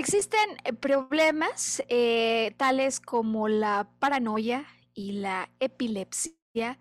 Existen 0.00 0.56
eh, 0.64 0.72
problemas 0.72 1.82
eh, 1.90 2.54
tales 2.56 3.00
como 3.00 3.48
la 3.48 3.86
paranoia 3.98 4.64
y 4.94 5.12
la 5.12 5.50
epilepsia, 5.60 6.78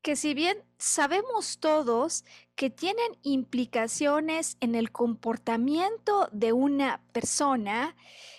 que 0.00 0.16
si 0.16 0.32
bien 0.32 0.56
sabemos 0.78 1.58
todos 1.60 2.24
que 2.54 2.70
tienen 2.70 3.18
implicaciones 3.20 4.56
en 4.60 4.74
el 4.74 4.90
comportamiento 4.90 6.30
de 6.32 6.54
una 6.54 7.04
persona, 7.12 7.94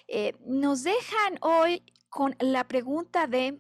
eh, 0.08 0.34
nos 0.48 0.82
dejan 0.82 1.38
hoy 1.42 1.84
con 2.10 2.36
la 2.40 2.68
pregunta 2.68 3.28
de 3.28 3.60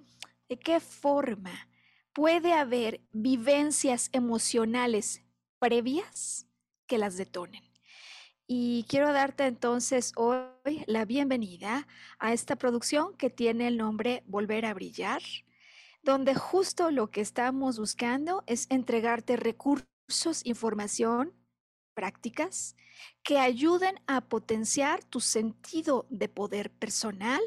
de 0.49 0.57
qué 0.57 0.79
forma 0.79 1.69
puede 2.13 2.51
haber 2.51 2.99
vivencias 3.11 4.09
emocionales 4.11 5.21
previas 5.59 6.47
que 6.87 6.97
las 6.97 7.15
detonen. 7.15 7.72
Y 8.55 8.85
quiero 8.87 9.11
darte 9.11 9.47
entonces 9.47 10.11
hoy 10.15 10.83
la 10.85 11.05
bienvenida 11.05 11.87
a 12.19 12.33
esta 12.33 12.55
producción 12.55 13.17
que 13.17 13.31
tiene 13.31 13.67
el 13.67 13.77
nombre 13.77 14.21
Volver 14.27 14.67
a 14.67 14.75
Brillar, 14.75 15.23
donde 16.03 16.35
justo 16.35 16.91
lo 16.91 17.09
que 17.09 17.21
estamos 17.21 17.79
buscando 17.79 18.43
es 18.45 18.67
entregarte 18.69 19.37
recursos, 19.37 19.87
información, 20.43 21.33
prácticas 21.95 22.75
que 23.23 23.39
ayuden 23.39 23.99
a 24.05 24.21
potenciar 24.21 25.03
tu 25.03 25.19
sentido 25.19 26.05
de 26.11 26.29
poder 26.29 26.69
personal 26.69 27.41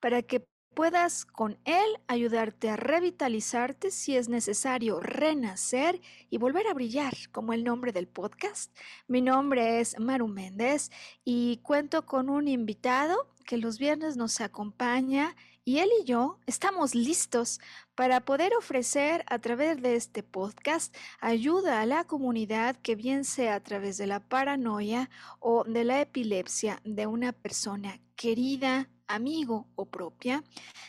para 0.00 0.22
que 0.22 0.44
puedas 0.78 1.24
con 1.24 1.58
él 1.64 1.98
ayudarte 2.06 2.70
a 2.70 2.76
revitalizarte 2.76 3.90
si 3.90 4.16
es 4.16 4.28
necesario 4.28 5.00
renacer 5.00 6.00
y 6.30 6.38
volver 6.38 6.68
a 6.68 6.72
brillar, 6.72 7.14
como 7.32 7.52
el 7.52 7.64
nombre 7.64 7.90
del 7.90 8.06
podcast. 8.06 8.72
Mi 9.08 9.20
nombre 9.20 9.80
es 9.80 9.98
Maru 9.98 10.28
Méndez 10.28 10.92
y 11.24 11.56
cuento 11.64 12.06
con 12.06 12.30
un 12.30 12.46
invitado 12.46 13.26
que 13.44 13.56
los 13.56 13.80
viernes 13.80 14.16
nos 14.16 14.40
acompaña 14.40 15.34
y 15.64 15.78
él 15.78 15.88
y 16.00 16.04
yo 16.04 16.38
estamos 16.46 16.94
listos 16.94 17.58
para 17.96 18.20
poder 18.20 18.54
ofrecer 18.54 19.24
a 19.26 19.40
través 19.40 19.82
de 19.82 19.96
este 19.96 20.22
podcast 20.22 20.94
ayuda 21.20 21.80
a 21.80 21.86
la 21.86 22.04
comunidad 22.04 22.76
que 22.76 22.94
bien 22.94 23.24
sea 23.24 23.56
a 23.56 23.60
través 23.64 23.98
de 23.98 24.06
la 24.06 24.20
paranoia 24.20 25.10
o 25.40 25.64
de 25.64 25.82
la 25.82 26.00
epilepsia 26.00 26.80
de 26.84 27.08
una 27.08 27.32
persona 27.32 28.00
querida, 28.14 28.88
amigo 29.08 29.66
o 29.74 29.86
propia, 29.86 30.44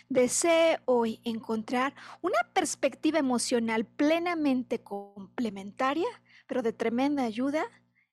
desee 0.09 0.79
hoy 0.85 1.19
encontrar 1.23 1.95
una 2.21 2.39
perspectiva 2.53 3.19
emocional 3.19 3.85
plenamente 3.85 4.79
complementaria, 4.79 6.07
pero 6.45 6.61
de 6.61 6.73
tremenda 6.73 7.23
ayuda 7.23 7.65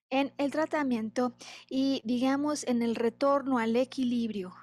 en 0.09 0.33
el 0.39 0.51
tratamiento 0.53 1.35
y 1.69 2.01
digamos 2.05 2.65
en 2.65 2.83
el 2.83 2.95
retorno 2.95 3.59
al 3.59 3.77
equilibrio, 3.77 4.55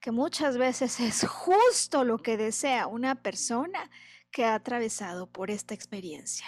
que 0.00 0.12
muchas 0.12 0.56
veces 0.56 1.00
es 1.00 1.26
justo 1.28 2.04
lo 2.04 2.18
que 2.18 2.36
desea 2.36 2.86
una 2.86 3.16
persona 3.16 3.90
que 4.30 4.44
ha 4.44 4.54
atravesado 4.54 5.26
por 5.26 5.50
esta 5.50 5.74
experiencia. 5.74 6.46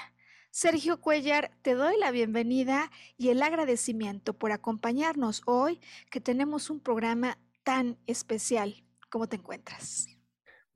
Sergio 0.50 1.00
Cuellar, 1.00 1.50
te 1.62 1.75
doy 1.75 1.98
la 1.98 2.12
bienvenida 2.12 2.93
y 3.19 3.31
el 3.31 3.43
agradecimiento 3.43 4.34
por 4.34 4.53
acompañarnos 4.53 5.43
hoy, 5.47 5.81
que 6.10 6.20
tenemos 6.20 6.70
un 6.70 6.78
programa 6.78 7.38
tan 7.64 7.98
especial. 8.06 8.75
¿Cómo 9.10 9.26
te 9.26 9.36
encuentras? 9.36 10.06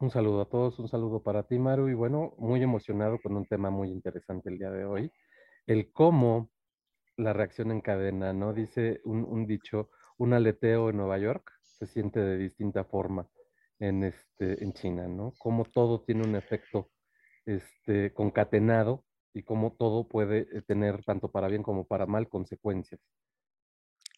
Un 0.00 0.10
saludo 0.10 0.42
a 0.42 0.48
todos, 0.48 0.78
un 0.78 0.88
saludo 0.88 1.22
para 1.22 1.42
ti, 1.42 1.58
Maru, 1.58 1.88
y 1.88 1.94
bueno, 1.94 2.34
muy 2.38 2.62
emocionado 2.62 3.18
con 3.20 3.36
un 3.36 3.46
tema 3.46 3.68
muy 3.68 3.90
interesante 3.90 4.48
el 4.48 4.58
día 4.58 4.70
de 4.70 4.84
hoy, 4.84 5.12
el 5.66 5.92
cómo 5.92 6.50
la 7.16 7.32
reacción 7.32 7.72
en 7.72 7.80
cadena, 7.80 8.32
¿no? 8.32 8.52
Dice 8.52 9.00
un, 9.04 9.46
dicho, 9.46 9.90
un 10.16 10.32
aleteo 10.34 10.90
en 10.90 10.98
Nueva 10.98 11.18
York 11.18 11.50
se 11.62 11.86
siente 11.86 12.20
de 12.20 12.38
distinta 12.38 12.84
forma 12.84 13.28
en, 13.80 14.04
este, 14.04 14.62
en 14.62 14.72
China, 14.72 15.08
¿no? 15.08 15.34
Cómo 15.38 15.64
todo 15.64 16.02
tiene 16.02 16.22
un 16.22 16.36
efecto 16.36 16.90
este, 17.44 18.12
concatenado 18.14 19.04
y 19.34 19.42
cómo 19.42 19.74
todo 19.76 20.06
puede 20.06 20.46
eh, 20.52 20.62
tener, 20.62 21.04
tanto 21.04 21.30
para 21.32 21.48
bien 21.48 21.64
como 21.64 21.86
para 21.86 22.06
mal, 22.06 22.28
consecuencias. 22.28 23.00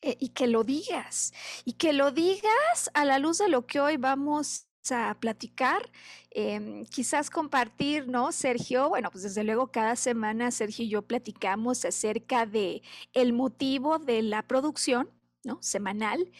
Eh, 0.02 0.16
y 0.18 0.30
que 0.30 0.46
lo 0.46 0.64
digas, 0.64 1.32
y 1.64 1.74
que 1.74 1.92
lo 1.92 2.10
digas 2.10 2.90
a 2.94 3.04
la 3.04 3.18
luz 3.18 3.38
de 3.38 3.48
lo 3.48 3.66
que 3.66 3.80
hoy 3.80 3.98
vamos 3.98 4.66
a 4.90 5.14
platicar, 5.20 5.90
em, 6.30 6.86
quizás 6.86 7.28
compartir, 7.28 8.08
¿no, 8.08 8.32
Sergio? 8.32 8.88
Bueno, 8.88 9.10
pues 9.10 9.24
desde 9.24 9.44
luego 9.44 9.70
cada 9.70 9.96
semana 9.96 10.50
Sergio 10.50 10.84
y 10.86 10.88
yo 10.88 11.02
platicamos 11.02 11.84
acerca 11.84 12.46
de 12.46 12.82
el 13.12 13.32
motivo 13.34 13.98
de 13.98 14.22
la 14.22 14.42
producción, 14.46 15.10
¿no? 15.44 15.58
Semanal. 15.62 16.30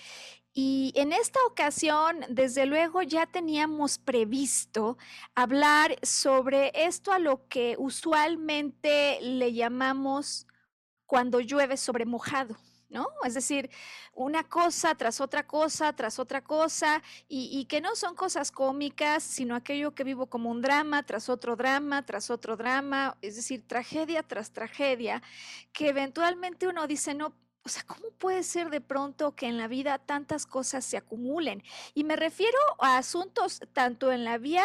Y 0.55 0.93
en 0.97 1.13
esta 1.13 1.41
ocasión, 1.47 2.21
desde 2.29 2.67
luego, 2.67 3.03
ya 3.03 3.27
teníamos 3.27 3.99
previsto 3.99 4.99
hablar 5.35 5.99
sobre 6.03 6.73
esto 6.75 7.13
a 7.13 7.19
lo 7.19 7.47
que 7.49 7.77
usualmente 7.79 9.21
le 9.23 9.53
llamamos 9.53 10.47
cuando 11.07 11.41
llueve 11.41 11.77
sobre 11.77 12.07
mojado. 12.07 12.57
¿No? 12.91 13.09
Es 13.25 13.35
decir, 13.35 13.71
una 14.13 14.45
cosa 14.45 14.95
tras 14.95 15.21
otra 15.21 15.47
cosa, 15.47 15.93
tras 15.95 16.19
otra 16.19 16.43
cosa, 16.43 17.03
y, 17.29 17.65
que 17.67 17.81
no 17.81 17.97
son 17.97 18.15
cosas 18.15 18.51
cómicas, 18.51 19.23
sino 19.23 19.55
aquello 19.55 19.95
que 19.95 20.05
vivo 20.05 20.27
como 20.27 20.51
un 20.51 20.61
drama, 20.61 21.05
tras 21.05 21.29
otro 21.29 21.57
drama, 21.57 22.05
tras 22.05 22.31
otro 22.31 22.57
drama, 22.57 23.17
es 23.23 23.37
decir, 23.37 23.67
tragedia 23.67 24.23
tras 24.23 24.51
tragedia, 24.53 25.23
que 25.73 25.89
eventualmente 25.89 26.67
uno 26.67 26.87
dice, 26.87 27.15
no, 27.15 27.35
o 27.63 27.69
sea, 27.69 27.83
¿cómo 27.85 28.11
puede 28.19 28.43
ser 28.43 28.71
de 28.71 28.81
pronto 28.81 29.35
que 29.35 29.47
en 29.47 29.59
la 29.59 29.69
vida 29.69 29.99
tantas 29.99 30.47
cosas 30.47 30.85
se 30.85 30.97
acumulen? 30.97 31.63
Y 31.95 32.05
me 32.05 32.17
refiero 32.17 32.59
a 32.81 32.99
asuntos 32.99 33.61
tanto 33.73 34.11
en 34.13 34.25
la 34.25 34.39
vía 34.39 34.65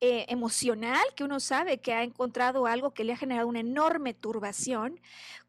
eh, 0.00 0.26
emocional, 0.28 1.02
que 1.14 1.24
uno 1.24 1.40
sabe 1.40 1.78
que 1.80 1.94
ha 1.94 2.02
encontrado 2.02 2.66
algo 2.66 2.92
que 2.92 3.04
le 3.04 3.12
ha 3.12 3.16
generado 3.16 3.48
una 3.48 3.60
enorme 3.60 4.12
turbación, 4.12 5.00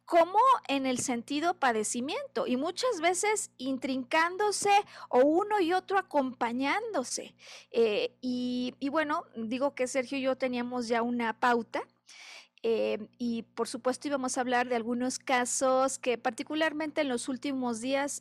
como 0.05 0.39
en 0.67 0.85
el 0.85 0.99
sentido 0.99 1.55
padecimiento 1.55 2.47
y 2.47 2.57
muchas 2.57 3.01
veces 3.01 3.51
intrincándose 3.57 4.69
o 5.09 5.19
uno 5.19 5.59
y 5.59 5.73
otro 5.73 5.97
acompañándose. 5.97 7.35
Eh, 7.71 8.15
y, 8.21 8.73
bueno, 8.89 9.23
digo 9.35 9.73
que 9.73 9.87
Sergio 9.87 10.17
y 10.17 10.21
yo 10.21 10.35
teníamos 10.37 10.87
ya 10.87 11.01
una 11.01 11.39
pauta. 11.39 11.83
Eh, 12.67 13.09
y 13.19 13.43
por 13.43 13.67
supuesto 13.67 14.07
íbamos 14.07 14.37
a 14.37 14.41
hablar 14.41 14.67
de 14.67 14.75
algunos 14.75 15.19
casos 15.19 15.99
que 15.99 16.17
particularmente 16.17 17.01
en 17.01 17.09
los 17.09 17.29
últimos 17.29 17.79
días 17.79 18.19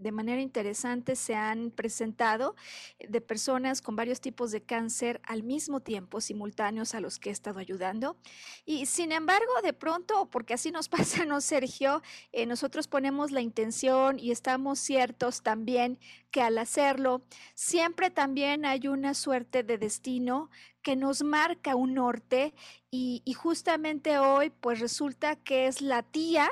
de 0.00 0.12
manera 0.12 0.40
interesante 0.40 1.16
se 1.16 1.34
han 1.34 1.70
presentado 1.70 2.54
de 2.98 3.20
personas 3.20 3.82
con 3.82 3.96
varios 3.96 4.20
tipos 4.20 4.50
de 4.50 4.62
cáncer 4.62 5.20
al 5.24 5.42
mismo 5.42 5.80
tiempo, 5.80 6.20
simultáneos 6.20 6.94
a 6.94 7.00
los 7.00 7.18
que 7.18 7.28
he 7.28 7.32
estado 7.32 7.58
ayudando. 7.58 8.16
Y 8.64 8.86
sin 8.86 9.12
embargo, 9.12 9.52
de 9.62 9.72
pronto, 9.72 10.28
porque 10.30 10.54
así 10.54 10.70
nos 10.70 10.88
pasa, 10.90 11.24
¿no, 11.24 11.40
Sergio? 11.40 12.02
Eh, 12.32 12.46
nosotros 12.46 12.88
ponemos 12.88 13.30
la 13.30 13.40
intención 13.40 14.18
y 14.18 14.30
estamos 14.30 14.78
ciertos 14.78 15.42
también 15.42 15.98
que 16.30 16.42
al 16.42 16.58
hacerlo, 16.58 17.22
siempre 17.54 18.10
también 18.10 18.64
hay 18.64 18.86
una 18.86 19.14
suerte 19.14 19.62
de 19.62 19.78
destino 19.78 20.50
que 20.82 20.96
nos 20.96 21.22
marca 21.22 21.74
un 21.74 21.94
norte 21.94 22.54
y, 22.90 23.22
justamente 23.34 24.18
hoy 24.18 24.50
pues 24.50 24.80
resulta 24.80 25.36
que 25.36 25.66
es 25.66 25.80
la 25.80 26.02
tía 26.02 26.50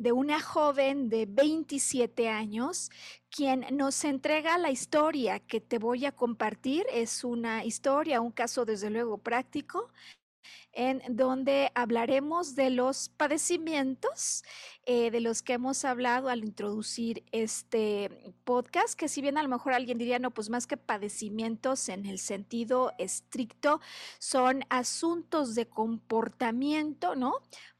de 0.00 0.12
una 0.12 0.40
joven 0.40 1.10
de 1.10 1.26
27 1.26 2.30
años 2.30 2.90
quien 3.28 3.66
nos 3.70 4.02
entrega 4.04 4.56
la 4.56 4.70
historia 4.70 5.40
que 5.40 5.60
te 5.60 5.78
voy 5.78 6.06
a 6.06 6.12
compartir. 6.12 6.86
Es 6.90 7.22
una 7.22 7.66
historia, 7.66 8.22
un 8.22 8.32
caso 8.32 8.64
desde 8.64 8.88
luego 8.88 9.18
práctico 9.18 9.90
en 10.72 11.02
donde 11.10 11.70
hablaremos 11.74 12.54
de 12.54 12.70
los 12.70 13.10
padecimientos 13.10 14.42
eh, 14.86 15.10
de 15.10 15.20
los 15.20 15.42
que 15.42 15.52
hemos 15.52 15.84
hablado 15.84 16.30
al 16.30 16.44
introducir 16.44 17.22
este 17.30 18.32
podcast, 18.44 18.98
que 18.98 19.08
si 19.08 19.20
bien 19.20 19.36
a 19.36 19.42
lo 19.42 19.50
mejor 19.50 19.74
alguien 19.74 19.98
diría, 19.98 20.18
no, 20.18 20.30
pues 20.30 20.48
más 20.48 20.66
que 20.66 20.78
padecimientos 20.78 21.90
en 21.90 22.06
el 22.06 22.18
sentido 22.18 22.92
estricto, 22.98 23.80
son 24.18 24.64
asuntos 24.70 25.54
de 25.54 25.66
comportamiento, 25.66 27.16
¿no? 27.16 27.34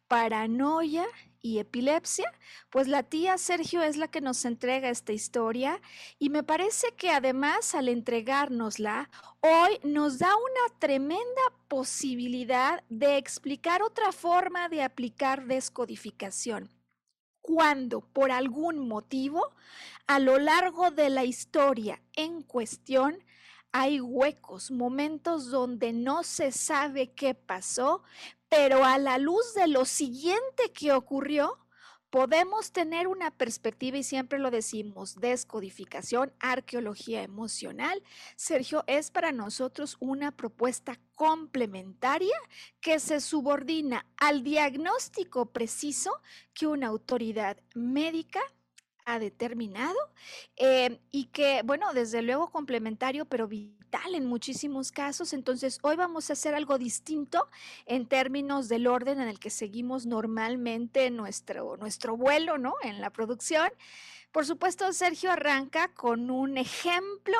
Paranoia 0.07 1.07
y 1.43 1.59
epilepsia, 1.59 2.33
pues 2.71 2.89
la 2.89 3.03
tía 3.03 3.39
Sergio 3.39 3.83
es 3.83 3.97
la 3.97 4.09
que 4.09 4.21
nos 4.21 4.45
entrega 4.45 4.91
esta 4.91 5.13
historia 5.13 5.81
y 6.19 6.31
me 6.31 6.43
parece 6.43 6.93
que 6.97 7.11
además 7.11 7.75
al 7.75 7.89
entregárnosla, 7.89 9.11
hoy 9.41 9.79
nos 9.83 10.19
da 10.19 10.35
una 10.37 10.79
tremenda 10.79 11.43
posibilidad 11.69 12.83
de 12.89 13.17
explicar 13.17 13.83
otra 13.83 14.13
forma 14.13 14.69
de 14.69 14.83
aplicar 14.83 15.47
descodificación. 15.47 16.71
Cuando 17.41 18.03
por 18.03 18.31
algún 18.31 18.87
motivo 18.87 19.55
a 20.07 20.19
lo 20.19 20.39
largo 20.39 20.91
de 20.91 21.09
la 21.09 21.25
historia 21.25 22.03
en 22.15 22.43
cuestión 22.43 23.25
hay 23.73 24.01
huecos, 24.01 24.71
momentos 24.71 25.51
donde 25.51 25.93
no 25.93 26.25
se 26.25 26.51
sabe 26.51 27.13
qué 27.13 27.35
pasó, 27.35 28.03
pero 28.51 28.85
a 28.85 28.99
la 28.99 29.17
luz 29.17 29.55
de 29.55 29.69
lo 29.69 29.85
siguiente 29.87 30.73
que 30.75 30.93
ocurrió, 30.93 31.57
podemos 32.11 32.73
tener 32.73 33.07
una 33.07 33.31
perspectiva, 33.31 33.97
y 33.97 34.03
siempre 34.03 34.41
lo 34.41 34.51
decimos, 34.51 35.15
descodificación, 35.21 36.33
arqueología 36.41 37.23
emocional. 37.23 38.03
Sergio, 38.35 38.83
es 38.89 39.13
para 39.13 39.31
nosotros 39.31 39.97
una 40.01 40.33
propuesta 40.33 40.99
complementaria 41.15 42.35
que 42.81 42.99
se 42.99 43.21
subordina 43.21 44.05
al 44.17 44.43
diagnóstico 44.43 45.47
preciso 45.47 46.11
que 46.53 46.67
una 46.67 46.89
autoridad 46.89 47.57
médica 47.75 48.41
ha 49.05 49.19
determinado 49.21 49.99
eh, 50.57 51.01
y 51.13 51.27
que, 51.27 51.63
bueno, 51.65 51.93
desde 51.95 52.23
luego 52.23 52.51
complementario, 52.51 53.25
pero 53.25 53.47
en 54.15 54.27
muchísimos 54.27 54.93
casos. 54.93 55.33
Entonces, 55.33 55.79
hoy 55.83 55.97
vamos 55.97 56.31
a 56.31 56.35
hacer 56.35 56.55
algo 56.55 56.79
distinto 56.79 57.49
en 57.87 58.07
términos 58.07 58.69
del 58.69 58.87
orden 58.87 59.21
en 59.21 59.29
el 59.29 59.39
que 59.39 59.51
seguimos 59.51 60.07
normalmente 60.07 61.11
nuestro, 61.11 61.77
nuestro 61.77 62.17
vuelo, 62.17 62.59
¿no? 62.59 62.75
En 62.83 63.01
la 63.01 63.11
producción. 63.11 63.71
Por 64.33 64.47
supuesto, 64.47 64.93
Sergio 64.93 65.33
arranca 65.33 65.89
con 65.89 66.31
un 66.31 66.57
ejemplo 66.57 67.37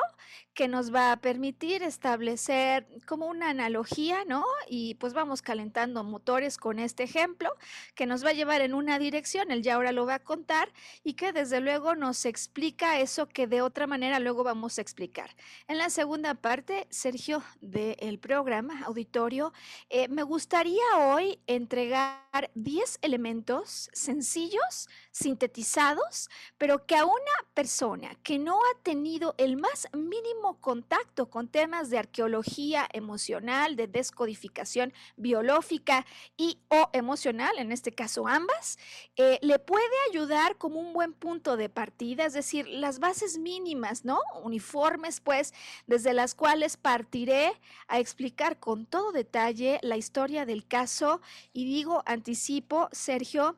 que 0.53 0.67
nos 0.67 0.93
va 0.93 1.11
a 1.11 1.17
permitir 1.17 1.81
establecer 1.81 2.85
como 3.05 3.27
una 3.27 3.49
analogía, 3.49 4.25
¿no? 4.25 4.43
Y 4.67 4.95
pues 4.95 5.13
vamos 5.13 5.41
calentando 5.41 6.03
motores 6.03 6.57
con 6.57 6.79
este 6.79 7.03
ejemplo 7.03 7.49
que 7.95 8.05
nos 8.05 8.25
va 8.25 8.29
a 8.29 8.33
llevar 8.33 8.61
en 8.61 8.73
una 8.73 8.99
dirección, 8.99 9.51
él 9.51 9.61
ya 9.61 9.75
ahora 9.75 9.91
lo 9.91 10.05
va 10.05 10.15
a 10.15 10.19
contar 10.19 10.71
y 11.03 11.13
que 11.13 11.31
desde 11.31 11.61
luego 11.61 11.95
nos 11.95 12.25
explica 12.25 12.99
eso 12.99 13.27
que 13.27 13.47
de 13.47 13.61
otra 13.61 13.87
manera 13.87 14.19
luego 14.19 14.43
vamos 14.43 14.77
a 14.77 14.81
explicar. 14.81 15.35
En 15.67 15.77
la 15.77 15.89
segunda 15.89 16.33
parte, 16.33 16.87
Sergio, 16.89 17.43
del 17.61 18.19
programa 18.19 18.83
auditorio, 18.83 19.53
eh, 19.89 20.07
me 20.09 20.23
gustaría 20.23 20.83
hoy 20.97 21.39
entregar 21.47 22.51
10 22.55 22.99
elementos 23.01 23.89
sencillos, 23.93 24.89
sintetizados, 25.11 26.29
pero 26.57 26.85
que 26.85 26.95
a 26.95 27.05
una 27.05 27.15
persona 27.53 28.15
que 28.23 28.39
no 28.39 28.57
ha 28.57 28.83
tenido 28.83 29.35
el 29.37 29.57
más 29.57 29.87
mínimo 29.93 30.40
contacto 30.59 31.29
con 31.29 31.47
temas 31.47 31.89
de 31.89 31.97
arqueología 31.97 32.87
emocional, 32.93 33.75
de 33.75 33.87
descodificación 33.87 34.93
biológica 35.15 36.05
y 36.37 36.59
o 36.69 36.89
emocional, 36.93 37.57
en 37.57 37.71
este 37.71 37.91
caso 37.91 38.27
ambas, 38.27 38.77
eh, 39.15 39.39
le 39.41 39.59
puede 39.59 39.83
ayudar 40.09 40.57
como 40.57 40.79
un 40.79 40.93
buen 40.93 41.13
punto 41.13 41.57
de 41.57 41.69
partida, 41.69 42.25
es 42.25 42.33
decir, 42.33 42.67
las 42.67 42.99
bases 42.99 43.37
mínimas, 43.37 44.05
¿no? 44.05 44.19
Uniformes, 44.43 45.21
pues, 45.21 45.53
desde 45.87 46.13
las 46.13 46.35
cuales 46.35 46.77
partiré 46.77 47.53
a 47.87 47.99
explicar 47.99 48.59
con 48.59 48.85
todo 48.85 49.11
detalle 49.11 49.79
la 49.81 49.97
historia 49.97 50.45
del 50.45 50.67
caso 50.67 51.21
y 51.53 51.65
digo, 51.65 52.03
anticipo, 52.05 52.89
Sergio, 52.91 53.57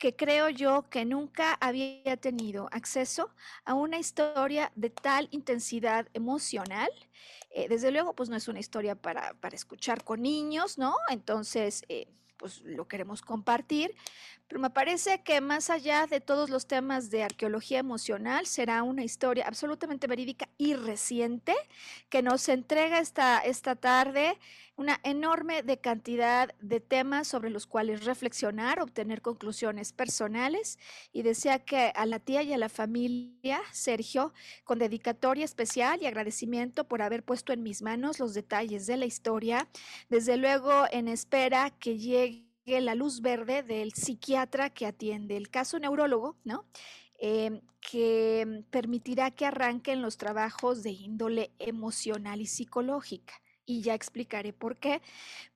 que 0.00 0.16
creo 0.16 0.48
yo 0.48 0.88
que 0.88 1.04
nunca 1.04 1.58
había 1.60 2.16
tenido 2.16 2.68
acceso 2.72 3.30
a 3.66 3.74
una 3.74 3.98
historia 3.98 4.72
de 4.74 4.88
tal 4.88 5.28
intensidad 5.30 6.08
emocional. 6.14 6.88
Eh, 7.50 7.68
desde 7.68 7.90
luego, 7.90 8.14
pues 8.14 8.30
no 8.30 8.36
es 8.36 8.48
una 8.48 8.60
historia 8.60 8.94
para, 8.94 9.34
para 9.34 9.54
escuchar 9.54 10.02
con 10.02 10.22
niños, 10.22 10.78
¿no? 10.78 10.96
Entonces, 11.10 11.84
eh, 11.90 12.08
pues 12.38 12.62
lo 12.62 12.88
queremos 12.88 13.20
compartir, 13.20 13.94
pero 14.50 14.60
me 14.60 14.70
parece 14.70 15.22
que 15.22 15.40
más 15.40 15.70
allá 15.70 16.08
de 16.08 16.20
todos 16.20 16.50
los 16.50 16.66
temas 16.66 17.08
de 17.08 17.22
arqueología 17.22 17.78
emocional, 17.78 18.46
será 18.46 18.82
una 18.82 19.04
historia 19.04 19.44
absolutamente 19.46 20.08
verídica 20.08 20.48
y 20.58 20.74
reciente 20.74 21.54
que 22.08 22.20
nos 22.20 22.48
entrega 22.48 22.98
esta, 22.98 23.38
esta 23.38 23.76
tarde 23.76 24.36
una 24.76 24.98
enorme 25.04 25.62
de 25.62 25.78
cantidad 25.78 26.52
de 26.60 26.80
temas 26.80 27.28
sobre 27.28 27.50
los 27.50 27.68
cuales 27.68 28.04
reflexionar, 28.04 28.80
obtener 28.80 29.22
conclusiones 29.22 29.92
personales. 29.92 30.80
Y 31.12 31.22
desea 31.22 31.60
que 31.60 31.92
a 31.94 32.06
la 32.06 32.18
tía 32.18 32.42
y 32.42 32.52
a 32.52 32.58
la 32.58 32.70
familia, 32.70 33.60
Sergio, 33.70 34.32
con 34.64 34.80
dedicatoria 34.80 35.44
especial 35.44 36.02
y 36.02 36.06
agradecimiento 36.06 36.88
por 36.88 37.02
haber 37.02 37.22
puesto 37.22 37.52
en 37.52 37.62
mis 37.62 37.82
manos 37.82 38.18
los 38.18 38.34
detalles 38.34 38.86
de 38.86 38.96
la 38.96 39.06
historia, 39.06 39.68
desde 40.08 40.36
luego 40.38 40.86
en 40.90 41.06
espera 41.06 41.70
que 41.78 41.98
llegue 41.98 42.49
la 42.78 42.94
luz 42.94 43.20
verde 43.22 43.62
del 43.62 43.92
psiquiatra 43.92 44.70
que 44.70 44.86
atiende 44.86 45.36
el 45.36 45.50
caso 45.50 45.78
neurólogo, 45.78 46.36
¿no? 46.44 46.66
Em, 47.18 47.60
que 47.80 48.64
permitirá 48.70 49.30
que 49.30 49.46
arranquen 49.46 50.02
los 50.02 50.16
trabajos 50.16 50.82
de 50.82 50.90
índole 50.90 51.50
emocional 51.58 52.40
y 52.40 52.46
psicológica 52.46 53.34
y 53.66 53.82
ya 53.82 53.94
explicaré 53.94 54.52
por 54.52 54.76
qué, 54.78 55.00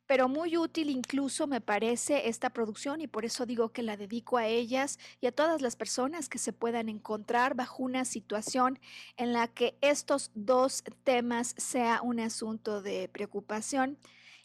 pero 0.07 0.29
muy 0.29 0.57
útil 0.57 0.91
incluso 0.91 1.47
me 1.47 1.61
parece 1.61 2.29
esta 2.29 2.51
producción 2.51 3.01
y 3.01 3.07
por 3.07 3.25
eso 3.25 3.47
digo 3.47 3.73
que 3.73 3.83
la 3.83 3.97
dedico 3.97 4.37
a 4.37 4.47
ellas 4.47 4.99
y 5.21 5.27
a 5.27 5.33
todas 5.33 5.63
las 5.63 5.77
personas 5.77 6.29
que 6.29 6.39
se 6.39 6.53
puedan 6.53 6.89
encontrar 6.89 7.55
bajo 7.55 7.83
una 7.83 8.05
situación 8.05 8.79
en 9.17 9.33
la 9.33 9.49
que 9.49 9.77
estos 9.81 10.31
dos 10.35 10.85
temas 11.03 11.55
sea 11.57 12.03
un 12.03 12.21
asunto 12.21 12.83
de 12.83 13.09
preocupación. 13.09 13.99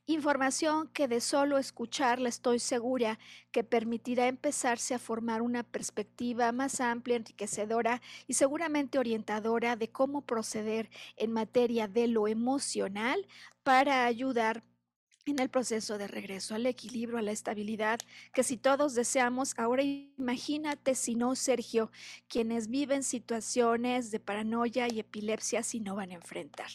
Información 0.10 0.88
que 0.88 1.08
de 1.08 1.22
solo 1.22 1.60
escucharla 1.60 2.30
estoy 2.30 2.58
segura 2.58 3.20
que 3.52 3.64
permitirá 3.64 4.26
empezarse 4.26 4.96
a 4.96 4.98
formar 4.98 5.44
una 5.44 5.62
perspectiva 5.62 6.52
más 6.52 6.82
amplia, 6.82 7.16
enriquecedora 7.16 8.02
y 8.26 8.34
seguramente 8.34 8.98
orientadora 8.98 9.76
de 9.76 9.90
cómo 9.90 10.22
proceder 10.22 10.90
en 11.16 11.32
materia 11.32 11.88
de 11.88 12.08
lo 12.08 12.28
emocional 12.28 13.28
para 13.62 14.06
ayudar 14.06 14.64
en 15.26 15.40
el 15.40 15.50
proceso 15.50 15.98
de 15.98 16.08
regreso 16.08 16.56
al 16.56 16.66
equilibrio, 16.66 17.18
a 17.18 17.22
la 17.22 17.32
estabilidad, 17.32 18.00
que 18.34 18.44
si 18.44 18.58
todos 18.58 18.96
deseamos, 18.96 19.54
ahora 19.58 19.84
imagínate 19.84 20.96
si 20.96 21.16
no, 21.16 21.36
Sergio, 21.36 21.92
quienes 22.28 22.70
viven 22.70 23.04
situaciones 23.04 24.12
de 24.12 24.20
paranoia 24.20 24.88
y 24.92 25.00
epilepsia 25.00 25.64
si 25.64 25.80
no 25.80 25.96
van 25.96 26.12
a 26.12 26.16
enfrentar. 26.16 26.70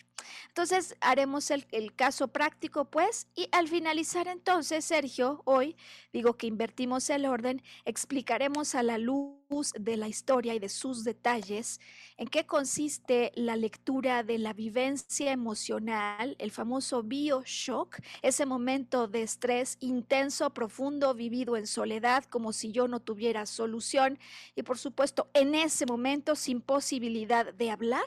Entonces, 0.49 0.97
haremos 1.01 1.51
el, 1.51 1.67
el 1.71 1.95
caso 1.95 2.29
práctico, 2.29 2.87
pues, 2.87 3.27
y 3.35 3.49
al 3.53 3.69
finalizar 3.69 4.29
entonces, 4.29 4.85
Sergio, 4.85 5.43
hoy 5.45 5.77
digo 6.13 6.37
que 6.37 6.47
invertimos 6.47 7.11
el 7.11 7.27
orden, 7.27 7.63
explicaremos 7.85 8.75
a 8.75 8.83
la 8.83 8.99
luz 8.99 9.35
de 9.79 9.97
la 9.97 10.09
historia 10.09 10.55
y 10.55 10.59
de 10.59 10.69
sus 10.69 11.05
detalles, 11.05 11.81
en 12.17 12.29
qué 12.29 12.47
consiste 12.47 13.33
la 13.35 13.57
lectura 13.57 14.23
de 14.23 14.39
la 14.39 14.53
vivencia 14.53 15.33
emocional, 15.33 16.37
el 16.39 16.51
famoso 16.51 17.03
bioshock, 17.03 17.99
ese 18.23 18.44
momento 18.47 19.09
de 19.09 19.23
estrés 19.23 19.77
intenso, 19.81 20.51
profundo, 20.51 21.15
vivido 21.15 21.57
en 21.57 21.67
soledad, 21.67 22.25
como 22.25 22.53
si 22.53 22.73
yo 22.73 22.89
no 22.89 23.01
tuviera 23.01 23.47
solución 23.47 24.19
y 24.55 24.63
por 24.63 24.79
supuesto 24.79 25.29
en 25.35 25.55
ese 25.55 25.87
momento 25.87 26.35
sin 26.35 26.61
posibilidad 26.61 27.53
de 27.53 27.71
hablar, 27.71 28.07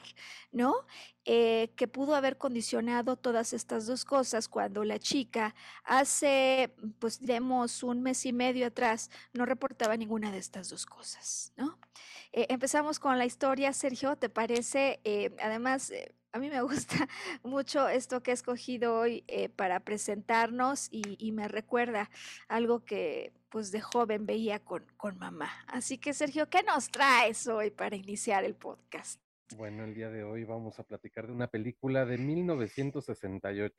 ¿no? 0.52 0.74
Eh, 1.24 1.70
que 1.76 1.86
pudo 1.86 2.14
haber 2.14 2.38
condicionado 2.38 3.16
todas 3.16 3.52
estas 3.52 3.86
dos 3.86 4.06
cosas 4.06 4.48
cuando 4.48 4.82
la 4.84 4.98
chica 4.98 5.54
hace, 5.84 6.74
pues 6.98 7.20
diremos, 7.20 7.82
un 7.82 8.02
mes 8.02 8.24
y 8.24 8.32
medio 8.32 8.66
atrás 8.66 9.10
no 9.34 9.44
reportaba 9.44 9.96
ninguna 9.96 10.32
de 10.32 10.38
estas 10.38 10.70
dos 10.70 10.86
cosas, 10.86 11.52
¿no? 11.56 11.78
Eh, 12.32 12.46
empezamos 12.48 12.98
con 12.98 13.18
la 13.18 13.26
historia, 13.26 13.72
Sergio, 13.74 14.16
¿te 14.16 14.30
parece? 14.30 15.00
Eh, 15.04 15.36
además, 15.42 15.92
a 16.38 16.40
mí 16.40 16.50
me 16.50 16.62
gusta 16.62 17.08
mucho 17.42 17.88
esto 17.88 18.22
que 18.22 18.30
he 18.30 18.34
escogido 18.34 18.96
hoy 18.96 19.24
para 19.56 19.80
presentarnos 19.80 20.88
y, 20.90 21.32
me 21.32 21.48
recuerda 21.48 22.10
algo 22.48 22.84
que 22.84 23.32
pues 23.50 23.70
de 23.70 23.80
joven 23.80 24.24
veía 24.24 24.60
con, 24.60 24.84
con 24.96 25.18
mamá. 25.18 25.50
Así 25.66 25.98
que 25.98 26.14
Sergio, 26.14 26.48
¿qué 26.48 26.62
nos 26.62 26.90
traes 26.90 27.46
hoy 27.46 27.70
para 27.70 27.96
iniciar 27.96 28.44
el 28.44 28.54
podcast? 28.54 29.20
Bueno, 29.56 29.84
el 29.84 29.94
día 29.94 30.10
de 30.10 30.22
hoy 30.22 30.44
vamos 30.44 30.78
a 30.78 30.84
platicar 30.84 31.26
de 31.26 31.32
una 31.32 31.48
película 31.48 32.04
de 32.04 32.18
1968. 32.18 33.74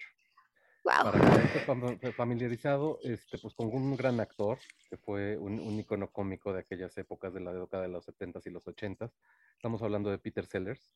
Wow. 0.84 1.12
Para 1.12 1.98
que 2.00 2.12
familiarizado 2.14 3.00
este, 3.04 3.38
pues, 3.38 3.54
con 3.54 3.68
un 3.68 3.96
gran 3.96 4.20
actor, 4.20 4.58
que 4.90 4.98
fue 4.98 5.38
un, 5.38 5.60
un, 5.60 5.80
icono 5.80 6.12
cómico 6.12 6.54
de 6.54 6.60
aquellas 6.60 6.98
épocas 6.98 7.34
de 7.34 7.42
la 7.42 7.54
década 7.54 7.84
de 7.84 7.90
los 7.90 8.08
70s 8.08 8.46
y 8.46 8.50
los 8.50 8.66
80s. 8.66 9.12
Estamos 9.56 9.82
hablando 9.82 10.10
de 10.10 10.18
Peter 10.18 10.46
Sellers. 10.46 10.92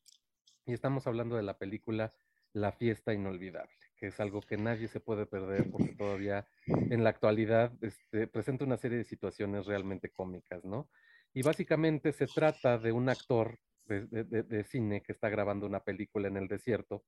Y 0.66 0.72
estamos 0.72 1.06
hablando 1.06 1.36
de 1.36 1.42
la 1.42 1.58
película 1.58 2.14
La 2.52 2.72
fiesta 2.72 3.12
inolvidable, 3.12 3.74
que 3.96 4.06
es 4.06 4.20
algo 4.20 4.40
que 4.40 4.56
nadie 4.56 4.88
se 4.88 5.00
puede 5.00 5.26
perder 5.26 5.70
porque 5.70 5.94
todavía 5.94 6.46
en 6.66 7.02
la 7.02 7.10
actualidad 7.10 7.72
este, 7.82 8.26
presenta 8.28 8.64
una 8.64 8.76
serie 8.76 8.98
de 8.98 9.04
situaciones 9.04 9.66
realmente 9.66 10.10
cómicas, 10.10 10.64
¿no? 10.64 10.88
Y 11.34 11.42
básicamente 11.42 12.12
se 12.12 12.26
trata 12.26 12.78
de 12.78 12.92
un 12.92 13.08
actor 13.08 13.58
de, 13.86 14.64
cine 14.64 15.02
que 15.02 15.12
está 15.12 15.28
grabando 15.28 15.66
una 15.66 15.80
película 15.80 16.28
en 16.28 16.36
el 16.36 16.48
desierto. 16.48 17.04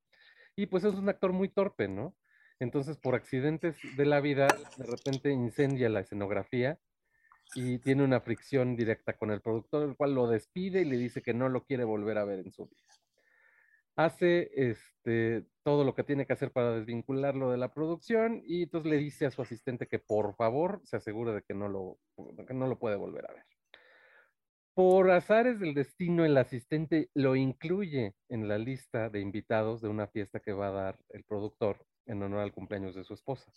Y 0.56 0.66
pues 0.66 0.84
es 0.84 0.94
un 0.94 1.08
actor 1.08 1.32
muy 1.32 1.48
torpe, 1.48 1.88
¿no? 1.88 2.16
Entonces, 2.58 2.96
por 2.96 3.14
accidentes 3.14 3.76
de 3.96 4.04
la 4.04 4.20
vida, 4.20 4.48
de 4.76 4.84
repente 4.84 5.30
incendia 5.30 5.88
la 5.88 6.00
escenografía 6.00 6.78
y 7.54 7.78
tiene 7.78 8.02
una 8.02 8.20
fricción 8.20 8.76
directa 8.76 9.12
con 9.12 9.30
el 9.30 9.40
productor, 9.40 9.88
el 9.88 9.96
cual 9.96 10.14
lo 10.14 10.26
despide 10.26 10.80
y 10.80 10.86
le 10.86 10.96
dice 10.96 11.22
que 11.22 11.34
no 11.34 11.48
lo 11.48 11.64
quiere 11.64 11.84
volver 11.84 12.18
a 12.18 12.24
ver 12.24 12.40
en 12.40 12.50
su 12.50 12.66
vida. 12.66 12.95
Hace 13.96 14.50
este, 14.54 15.46
todo 15.62 15.84
lo 15.84 15.94
que 15.94 16.04
tiene 16.04 16.26
que 16.26 16.34
hacer 16.34 16.52
para 16.52 16.72
desvincularlo 16.72 17.50
de 17.50 17.56
la 17.56 17.72
producción 17.72 18.42
y 18.44 18.64
entonces 18.64 18.90
le 18.90 18.98
dice 18.98 19.26
a 19.26 19.30
su 19.30 19.42
asistente 19.42 19.86
que 19.86 19.98
por 19.98 20.34
favor 20.36 20.80
se 20.84 20.96
asegure 20.96 21.32
de 21.32 21.42
que 21.42 21.54
no 21.54 21.68
lo, 21.68 21.98
que 22.46 22.54
no 22.54 22.66
lo 22.66 22.78
puede 22.78 22.96
volver 22.96 23.28
a 23.28 23.32
ver. 23.32 23.44
Por 24.74 25.10
azares 25.10 25.58
del 25.58 25.72
destino, 25.72 26.26
el 26.26 26.36
asistente 26.36 27.08
lo 27.14 27.34
incluye 27.34 28.14
en 28.28 28.46
la 28.46 28.58
lista 28.58 29.08
de 29.08 29.20
invitados 29.20 29.80
de 29.80 29.88
una 29.88 30.06
fiesta 30.06 30.40
que 30.40 30.52
va 30.52 30.68
a 30.68 30.72
dar 30.72 30.98
el 31.08 31.24
productor 31.24 31.86
en 32.04 32.22
honor 32.22 32.40
al 32.40 32.52
cumpleaños 32.52 32.94
de 32.94 33.02
su 33.02 33.14
esposa. 33.14 33.50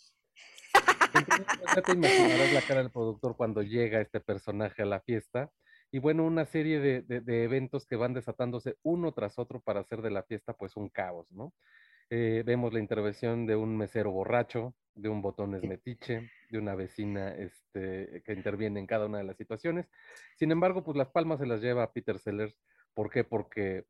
Entonces, 1.14 1.84
te 1.84 1.92
imaginarás 1.92 2.52
la 2.52 2.62
cara 2.62 2.80
del 2.80 2.90
productor 2.90 3.36
cuando 3.36 3.62
llega 3.62 4.00
este 4.00 4.20
personaje 4.20 4.82
a 4.82 4.86
la 4.86 5.00
fiesta. 5.00 5.50
Y 5.90 5.98
bueno, 5.98 6.24
una 6.24 6.44
serie 6.44 6.80
de, 6.80 7.02
de 7.02 7.44
eventos 7.44 7.86
que 7.86 7.96
van 7.96 8.14
desatándose 8.14 8.76
uno 8.82 9.12
tras 9.12 9.38
otro 9.38 9.60
para 9.60 9.80
hacer 9.80 10.02
de 10.02 10.10
la 10.10 10.22
fiesta 10.22 10.52
pues 10.52 10.76
un 10.76 10.88
caos, 10.88 11.30
¿no? 11.32 11.52
Eh, 12.12 12.42
vemos 12.44 12.72
la 12.72 12.80
intervención 12.80 13.46
de 13.46 13.54
un 13.54 13.76
mesero 13.76 14.10
borracho, 14.10 14.74
de 14.94 15.08
un 15.08 15.22
botón 15.22 15.54
esmetiche, 15.54 16.28
de 16.50 16.58
una 16.58 16.74
vecina 16.74 17.32
este, 17.36 18.22
que 18.24 18.32
interviene 18.32 18.80
en 18.80 18.88
cada 18.88 19.06
una 19.06 19.18
de 19.18 19.24
las 19.24 19.36
situaciones. 19.36 19.86
Sin 20.36 20.50
embargo, 20.50 20.82
pues 20.82 20.96
las 20.96 21.10
palmas 21.10 21.38
se 21.38 21.46
las 21.46 21.60
lleva 21.60 21.84
a 21.84 21.92
Peter 21.92 22.18
Sellers. 22.18 22.60
¿Por 22.94 23.10
qué? 23.10 23.22
Porque 23.22 23.84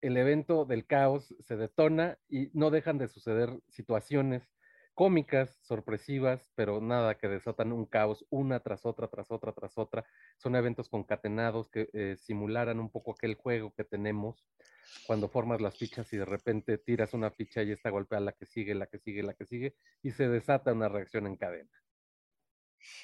el 0.00 0.16
evento 0.16 0.64
del 0.64 0.84
caos 0.84 1.32
se 1.38 1.56
detona 1.56 2.18
y 2.28 2.50
no 2.54 2.70
dejan 2.70 2.98
de 2.98 3.06
suceder 3.06 3.60
situaciones 3.68 4.50
cómicas, 4.98 5.60
sorpresivas, 5.62 6.50
pero 6.56 6.80
nada 6.80 7.14
que 7.16 7.28
desatan 7.28 7.70
un 7.70 7.86
caos 7.86 8.26
una 8.30 8.58
tras 8.58 8.84
otra, 8.84 9.06
tras 9.06 9.30
otra, 9.30 9.52
tras 9.52 9.78
otra. 9.78 10.04
Son 10.38 10.56
eventos 10.56 10.88
concatenados 10.88 11.70
que 11.70 11.88
eh, 11.92 12.16
simularan 12.18 12.80
un 12.80 12.90
poco 12.90 13.12
aquel 13.12 13.36
juego 13.36 13.72
que 13.72 13.84
tenemos 13.84 14.44
cuando 15.06 15.28
formas 15.28 15.60
las 15.60 15.78
fichas 15.78 16.12
y 16.12 16.16
de 16.16 16.24
repente 16.24 16.78
tiras 16.78 17.14
una 17.14 17.30
ficha 17.30 17.62
y 17.62 17.70
esta 17.70 17.90
golpea 17.90 18.18
la 18.18 18.32
que 18.32 18.44
sigue, 18.44 18.74
la 18.74 18.88
que 18.88 18.98
sigue, 18.98 19.22
la 19.22 19.34
que 19.34 19.46
sigue, 19.46 19.76
y 20.02 20.10
se 20.10 20.28
desata 20.28 20.72
una 20.72 20.88
reacción 20.88 21.28
en 21.28 21.36
cadena. 21.36 21.70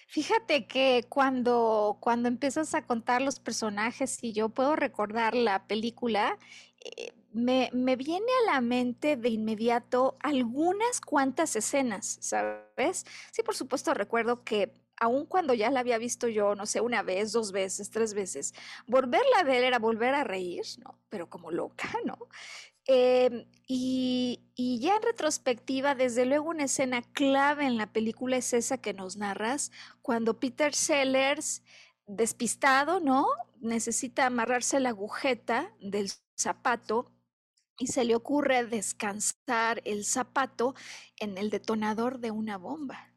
Fíjate 0.08 0.66
que 0.66 1.04
cuando, 1.08 1.98
cuando 2.00 2.26
empiezas 2.26 2.74
a 2.74 2.84
contar 2.84 3.22
los 3.22 3.38
personajes 3.38 4.18
y 4.20 4.32
yo 4.32 4.48
puedo 4.48 4.74
recordar 4.74 5.36
la 5.36 5.68
película, 5.68 6.40
eh, 6.84 7.12
me, 7.34 7.68
me, 7.72 7.96
viene 7.96 8.26
a 8.42 8.52
la 8.52 8.60
mente 8.60 9.16
de 9.16 9.28
inmediato 9.28 10.16
algunas 10.20 11.00
cuantas 11.00 11.56
escenas, 11.56 12.18
¿sabes? 12.20 13.04
Sí, 13.32 13.42
por 13.42 13.56
supuesto, 13.56 13.92
recuerdo 13.92 14.44
que 14.44 14.72
aun 14.96 15.26
cuando 15.26 15.52
ya 15.52 15.70
la 15.70 15.80
había 15.80 15.98
visto 15.98 16.28
yo, 16.28 16.54
no 16.54 16.66
sé, 16.66 16.80
una 16.80 17.02
vez, 17.02 17.32
dos 17.32 17.52
veces, 17.52 17.90
tres 17.90 18.14
veces, 18.14 18.54
volverla 18.86 19.40
a 19.40 19.42
ver 19.42 19.64
era 19.64 19.78
volver 19.78 20.14
a 20.14 20.24
reír, 20.24 20.64
¿no? 20.78 20.98
Pero 21.08 21.28
como 21.28 21.50
loca, 21.50 21.88
¿no? 22.04 22.16
Em, 22.86 23.46
y, 23.66 24.44
y, 24.54 24.78
ya 24.78 24.96
en 24.96 25.02
retrospectiva, 25.02 25.94
desde 25.94 26.26
luego 26.26 26.50
una 26.50 26.64
escena 26.64 27.02
clave 27.02 27.64
en 27.64 27.78
la 27.78 27.92
película 27.92 28.36
es 28.36 28.52
esa 28.52 28.78
que 28.78 28.92
nos 28.92 29.16
narras, 29.16 29.72
cuando 30.02 30.38
Peter 30.38 30.74
Sellers, 30.74 31.62
despistado, 32.06 33.00
¿no? 33.00 33.26
Necesita 33.60 34.26
amarrarse 34.26 34.78
la 34.80 34.90
agujeta 34.90 35.72
del 35.80 36.10
zapato 36.36 37.10
y 37.78 37.88
se 37.88 38.04
le 38.04 38.14
ocurre 38.14 38.64
descansar 38.64 39.82
el 39.84 40.04
zapato 40.04 40.74
en 41.18 41.38
el 41.38 41.50
detonador 41.50 42.18
de 42.18 42.30
una 42.30 42.56
bomba 42.56 43.14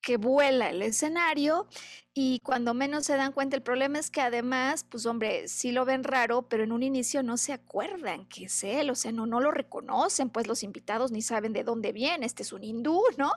que 0.00 0.16
vuela 0.16 0.70
el 0.70 0.82
escenario 0.82 1.68
y 2.14 2.40
cuando 2.40 2.74
menos 2.74 3.06
se 3.06 3.16
dan 3.16 3.32
cuenta 3.32 3.56
el 3.56 3.62
problema 3.62 3.98
es 3.98 4.10
que 4.10 4.20
además, 4.20 4.84
pues 4.88 5.06
hombre, 5.06 5.48
sí 5.48 5.72
lo 5.72 5.84
ven 5.84 6.04
raro, 6.04 6.48
pero 6.48 6.64
en 6.64 6.72
un 6.72 6.82
inicio 6.82 7.22
no 7.22 7.36
se 7.36 7.52
acuerdan 7.52 8.26
que 8.26 8.44
es 8.44 8.64
él, 8.64 8.90
o 8.90 8.94
sea, 8.94 9.12
no, 9.12 9.26
no 9.26 9.40
lo 9.40 9.50
reconocen, 9.50 10.30
pues 10.30 10.46
los 10.46 10.62
invitados 10.62 11.10
ni 11.12 11.22
saben 11.22 11.52
de 11.52 11.64
dónde 11.64 11.92
viene, 11.92 12.26
este 12.26 12.42
es 12.42 12.52
un 12.52 12.64
hindú, 12.64 13.02
¿no? 13.18 13.32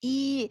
Y 0.00 0.50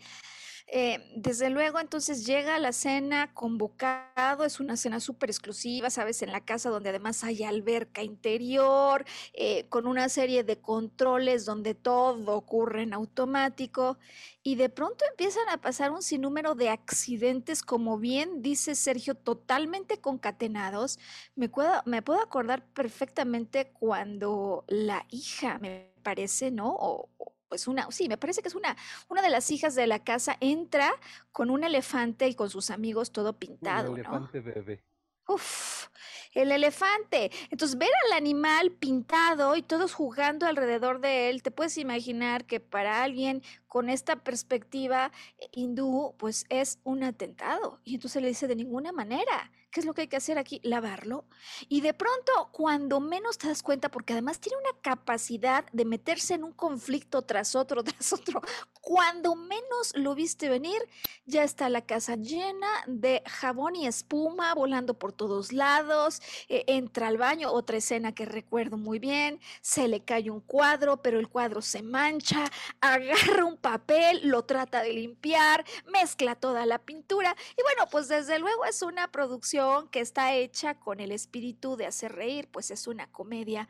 eh, 0.71 1.11
desde 1.15 1.49
luego, 1.49 1.79
entonces 1.79 2.27
llega 2.27 2.59
la 2.59 2.73
cena 2.73 3.33
convocado, 3.33 4.45
es 4.45 4.59
una 4.59 4.77
cena 4.77 4.99
súper 4.99 5.31
exclusiva, 5.31 5.89
¿sabes? 5.89 6.21
En 6.21 6.31
la 6.31 6.41
casa 6.45 6.69
donde 6.69 6.89
además 6.89 7.23
hay 7.23 7.43
alberca 7.43 8.03
interior, 8.03 9.03
eh, 9.33 9.65
con 9.69 9.87
una 9.87 10.09
serie 10.09 10.43
de 10.43 10.59
controles 10.61 11.45
donde 11.45 11.73
todo 11.73 12.35
ocurre 12.35 12.83
en 12.83 12.93
automático 12.93 13.97
y 14.43 14.55
de 14.55 14.69
pronto 14.69 15.05
empiezan 15.09 15.49
a 15.49 15.57
pasar 15.59 15.91
un 15.91 16.03
sinnúmero 16.03 16.53
de 16.53 16.69
accidentes, 16.69 17.63
como 17.63 17.97
bien 17.97 18.43
dice 18.43 18.75
Sergio, 18.75 19.15
totalmente 19.15 19.99
concatenados. 19.99 20.99
Me 21.35 21.49
puedo, 21.49 21.81
me 21.85 22.03
puedo 22.03 22.21
acordar 22.21 22.63
perfectamente 22.73 23.71
cuando 23.71 24.65
la 24.67 25.05
hija, 25.09 25.57
me 25.59 25.91
parece, 26.03 26.51
¿no? 26.51 27.09
Pues 27.49 27.67
una, 27.67 27.89
sí, 27.91 28.07
me 28.07 28.17
parece 28.17 28.41
que 28.41 28.47
es 28.47 28.55
una, 28.55 28.77
una 29.09 29.21
de 29.21 29.29
las 29.29 29.49
hijas 29.51 29.75
de 29.75 29.87
la 29.87 29.99
casa, 29.99 30.37
entra 30.39 30.93
con 31.31 31.49
un 31.49 31.63
elefante 31.63 32.27
y 32.27 32.35
con 32.35 32.49
sus 32.49 32.69
amigos 32.69 33.11
todo 33.11 33.33
pintado. 33.33 33.91
Un 33.91 33.99
elefante 33.99 34.39
bebé. 34.39 34.83
Uf, 35.27 35.87
el 36.33 36.51
elefante. 36.51 37.31
Entonces, 37.51 37.77
ver 37.77 37.89
al 38.07 38.17
animal 38.17 38.71
pintado 38.71 39.55
y 39.55 39.61
todos 39.61 39.93
jugando 39.93 40.47
alrededor 40.47 41.01
de 41.01 41.29
él, 41.29 41.43
te 41.43 41.51
puedes 41.51 41.77
imaginar 41.77 42.45
que 42.45 42.59
para 42.59 43.03
alguien 43.03 43.43
con 43.67 43.89
esta 43.89 44.15
perspectiva 44.15 45.11
eh, 45.37 45.47
hindú, 45.51 46.15
pues 46.17 46.45
es 46.49 46.79
un 46.83 47.03
atentado. 47.03 47.79
Y 47.83 47.95
entonces 47.95 48.21
le 48.21 48.29
dice, 48.29 48.47
de 48.47 48.55
ninguna 48.55 48.91
manera. 48.91 49.51
¿Qué 49.71 49.81
es 49.81 49.85
lo 49.85 49.93
que 49.93 50.01
hay 50.01 50.07
que 50.07 50.17
hacer 50.17 50.39
aquí? 50.39 50.59
Lavarlo. 50.63 51.25
Y 51.67 51.81
de 51.81 51.93
pronto, 51.93 52.49
cuando 52.51 52.99
menos 52.99 53.37
te 53.37 53.47
das 53.47 53.61
cuenta, 53.61 53.91
porque 53.91 54.13
además 54.13 54.39
tiene 54.39 54.57
una 54.57 54.81
capacidad 54.81 55.63
de 55.71 55.85
meterse 55.85 56.33
en 56.33 56.43
un 56.43 56.53
conflicto 56.53 57.21
tras 57.21 57.55
otro, 57.55 57.83
tras 57.83 58.11
otro, 58.13 58.41
cuando 58.81 59.35
menos 59.35 59.93
lo 59.93 60.15
viste 60.15 60.49
venir, 60.49 60.81
ya 61.25 61.43
está 61.43 61.69
la 61.69 61.85
casa 61.85 62.15
llena 62.15 62.67
de 62.87 63.21
jabón 63.27 63.75
y 63.75 63.85
espuma 63.85 64.55
volando 64.55 64.97
por 64.97 65.13
todos 65.13 65.53
lados. 65.53 66.21
Eh, 66.47 66.63
entra 66.67 67.07
al 67.07 67.17
baño, 67.17 67.51
otra 67.51 67.77
escena 67.77 68.15
que 68.15 68.25
recuerdo 68.25 68.77
muy 68.77 68.97
bien, 68.97 69.39
se 69.61 69.87
le 69.87 70.03
cae 70.03 70.31
un 70.31 70.41
cuadro, 70.41 71.03
pero 71.03 71.19
el 71.19 71.27
cuadro 71.27 71.61
se 71.61 71.83
mancha, 71.83 72.45
agarra 72.81 73.45
un 73.45 73.57
papel, 73.57 74.21
lo 74.23 74.45
trata 74.45 74.81
de 74.81 74.93
limpiar, 74.93 75.63
mezcla 75.85 76.33
toda 76.33 76.65
la 76.65 76.79
pintura. 76.79 77.35
Y 77.55 77.61
bueno, 77.61 77.87
pues 77.91 78.07
desde 78.07 78.39
luego 78.39 78.65
es 78.65 78.81
una 78.81 79.11
producción 79.11 79.58
que 79.91 79.99
está 79.99 80.35
hecha 80.35 80.79
con 80.79 80.99
el 80.99 81.11
espíritu 81.11 81.75
de 81.75 81.85
hacer 81.85 82.13
reír, 82.13 82.47
pues 82.49 82.71
es 82.71 82.87
una 82.87 83.11
comedia, 83.11 83.67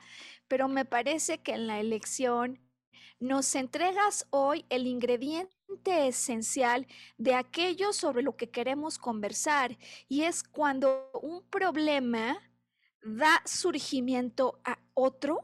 pero 0.48 0.68
me 0.68 0.86
parece 0.86 1.40
que 1.40 1.54
en 1.54 1.66
la 1.66 1.80
elección 1.80 2.60
nos 3.20 3.56
entregas 3.56 4.28
hoy 4.30 4.66
el 4.70 4.86
ingrediente 4.86 6.08
esencial 6.08 6.86
de 7.18 7.34
aquello 7.34 7.92
sobre 7.92 8.22
lo 8.22 8.36
que 8.38 8.50
queremos 8.50 9.00
conversar 9.00 9.78
y 10.08 10.22
es 10.24 10.44
cuando 10.44 11.10
un 11.22 11.42
problema 11.50 12.40
da 13.02 13.42
surgimiento 13.46 14.60
a 14.64 14.78
otro 14.94 15.40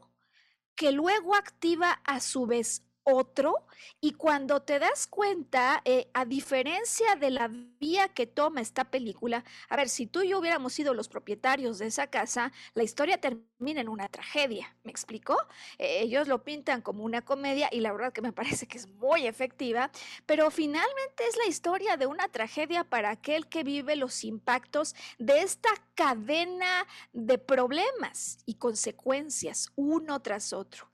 que 0.76 0.92
luego 0.92 1.34
activa 1.34 2.00
a 2.04 2.20
su 2.20 2.46
vez 2.46 2.85
otro 3.06 3.66
y 4.00 4.12
cuando 4.12 4.62
te 4.62 4.78
das 4.78 5.06
cuenta, 5.06 5.80
eh, 5.84 6.08
a 6.12 6.24
diferencia 6.24 7.14
de 7.14 7.30
la 7.30 7.48
vía 7.48 8.08
que 8.08 8.26
toma 8.26 8.60
esta 8.60 8.84
película, 8.84 9.44
a 9.68 9.76
ver, 9.76 9.88
si 9.88 10.06
tú 10.06 10.22
y 10.22 10.30
yo 10.30 10.40
hubiéramos 10.40 10.72
sido 10.72 10.92
los 10.92 11.08
propietarios 11.08 11.78
de 11.78 11.86
esa 11.86 12.08
casa, 12.08 12.52
la 12.74 12.82
historia 12.82 13.20
termina 13.20 13.80
en 13.80 13.88
una 13.88 14.08
tragedia, 14.08 14.76
¿me 14.82 14.90
explico? 14.90 15.36
Eh, 15.78 16.00
ellos 16.00 16.26
lo 16.26 16.42
pintan 16.42 16.82
como 16.82 17.04
una 17.04 17.22
comedia 17.22 17.68
y 17.70 17.80
la 17.80 17.92
verdad 17.92 18.12
que 18.12 18.22
me 18.22 18.32
parece 18.32 18.66
que 18.66 18.78
es 18.78 18.88
muy 18.88 19.26
efectiva, 19.26 19.90
pero 20.26 20.50
finalmente 20.50 21.24
es 21.28 21.36
la 21.36 21.46
historia 21.46 21.96
de 21.96 22.06
una 22.06 22.28
tragedia 22.28 22.82
para 22.82 23.10
aquel 23.10 23.46
que 23.46 23.62
vive 23.62 23.94
los 23.94 24.24
impactos 24.24 24.96
de 25.18 25.42
esta 25.42 25.70
cadena 25.94 26.86
de 27.12 27.38
problemas 27.38 28.38
y 28.46 28.54
consecuencias 28.54 29.70
uno 29.76 30.20
tras 30.20 30.52
otro. 30.52 30.88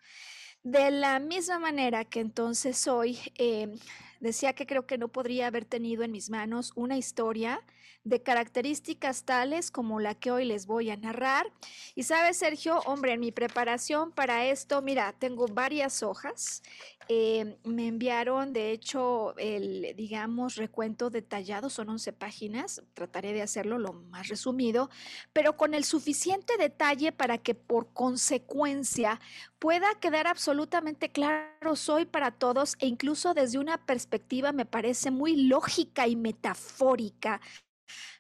De 0.65 0.93
la 0.93 1.19
misma 1.19 1.59
manera 1.59 2.05
que 2.05 2.21
entonces 2.21 2.87
hoy 2.87 3.19
em, 3.35 3.79
decía 4.21 4.53
que 4.53 4.65
creo 4.65 4.87
que 4.87 4.97
no 4.97 5.09
podría 5.09 5.49
haber 5.49 5.65
tenido 5.65 6.05
en 6.05 6.13
mis 6.13 6.31
manos 6.31 6.73
una 6.77 6.97
historia 6.97 7.61
de 8.05 8.23
características 8.23 9.25
tales 9.25 9.71
como 9.71 10.01
la 10.01 10.15
que 10.15 10.31
hoy 10.31 10.45
les 10.45 10.67
voy 10.67 10.91
a 10.91 10.97
narrar. 10.97 11.53
Y 11.95 12.03
sabes, 12.03 12.37
Sergio, 12.37 12.81
hombre, 12.81 13.13
en 13.13 13.21
mi 13.21 13.31
preparación 13.31 14.11
para 14.11 14.47
esto, 14.47 14.83
mira, 14.83 15.13
tengo 15.13 15.47
varias 15.47 16.03
hojas. 16.03 16.63
Eh, 17.09 17.57
me 17.65 17.89
enviaron, 17.89 18.53
de 18.53 18.71
hecho, 18.71 19.37
el, 19.37 19.95
digamos, 19.97 20.57
recuento 20.57 21.11
detallado, 21.11 21.71
son 21.71 21.91
11 21.91 22.13
páginas, 22.13 22.83
trataré 22.95 23.33
de 23.33 23.43
hacerlo 23.43 23.79
lo 23.79 23.93
más 23.93 24.29
resumido, 24.29 24.91
pero 25.33 25.57
con 25.57 25.75
el 25.75 25.85
suficiente 25.85 26.57
detalle 26.57 27.13
para 27.13 27.39
que 27.39 27.55
por 27.55 27.93
consecuencia 27.93 29.21
pueda 29.59 29.95
quedar 30.01 30.27
absolutamente 30.27 31.11
claro 31.11 31.77
soy 31.77 32.05
para 32.05 32.33
todos 32.33 32.77
e 32.81 32.87
incluso 32.87 33.35
desde 33.35 33.59
una 33.59 33.79
perspectiva 33.87 34.51
me 34.53 34.67
parece 34.67 35.11
muy 35.11 35.37
lógica 35.37 36.09
y 36.09 36.17
metafórica 36.17 37.41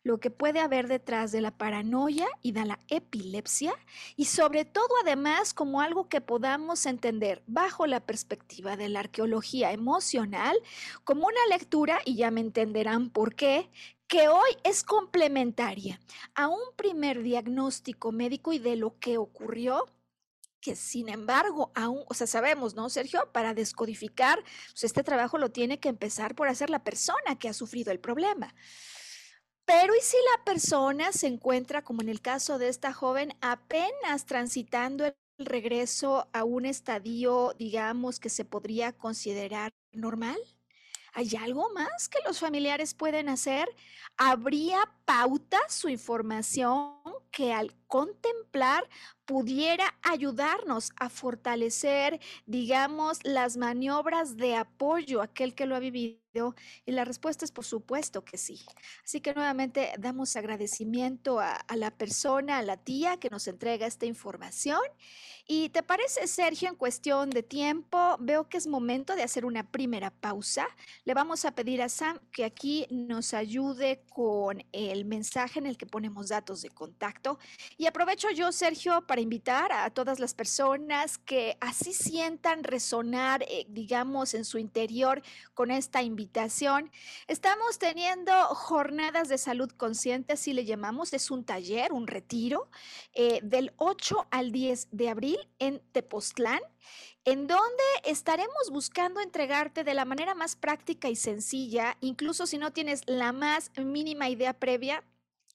lo 0.03 0.19
que 0.19 0.31
puede 0.31 0.61
haber 0.61 0.89
detrás 0.89 1.33
de 1.33 1.41
la 1.41 1.57
paranoia 1.57 2.27
y 2.43 2.53
de 2.53 2.65
la 2.65 2.79
epilepsia 2.89 3.75
y 4.17 4.27
sobre 4.27 4.65
todo 4.65 4.89
además 5.03 5.55
como 5.55 5.81
algo 5.81 6.09
que 6.09 6.21
podamos 6.21 6.87
entender 6.87 7.43
bajo 7.47 7.87
la 7.87 8.01
perspectiva 8.01 8.77
de 8.77 8.89
la 8.89 9.01
arqueología 9.01 9.73
emocional 9.73 10.57
como 11.05 11.27
una 11.27 11.47
lectura, 11.49 12.01
y 12.05 12.17
ya 12.17 12.31
me 12.31 12.41
entenderán 12.41 13.11
por 13.11 13.35
qué, 13.35 13.71
que 14.07 14.29
hoy 14.29 14.51
es 14.65 14.85
complementaria 14.85 16.01
a 16.35 16.49
un 16.49 16.61
primer 16.77 17.23
diagnóstico 17.23 18.13
médico 18.13 18.53
y 18.53 18.59
de 18.59 18.77
lo 18.77 18.99
que 18.99 19.19
ocurrió 19.19 19.87
que 20.61 20.77
sin 20.77 21.09
embargo, 21.09 21.73
aún, 21.75 22.05
o 22.09 22.15
sea, 22.15 22.29
sabemos, 22.29 22.75
¿no, 22.75 22.89
Sergio? 22.89 23.29
Para 23.33 23.53
descodificar, 23.53 24.43
pues 24.71 24.85
este 24.85 25.03
trabajo 25.03 25.37
lo 25.37 25.51
tiene 25.51 25.81
que 25.81 25.89
empezar 25.89 26.37
por 26.37 26.47
hacer 26.47 26.71
la 26.71 26.85
persona 26.85 27.37
que 27.39 27.49
ha 27.49 27.53
sufrido 27.53 27.91
el 27.91 27.99
problema. 27.99 28.55
Pero 29.65 29.95
¿y 29.95 30.01
si 30.01 30.17
la 30.37 30.45
persona 30.45 31.13
se 31.13 31.27
encuentra, 31.27 31.83
como 31.83 32.03
en 32.03 32.09
el 32.09 32.21
caso 32.21 32.59
de 32.59 32.69
esta 32.69 32.93
joven, 32.93 33.35
apenas 33.41 34.27
transitando 34.27 35.07
el 35.07 35.15
regreso 35.39 36.29
a 36.33 36.45
un 36.45 36.67
estadio, 36.67 37.55
digamos, 37.59 38.19
que 38.19 38.29
se 38.29 38.45
podría 38.45 38.93
considerar 38.93 39.73
normal? 39.93 40.39
¿Hay 41.15 41.37
algo 41.37 41.71
más 41.75 42.09
que 42.09 42.21
los 42.25 42.41
familiares 42.41 42.95
pueden 42.95 43.29
hacer? 43.29 43.69
¿Habría 44.17 44.79
pautas 45.05 45.75
su 45.75 45.89
información 45.89 46.97
que 47.31 47.53
al 47.53 47.75
contemplar 47.93 48.89
pudiera 49.27 49.95
ayudarnos 50.03 50.93
a 50.97 51.11
fortalecer, 51.11 52.21
digamos, 52.47 53.19
las 53.23 53.59
maniobras 53.59 54.39
de 54.39 54.57
apoyo 54.57 55.21
a 55.21 55.25
aquel 55.25 55.55
que 55.55 55.67
lo 55.67 55.77
ha 55.77 55.79
vivido? 55.79 56.23
Y 56.87 56.93
la 56.93 57.05
respuesta 57.05 57.45
es 57.45 57.53
por 57.53 57.65
supuesto 57.65 58.25
que 58.25 58.39
sí. 58.39 58.65
Así 59.05 59.21
que 59.21 59.35
nuevamente 59.35 59.93
damos 59.99 60.35
agradecimiento 60.37 61.41
a, 61.41 61.63
la 61.77 61.91
persona, 61.91 62.59
a 62.59 62.63
la 62.63 62.79
tía 62.79 63.19
que 63.19 63.29
nos 63.29 63.47
entrega 63.47 63.87
esta 63.87 64.07
información. 64.07 64.81
¿Y 65.47 65.69
te 65.71 65.83
parece, 65.83 66.27
Sergio, 66.27 66.69
en 66.69 66.77
cuestión 66.77 67.29
de 67.29 67.43
tiempo? 67.43 68.17
Veo 68.21 68.49
que 68.49 68.57
es 68.57 68.67
momento 68.67 69.15
de 69.15 69.25
hacer 69.25 69.45
una 69.45 69.71
primera 69.71 70.11
pausa. 70.11 70.67
Le 71.05 71.13
vamos 71.15 71.45
a 71.45 71.55
pedir 71.55 71.83
a 71.83 71.89
Sam 71.89 72.19
que 72.33 72.45
aquí 72.45 72.87
nos 72.91 73.35
ayude 73.35 74.03
con 74.09 74.65
el 74.73 75.05
mensaje 75.05 75.59
en 75.59 75.67
el 75.67 75.77
que 75.77 75.87
ponemos 75.87 76.29
datos 76.29 76.63
de 76.63 76.71
contacto. 76.71 77.39
Y 77.83 77.87
aprovecho 77.87 78.31
yo, 78.31 78.53
Sergio, 78.53 79.05
para 79.09 79.23
invitar 79.23 79.73
a 79.73 79.91
todas 79.91 80.21
las 80.21 80.35
personas 80.35 81.19
que 81.19 81.57
así 81.61 81.93
sientan 81.93 82.63
resonar, 82.63 83.43
eh, 83.49 83.67
digamos, 83.69 84.35
en 84.35 84.45
su 84.45 84.59
interior 84.59 85.21
con 85.53 85.73
esta 85.73 86.01
invitación. 86.01 86.93
Estamos 87.27 87.81
teniendo 87.81 88.33
jornadas 88.55 89.29
de 89.29 89.37
salud 89.37 89.69
consciente, 89.69 90.35
así 90.35 90.53
le 90.53 90.65
llamamos. 90.65 91.13
Es 91.13 91.33
un 91.33 91.43
taller, 91.43 91.93
un 91.93 92.07
retiro, 92.07 92.71
eh, 93.15 93.41
del 93.43 93.73
8 93.79 94.29
al 94.31 94.53
10 94.53 94.87
de 94.93 95.09
abril 95.09 95.39
en 95.59 95.83
Tepoztlán, 95.91 96.61
en 97.25 97.49
donde 97.49 97.83
estaremos 98.05 98.71
buscando 98.71 99.21
entregarte 99.21 99.83
de 99.83 99.95
la 99.95 100.05
manera 100.05 100.37
más 100.37 100.55
práctica 100.55 101.09
y 101.09 101.17
sencilla, 101.17 101.97
incluso 102.01 102.47
si 102.47 102.59
no 102.59 102.73
tienes 102.73 103.03
la 103.07 103.33
más 103.33 103.73
mínima 103.77 104.29
idea 104.29 104.53
previa, 104.53 105.03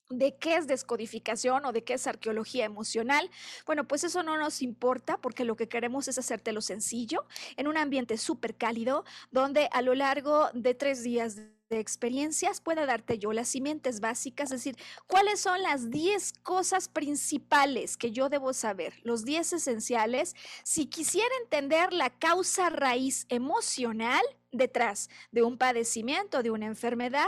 de 0.09 0.35
qué 0.37 0.55
es 0.55 0.67
descodificación 0.67 1.65
o 1.65 1.71
de 1.71 1.83
qué 1.83 1.93
es 1.95 2.07
arqueología 2.07 2.65
emocional. 2.65 3.29
Bueno, 3.65 3.87
pues 3.87 4.03
eso 4.03 4.23
no 4.23 4.37
nos 4.37 4.61
importa 4.61 5.17
porque 5.17 5.45
lo 5.45 5.55
que 5.55 5.67
queremos 5.67 6.07
es 6.07 6.17
hacértelo 6.17 6.61
sencillo, 6.61 7.25
en 7.57 7.67
un 7.67 7.77
ambiente 7.77 8.17
súper 8.17 8.55
cálido, 8.55 9.03
donde 9.31 9.69
a 9.71 9.81
lo 9.81 9.95
largo 9.95 10.49
de 10.53 10.73
tres 10.73 11.03
días 11.03 11.37
de 11.69 11.79
experiencias 11.79 12.61
pueda 12.61 12.85
darte 12.85 13.19
yo 13.19 13.33
las 13.33 13.49
simientes 13.49 13.99
básicas, 13.99 14.51
es 14.51 14.63
decir, 14.63 14.77
cuáles 15.05 15.41
son 15.41 15.61
las 15.61 15.89
10 15.89 16.33
cosas 16.43 16.87
principales 16.87 17.97
que 17.97 18.11
yo 18.11 18.29
debo 18.29 18.53
saber, 18.53 18.93
los 19.03 19.25
10 19.25 19.53
esenciales, 19.53 20.33
si 20.63 20.85
quisiera 20.85 21.27
entender 21.43 21.91
la 21.91 22.09
causa 22.09 22.69
raíz 22.69 23.25
emocional 23.27 24.21
detrás 24.51 25.09
de 25.31 25.43
un 25.43 25.57
padecimiento, 25.57 26.41
de 26.41 26.51
una 26.51 26.67
enfermedad, 26.67 27.25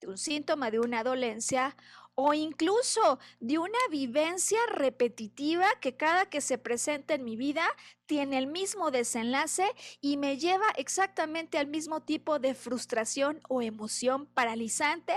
de 0.00 0.08
un 0.08 0.18
síntoma, 0.18 0.70
de 0.70 0.80
una 0.80 1.04
dolencia 1.04 1.76
o 2.14 2.34
incluso 2.34 3.18
de 3.40 3.58
una 3.58 3.78
vivencia 3.90 4.58
repetitiva 4.70 5.66
que 5.80 5.96
cada 5.96 6.26
que 6.26 6.40
se 6.40 6.58
presenta 6.58 7.14
en 7.14 7.24
mi 7.24 7.36
vida 7.36 7.64
tiene 8.06 8.38
el 8.38 8.46
mismo 8.46 8.90
desenlace 8.90 9.64
y 10.00 10.16
me 10.18 10.36
lleva 10.36 10.66
exactamente 10.76 11.58
al 11.58 11.66
mismo 11.66 12.02
tipo 12.02 12.38
de 12.38 12.54
frustración 12.54 13.40
o 13.48 13.62
emoción 13.62 14.26
paralizante, 14.26 15.14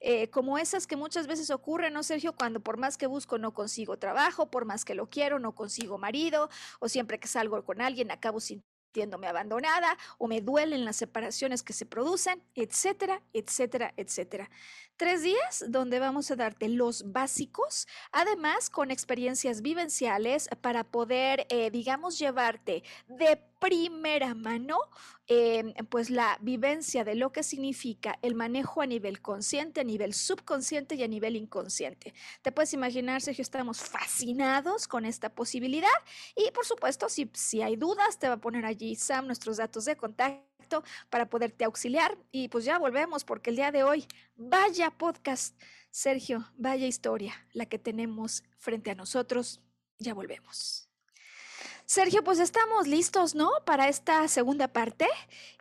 eh, 0.00 0.30
como 0.30 0.58
esas 0.58 0.86
que 0.86 0.96
muchas 0.96 1.26
veces 1.26 1.50
ocurren, 1.50 1.92
¿no, 1.92 2.02
Sergio? 2.02 2.34
Cuando 2.34 2.60
por 2.60 2.78
más 2.78 2.96
que 2.96 3.06
busco 3.06 3.38
no 3.38 3.52
consigo 3.52 3.98
trabajo, 3.98 4.50
por 4.50 4.64
más 4.64 4.84
que 4.84 4.94
lo 4.94 5.10
quiero 5.10 5.38
no 5.38 5.54
consigo 5.54 5.98
marido, 5.98 6.48
o 6.80 6.88
siempre 6.88 7.18
que 7.18 7.28
salgo 7.28 7.62
con 7.64 7.80
alguien 7.80 8.10
acabo 8.10 8.40
sintiéndome 8.88 9.26
abandonada 9.26 9.96
o 10.16 10.28
me 10.28 10.40
duelen 10.40 10.84
las 10.84 10.96
separaciones 10.96 11.62
que 11.62 11.74
se 11.74 11.84
producen, 11.84 12.42
etcétera, 12.54 13.22
etcétera, 13.34 13.92
etcétera. 13.96 14.50
Tres 14.96 15.22
días 15.22 15.64
donde 15.68 16.00
vamos 16.00 16.30
a 16.30 16.36
darte 16.36 16.68
los 16.68 17.12
básicos, 17.12 17.86
además 18.12 18.70
con 18.70 18.90
experiencias 18.90 19.60
vivenciales 19.60 20.48
para 20.62 20.84
poder, 20.84 21.46
eh, 21.50 21.70
digamos, 21.70 22.18
llevarte 22.18 22.82
de 23.06 23.36
primera 23.58 24.34
mano, 24.34 24.78
em, 25.26 25.72
pues 25.88 26.10
la 26.10 26.38
vivencia 26.40 27.04
de 27.04 27.14
lo 27.14 27.32
que 27.32 27.42
significa 27.42 28.18
el 28.22 28.34
manejo 28.34 28.82
a 28.82 28.86
nivel 28.86 29.20
consciente, 29.20 29.80
a 29.80 29.84
nivel 29.84 30.14
subconsciente 30.14 30.94
y 30.94 31.02
a 31.02 31.08
nivel 31.08 31.36
inconsciente. 31.36 32.14
Te 32.42 32.52
puedes 32.52 32.72
imaginar, 32.72 33.20
Sergio, 33.20 33.42
estamos 33.42 33.80
fascinados 33.80 34.88
con 34.88 35.04
esta 35.04 35.34
posibilidad 35.34 35.88
y 36.34 36.50
por 36.52 36.64
supuesto, 36.64 37.08
si, 37.08 37.30
si 37.34 37.62
hay 37.62 37.76
dudas, 37.76 38.18
te 38.18 38.28
va 38.28 38.34
a 38.34 38.40
poner 38.40 38.64
allí 38.64 38.94
Sam 38.94 39.26
nuestros 39.26 39.56
datos 39.56 39.84
de 39.84 39.96
contacto 39.96 40.82
para 41.10 41.28
poderte 41.28 41.64
auxiliar. 41.64 42.16
Y 42.30 42.48
pues 42.48 42.64
ya 42.64 42.78
volvemos 42.78 43.24
porque 43.24 43.50
el 43.50 43.56
día 43.56 43.72
de 43.72 43.82
hoy, 43.82 44.06
vaya 44.36 44.90
podcast, 44.90 45.60
Sergio, 45.90 46.46
vaya 46.56 46.86
historia 46.86 47.34
la 47.52 47.66
que 47.66 47.78
tenemos 47.78 48.44
frente 48.58 48.90
a 48.90 48.94
nosotros. 48.94 49.60
Ya 49.98 50.14
volvemos. 50.14 50.87
Sergio, 51.90 52.22
pues 52.22 52.38
estamos 52.38 52.86
listos, 52.86 53.34
¿no? 53.34 53.50
Para 53.64 53.88
esta 53.88 54.28
segunda 54.28 54.68
parte. 54.68 55.06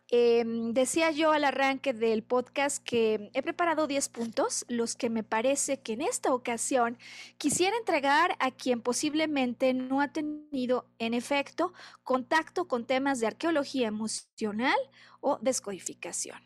Em, 0.10 0.74
decía 0.74 1.10
yo 1.10 1.32
al 1.32 1.46
arranque 1.46 1.94
del 1.94 2.22
podcast 2.22 2.84
que 2.84 3.32
he 3.34 3.42
preparado 3.42 3.88
10 3.88 4.10
puntos, 4.10 4.66
los 4.68 4.98
que 4.98 5.10
me 5.10 5.24
parece 5.24 5.80
que 5.80 5.94
en 5.94 6.02
esta 6.02 6.34
ocasión 6.34 6.98
quisiera 7.38 7.78
entregar 7.78 8.36
a 8.40 8.52
quien 8.52 8.82
posiblemente 8.82 9.74
no 9.74 10.02
ha 10.02 10.12
tenido, 10.12 10.86
en 11.00 11.14
efecto, 11.14 11.72
contacto 12.04 12.68
con 12.68 12.86
temas 12.86 13.22
de 13.22 13.28
arqueología 13.28 13.88
emocional 13.88 14.78
o 15.22 15.40
descodificación. 15.42 16.42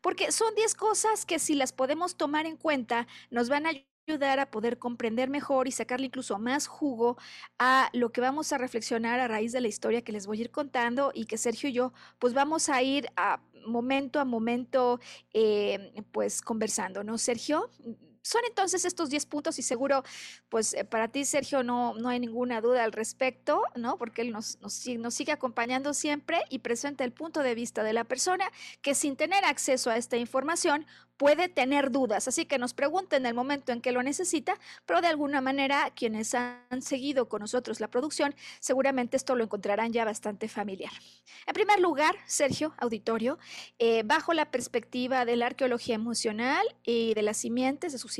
Porque 0.00 0.30
son 0.30 0.54
10 0.54 0.76
cosas 0.76 1.26
que 1.26 1.40
si 1.40 1.56
las 1.56 1.72
podemos 1.72 2.16
tomar 2.16 2.46
en 2.46 2.56
cuenta 2.56 3.08
nos 3.30 3.48
van 3.48 3.66
a 3.66 3.72
ayudar 4.08 4.40
a 4.40 4.50
poder 4.50 4.78
comprender 4.78 5.28
mejor 5.28 5.68
y 5.68 5.72
sacarle 5.72 6.06
incluso 6.06 6.38
más 6.38 6.66
jugo 6.66 7.18
a 7.58 7.90
lo 7.92 8.10
que 8.10 8.20
vamos 8.20 8.52
a 8.52 8.58
reflexionar 8.58 9.20
a 9.20 9.28
raíz 9.28 9.52
de 9.52 9.60
la 9.60 9.68
historia 9.68 10.02
que 10.02 10.12
les 10.12 10.26
voy 10.26 10.38
a 10.38 10.40
ir 10.42 10.50
contando 10.50 11.12
y 11.14 11.26
que 11.26 11.36
Sergio 11.36 11.68
y 11.68 11.74
yo 11.74 11.92
pues 12.18 12.32
vamos 12.32 12.70
a 12.70 12.82
ir 12.82 13.08
a 13.16 13.40
momento 13.66 14.18
a 14.18 14.24
momento 14.24 14.98
eh, 15.34 15.92
pues 16.10 16.40
conversando, 16.40 17.04
¿no, 17.04 17.18
Sergio? 17.18 17.68
Son 18.28 18.42
entonces 18.46 18.84
estos 18.84 19.08
10 19.08 19.24
puntos 19.24 19.58
y 19.58 19.62
seguro, 19.62 20.04
pues 20.50 20.74
eh, 20.74 20.84
para 20.84 21.08
ti, 21.08 21.24
Sergio, 21.24 21.62
no, 21.62 21.94
no 21.94 22.10
hay 22.10 22.20
ninguna 22.20 22.60
duda 22.60 22.84
al 22.84 22.92
respecto, 22.92 23.62
¿no? 23.74 23.96
Porque 23.96 24.20
él 24.20 24.32
nos, 24.32 24.60
nos, 24.60 24.86
nos 24.86 25.14
sigue 25.14 25.32
acompañando 25.32 25.94
siempre 25.94 26.42
y 26.50 26.58
presenta 26.58 27.04
el 27.04 27.12
punto 27.12 27.40
de 27.40 27.54
vista 27.54 27.82
de 27.82 27.94
la 27.94 28.04
persona 28.04 28.44
que 28.82 28.94
sin 28.94 29.16
tener 29.16 29.46
acceso 29.46 29.88
a 29.88 29.96
esta 29.96 30.18
información 30.18 30.84
puede 31.18 31.48
tener 31.48 31.90
dudas, 31.90 32.28
así 32.28 32.46
que 32.46 32.58
nos 32.58 32.72
pregunta 32.72 33.16
en 33.16 33.26
el 33.26 33.34
momento 33.34 33.72
en 33.72 33.80
que 33.80 33.92
lo 33.92 34.02
necesita, 34.02 34.54
pero 34.86 35.00
de 35.00 35.08
alguna 35.08 35.40
manera 35.40 35.90
quienes 35.94 36.32
han 36.34 36.80
seguido 36.80 37.28
con 37.28 37.40
nosotros 37.40 37.80
la 37.80 37.88
producción, 37.88 38.34
seguramente 38.60 39.16
esto 39.16 39.34
lo 39.34 39.44
encontrarán 39.44 39.92
ya 39.92 40.04
bastante 40.04 40.48
familiar. 40.48 40.92
En 41.46 41.54
primer 41.54 41.80
lugar, 41.80 42.14
Sergio, 42.26 42.72
auditorio, 42.78 43.38
eh, 43.80 44.04
bajo 44.04 44.32
la 44.32 44.50
perspectiva 44.50 45.24
de 45.24 45.36
la 45.36 45.46
arqueología 45.46 45.96
emocional 45.96 46.64
y 46.84 47.14
de 47.14 47.22
las 47.22 47.38
simientes, 47.38 47.92
de 47.92 47.98
sus 47.98 48.17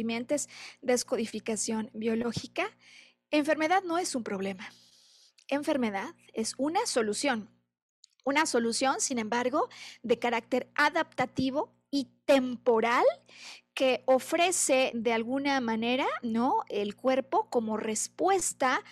descodificación 0.83 1.91
biológica, 1.93 2.71
enfermedad 3.31 3.83
no 3.83 3.99
es 3.99 4.15
un 4.15 4.25
problema. 4.25 4.71
Enfermedad 5.49 6.15
es 6.33 6.55
una 6.59 6.85
solución. 6.87 7.49
Una 8.25 8.47
solución, 8.47 9.01
sin 9.01 9.19
embargo, 9.19 9.69
de 10.03 10.19
carácter 10.19 10.71
adaptativo 10.75 11.73
y 11.91 12.09
temporal 12.27 13.05
que 13.73 14.03
ofrece 14.07 14.91
de 14.93 15.13
alguna 15.13 15.61
manera, 15.61 16.07
¿no? 16.23 16.65
El 16.69 16.97
cuerpo 16.97 17.49
como 17.49 17.77
respuesta 17.77 18.83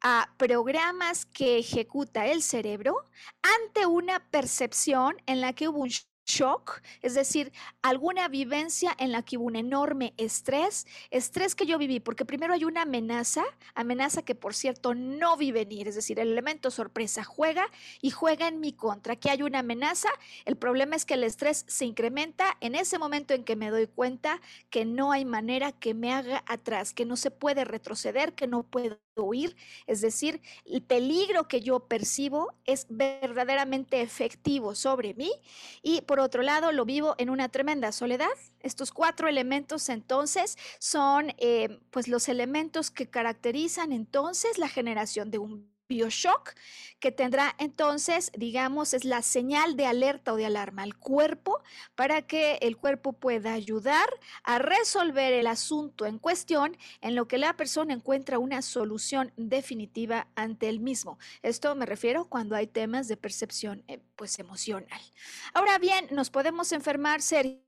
a 0.00 0.32
programas 0.36 1.26
que 1.26 1.58
ejecuta 1.58 2.28
el 2.28 2.42
cerebro 2.42 2.96
ante 3.42 3.86
una 3.86 4.20
percepción 4.30 5.16
en 5.26 5.40
la 5.40 5.52
que 5.52 5.68
hubo 5.68 5.80
un 5.80 5.90
shock, 6.26 6.82
es 7.02 7.14
decir, 7.14 7.52
alguna 7.82 8.28
vivencia 8.28 8.94
en 8.98 9.12
la 9.12 9.22
que 9.22 9.38
hubo 9.38 9.46
un 9.46 9.56
enorme 9.56 10.12
estrés, 10.16 10.86
estrés 11.10 11.54
que 11.54 11.66
yo 11.66 11.78
viví, 11.78 12.00
porque 12.00 12.24
primero 12.24 12.52
hay 12.52 12.64
una 12.64 12.82
amenaza, 12.82 13.44
amenaza 13.74 14.22
que 14.22 14.34
por 14.34 14.54
cierto 14.54 14.94
no 14.94 15.36
vi 15.36 15.52
venir, 15.52 15.88
es 15.88 15.94
decir, 15.94 16.18
el 16.18 16.32
elemento 16.32 16.70
sorpresa 16.70 17.24
juega 17.24 17.70
y 18.02 18.10
juega 18.10 18.48
en 18.48 18.60
mi 18.60 18.72
contra. 18.72 19.14
Aquí 19.14 19.28
hay 19.28 19.42
una 19.42 19.60
amenaza, 19.60 20.08
el 20.44 20.56
problema 20.56 20.96
es 20.96 21.06
que 21.06 21.14
el 21.14 21.24
estrés 21.24 21.64
se 21.68 21.84
incrementa 21.84 22.56
en 22.60 22.74
ese 22.74 22.98
momento 22.98 23.32
en 23.32 23.44
que 23.44 23.56
me 23.56 23.70
doy 23.70 23.86
cuenta 23.86 24.40
que 24.68 24.84
no 24.84 25.12
hay 25.12 25.24
manera 25.24 25.72
que 25.72 25.94
me 25.94 26.12
haga 26.12 26.44
atrás, 26.46 26.92
que 26.92 27.06
no 27.06 27.16
se 27.16 27.30
puede 27.30 27.64
retroceder, 27.64 28.34
que 28.34 28.46
no 28.48 28.64
puedo 28.64 28.98
huir, 29.22 29.56
es 29.86 30.00
decir, 30.00 30.40
el 30.64 30.82
peligro 30.82 31.48
que 31.48 31.60
yo 31.60 31.80
percibo 31.80 32.54
es 32.64 32.86
verdaderamente 32.88 34.00
efectivo 34.00 34.74
sobre 34.74 35.14
mí 35.14 35.32
y 35.82 36.02
por 36.02 36.20
otro 36.20 36.42
lado 36.42 36.72
lo 36.72 36.84
vivo 36.84 37.14
en 37.18 37.30
una 37.30 37.48
tremenda 37.48 37.92
soledad. 37.92 38.28
Estos 38.60 38.92
cuatro 38.92 39.28
elementos 39.28 39.88
entonces 39.88 40.56
son 40.78 41.32
eh, 41.38 41.80
pues 41.90 42.08
los 42.08 42.28
elementos 42.28 42.90
que 42.90 43.08
caracterizan 43.08 43.92
entonces 43.92 44.58
la 44.58 44.68
generación 44.68 45.30
de 45.30 45.38
un 45.38 45.75
bioshock 45.88 46.54
que 46.98 47.12
tendrá 47.12 47.54
entonces, 47.58 48.32
digamos, 48.36 48.94
es 48.94 49.04
la 49.04 49.22
señal 49.22 49.76
de 49.76 49.86
alerta 49.86 50.32
o 50.32 50.36
de 50.36 50.46
alarma 50.46 50.82
al 50.82 50.96
cuerpo 50.96 51.62
para 51.94 52.22
que 52.22 52.58
el 52.62 52.76
cuerpo 52.76 53.12
pueda 53.12 53.52
ayudar 53.52 54.08
a 54.42 54.58
resolver 54.58 55.32
el 55.32 55.46
asunto 55.46 56.06
en 56.06 56.18
cuestión 56.18 56.76
en 57.00 57.14
lo 57.14 57.28
que 57.28 57.38
la 57.38 57.56
persona 57.56 57.92
encuentra 57.92 58.38
una 58.38 58.62
solución 58.62 59.32
definitiva 59.36 60.28
ante 60.34 60.68
el 60.68 60.80
mismo. 60.80 61.18
Esto 61.42 61.74
me 61.74 61.86
refiero 61.86 62.24
cuando 62.24 62.56
hay 62.56 62.66
temas 62.66 63.08
de 63.08 63.16
percepción 63.16 63.84
eh, 63.88 64.00
pues 64.16 64.38
emocional. 64.38 65.00
Ahora 65.52 65.78
bien, 65.78 66.06
nos 66.10 66.30
podemos 66.30 66.72
enfermar 66.72 67.20
Sergio, 67.20 67.65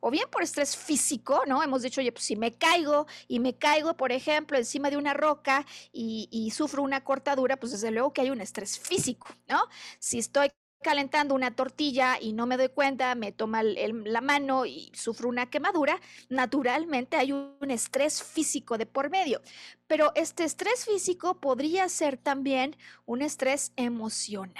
o 0.00 0.10
bien 0.10 0.28
por 0.30 0.42
estrés 0.42 0.76
físico, 0.76 1.42
¿no? 1.46 1.62
Hemos 1.62 1.82
dicho, 1.82 2.00
oye, 2.00 2.12
pues 2.12 2.24
si 2.24 2.36
me 2.36 2.54
caigo 2.54 3.06
y 3.26 3.40
me 3.40 3.56
caigo, 3.56 3.96
por 3.96 4.12
ejemplo, 4.12 4.58
encima 4.58 4.90
de 4.90 4.96
una 4.96 5.14
roca 5.14 5.64
y, 5.92 6.52
sufro 6.54 6.82
una 6.82 7.04
cortadura, 7.04 7.56
pues 7.58 7.72
desde 7.72 7.90
luego 7.90 8.12
que 8.12 8.22
hay 8.22 8.30
un 8.30 8.40
estrés 8.40 8.78
físico, 8.78 9.28
¿no? 9.48 9.60
Si 9.98 10.18
estoy 10.18 10.50
calentando 10.82 11.34
una 11.34 11.54
tortilla 11.54 12.18
y 12.20 12.32
no 12.32 12.46
me 12.46 12.56
doy 12.56 12.68
cuenta, 12.68 13.14
me 13.14 13.32
toma 13.32 13.62
la 13.62 14.20
mano 14.20 14.64
y 14.64 14.90
sufro 14.94 15.28
una 15.28 15.50
quemadura, 15.50 16.00
naturalmente 16.28 17.16
hay 17.16 17.32
un 17.32 17.70
estrés 17.70 18.22
físico 18.22 18.78
de 18.78 18.86
por 18.86 19.10
medio. 19.10 19.40
Pero 19.86 20.12
este 20.14 20.44
estrés 20.44 20.84
físico 20.84 21.40
podría 21.40 21.88
ser 21.88 22.16
también 22.16 22.76
un 23.06 23.22
estrés 23.22 23.72
emocional. 23.76 24.54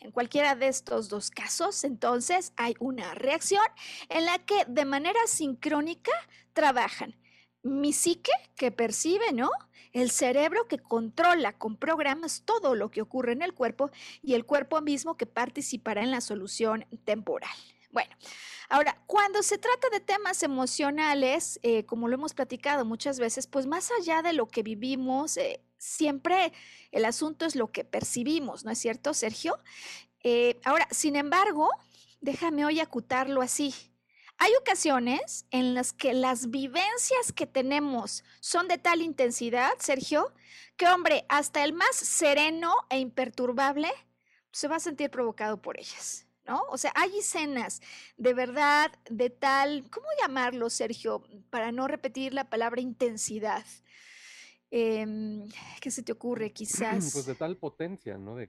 En 0.00 0.12
cualquiera 0.12 0.54
de 0.54 0.68
estos 0.68 1.08
dos 1.08 1.30
casos, 1.30 1.84
entonces, 1.84 2.52
hay 2.56 2.74
una 2.80 3.14
reacción 3.14 3.64
en 4.08 4.24
la 4.24 4.38
que 4.38 4.64
de 4.66 4.84
manera 4.84 5.20
sincrónica 5.26 6.12
trabajan 6.52 7.14
mi 7.62 7.92
psique 7.92 8.32
que 8.56 8.70
percibe, 8.70 9.32
¿no? 9.32 9.50
El 9.92 10.10
cerebro 10.10 10.66
que 10.68 10.78
controla 10.78 11.52
con 11.58 11.76
programas 11.76 12.42
todo 12.44 12.74
lo 12.74 12.90
que 12.90 13.02
ocurre 13.02 13.32
en 13.32 13.42
el 13.42 13.54
cuerpo 13.54 13.90
y 14.22 14.34
el 14.34 14.46
cuerpo 14.46 14.80
mismo 14.80 15.16
que 15.16 15.26
participará 15.26 16.02
en 16.02 16.10
la 16.10 16.20
solución 16.20 16.86
temporal. 17.04 17.50
Bueno, 17.90 18.14
ahora, 18.68 19.02
cuando 19.06 19.42
se 19.42 19.58
trata 19.58 19.90
de 19.90 19.98
temas 20.00 20.42
emocionales, 20.44 21.58
eh, 21.62 21.84
como 21.86 22.06
lo 22.08 22.14
hemos 22.14 22.34
platicado 22.34 22.84
muchas 22.84 23.18
veces, 23.18 23.48
pues 23.48 23.66
más 23.66 23.90
allá 23.98 24.22
de 24.22 24.32
lo 24.32 24.46
que 24.46 24.62
vivimos, 24.62 25.36
eh, 25.36 25.60
siempre 25.80 26.52
el 26.92 27.04
asunto 27.04 27.46
es 27.46 27.56
lo 27.56 27.72
que 27.72 27.84
percibimos, 27.84 28.64
¿no 28.64 28.70
es 28.70 28.78
cierto, 28.78 29.14
Sergio? 29.14 29.58
Eh, 30.22 30.60
ahora, 30.64 30.86
sin 30.90 31.16
embargo, 31.16 31.70
déjame 32.20 32.64
hoy 32.64 32.78
acutarlo 32.80 33.40
así. 33.42 33.74
Hay 34.36 34.52
ocasiones 34.60 35.46
en 35.50 35.74
las 35.74 35.92
que 35.92 36.12
las 36.12 36.50
vivencias 36.50 37.32
que 37.34 37.46
tenemos 37.46 38.24
son 38.40 38.68
de 38.68 38.78
tal 38.78 39.02
intensidad, 39.02 39.72
Sergio, 39.78 40.32
que 40.76 40.86
hombre, 40.86 41.24
hasta 41.28 41.64
el 41.64 41.72
más 41.72 41.96
sereno 41.96 42.74
e 42.88 42.98
imperturbable 42.98 43.90
se 44.52 44.68
va 44.68 44.76
a 44.76 44.80
sentir 44.80 45.10
provocado 45.10 45.60
por 45.60 45.78
ellas. 45.78 46.26
¿No? 46.46 46.62
O 46.70 46.78
sea, 46.78 46.90
hay 46.96 47.18
escenas 47.18 47.80
de 48.16 48.34
verdad 48.34 48.90
de 49.08 49.30
tal, 49.30 49.88
¿cómo 49.90 50.06
llamarlo, 50.20 50.68
Sergio? 50.68 51.22
Para 51.50 51.70
no 51.70 51.86
repetir 51.86 52.34
la 52.34 52.48
palabra 52.48 52.80
intensidad. 52.80 53.64
Em, 54.72 55.48
¿Qué 55.80 55.90
se 55.90 56.02
te 56.02 56.12
ocurre 56.12 56.52
quizás? 56.52 57.10
Pues 57.12 57.26
de 57.26 57.34
tal 57.34 57.56
potencia, 57.56 58.16
¿no? 58.16 58.36
De, 58.36 58.48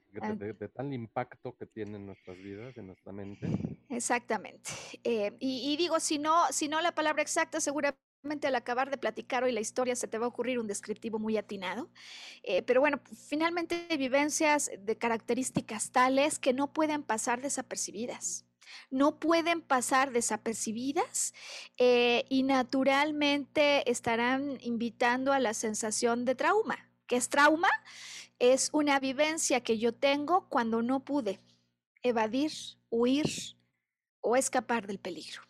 tal 0.74 0.94
impacto 0.94 1.56
que 1.58 1.66
tiene 1.66 1.98
en 1.98 2.06
nuestras 2.06 2.38
vidas, 2.38 2.78
en 2.78 2.88
nuestra 2.88 3.12
mente. 3.12 3.48
Exactamente. 3.90 4.70
Eh, 5.04 5.36
y, 5.40 5.76
digo, 5.78 6.00
si 6.00 6.20
no, 6.20 6.46
si 6.52 6.68
no 6.68 6.80
la 6.82 6.94
palabra 6.94 7.24
exacta, 7.24 7.60
seguramente 7.60 8.48
al 8.48 8.56
acabar 8.56 8.92
de 8.92 9.00
platicar 9.00 9.44
hoy 9.44 9.52
la 9.52 9.62
historia 9.62 9.96
se 9.96 10.08
te 10.08 10.20
va 10.20 10.26
a 10.26 10.30
ocurrir 10.30 10.60
un 10.60 10.68
descriptivo 10.68 11.18
muy 11.18 11.38
atinado. 11.38 11.90
Eh, 12.44 12.62
pero 12.62 12.82
bueno, 12.82 13.02
finalmente 13.28 13.88
vivencias 13.98 14.70
de 14.78 14.98
características 14.98 15.92
tales 15.92 16.38
que 16.38 16.54
no 16.54 16.72
pueden 16.72 17.02
pasar 17.02 17.42
desapercibidas 17.42 18.46
no 18.90 19.20
pueden 19.20 19.62
pasar 19.62 20.12
desapercibidas 20.12 21.34
eh, 21.78 22.26
y 22.30 22.44
naturalmente 22.44 23.90
estarán 23.90 24.58
invitando 24.62 25.34
a 25.34 25.40
la 25.40 25.54
sensación 25.54 26.26
de 26.26 26.36
trauma. 26.36 26.90
¿Qué 27.08 27.16
es 27.16 27.30
trauma? 27.30 27.70
Es 28.40 28.70
una 28.74 29.00
vivencia 29.00 29.62
que 29.62 29.78
yo 29.78 29.94
tengo 29.94 30.48
cuando 30.50 30.82
no 30.82 31.02
pude 31.02 31.40
evadir, 32.04 32.52
huir 32.90 33.28
o 34.22 34.36
escapar 34.36 34.88
del 34.88 35.00
peligro. 35.00 35.42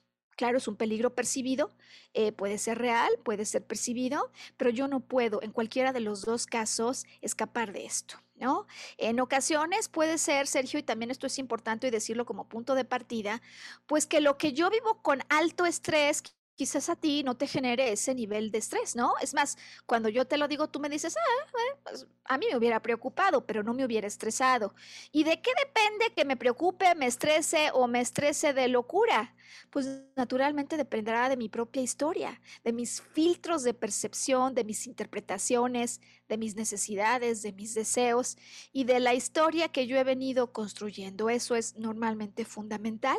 Claro, 0.41 0.57
es 0.57 0.67
un 0.67 0.75
peligro 0.75 1.13
percibido, 1.13 1.69
eh, 2.13 2.31
puede 2.31 2.57
ser 2.57 2.79
real, 2.79 3.11
puede 3.23 3.45
ser 3.45 3.63
percibido, 3.63 4.31
pero 4.57 4.71
yo 4.71 4.87
no 4.87 5.01
puedo 5.01 5.41
en 5.43 5.51
cualquiera 5.51 5.93
de 5.93 5.99
los 5.99 6.23
dos 6.23 6.47
casos 6.47 7.05
escapar 7.21 7.73
de 7.73 7.85
esto. 7.85 8.15
¿No? 8.41 8.67
En 8.97 9.19
ocasiones 9.21 9.87
puede 9.87 10.17
ser, 10.17 10.47
Sergio, 10.47 10.79
y 10.79 10.83
también 10.83 11.11
esto 11.11 11.27
es 11.27 11.37
importante 11.37 11.87
y 11.87 11.91
decirlo 11.91 12.25
como 12.25 12.49
punto 12.49 12.75
de 12.75 12.83
partida, 12.83 13.41
pues 13.85 14.07
que 14.07 14.19
lo 14.19 14.37
que 14.37 14.51
yo 14.51 14.69
vivo 14.69 15.01
con 15.01 15.21
alto 15.29 15.65
estrés, 15.65 16.23
quizás 16.55 16.89
a 16.89 16.95
ti 16.95 17.23
no 17.23 17.35
te 17.35 17.47
genere 17.47 17.91
ese 17.91 18.13
nivel 18.13 18.51
de 18.51 18.59
estrés, 18.59 18.95
¿no? 18.95 19.13
Es 19.21 19.33
más, 19.33 19.57
cuando 19.85 20.09
yo 20.09 20.25
te 20.25 20.37
lo 20.37 20.47
digo, 20.47 20.69
tú 20.69 20.79
me 20.79 20.89
dices, 20.89 21.15
ah, 21.17 21.91
a 22.25 22.37
mí 22.37 22.45
me 22.49 22.57
hubiera 22.57 22.81
preocupado, 22.81 23.45
pero 23.45 23.63
no 23.63 23.73
me 23.73 23.85
hubiera 23.85 24.07
estresado. 24.07 24.73
¿Y 25.11 25.23
de 25.23 25.41
qué 25.41 25.51
depende 25.59 26.13
que 26.15 26.25
me 26.25 26.37
preocupe, 26.37 26.93
me 26.95 27.07
estrese 27.07 27.69
o 27.73 27.87
me 27.87 28.01
estrese 28.01 28.53
de 28.53 28.67
locura? 28.67 29.35
Pues 29.69 30.03
naturalmente 30.15 30.77
dependerá 30.77 31.27
de 31.27 31.35
mi 31.35 31.49
propia 31.49 31.81
historia, 31.81 32.41
de 32.63 32.71
mis 32.71 33.01
filtros 33.01 33.63
de 33.63 33.73
percepción, 33.73 34.53
de 34.53 34.63
mis 34.63 34.87
interpretaciones, 34.87 35.99
de 36.29 36.37
mis 36.37 36.55
necesidades, 36.55 37.41
de 37.41 37.51
mis 37.51 37.73
deseos 37.73 38.37
y 38.71 38.85
de 38.85 39.01
la 39.01 39.13
historia 39.13 39.67
que 39.67 39.87
yo 39.87 39.97
he 39.97 40.03
venido 40.05 40.53
construyendo. 40.53 41.29
Eso 41.29 41.55
es 41.55 41.75
normalmente 41.75 42.45
fundamental. 42.45 43.17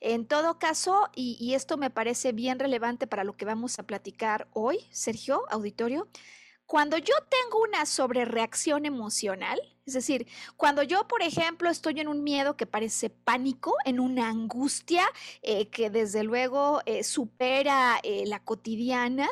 En 0.00 0.26
todo 0.26 0.58
caso, 0.58 1.08
y, 1.14 1.38
y 1.40 1.54
esto 1.54 1.78
me 1.78 1.88
parece 1.88 2.32
bien 2.32 2.58
relevante 2.62 3.06
para 3.06 3.24
lo 3.24 3.36
que 3.36 3.44
vamos 3.44 3.78
a 3.78 3.82
platicar 3.82 4.48
hoy, 4.52 4.86
Sergio, 4.90 5.44
auditorio, 5.50 6.08
cuando 6.66 6.96
yo 6.96 7.14
tengo 7.28 7.62
una 7.62 7.84
sobrereacción 7.84 8.86
emocional, 8.86 9.60
es 9.84 9.94
decir, 9.94 10.26
cuando 10.56 10.82
yo, 10.82 11.06
por 11.06 11.20
ejemplo, 11.20 11.68
estoy 11.68 12.00
en 12.00 12.08
un 12.08 12.22
miedo 12.24 12.56
que 12.56 12.66
parece 12.66 13.10
pánico, 13.10 13.74
en 13.84 14.00
una 14.00 14.28
angustia 14.28 15.04
eh, 15.42 15.68
que 15.68 15.90
desde 15.90 16.22
luego 16.22 16.80
eh, 16.86 17.04
supera 17.04 18.00
eh, 18.02 18.24
la 18.26 18.42
cotidiana, 18.42 19.28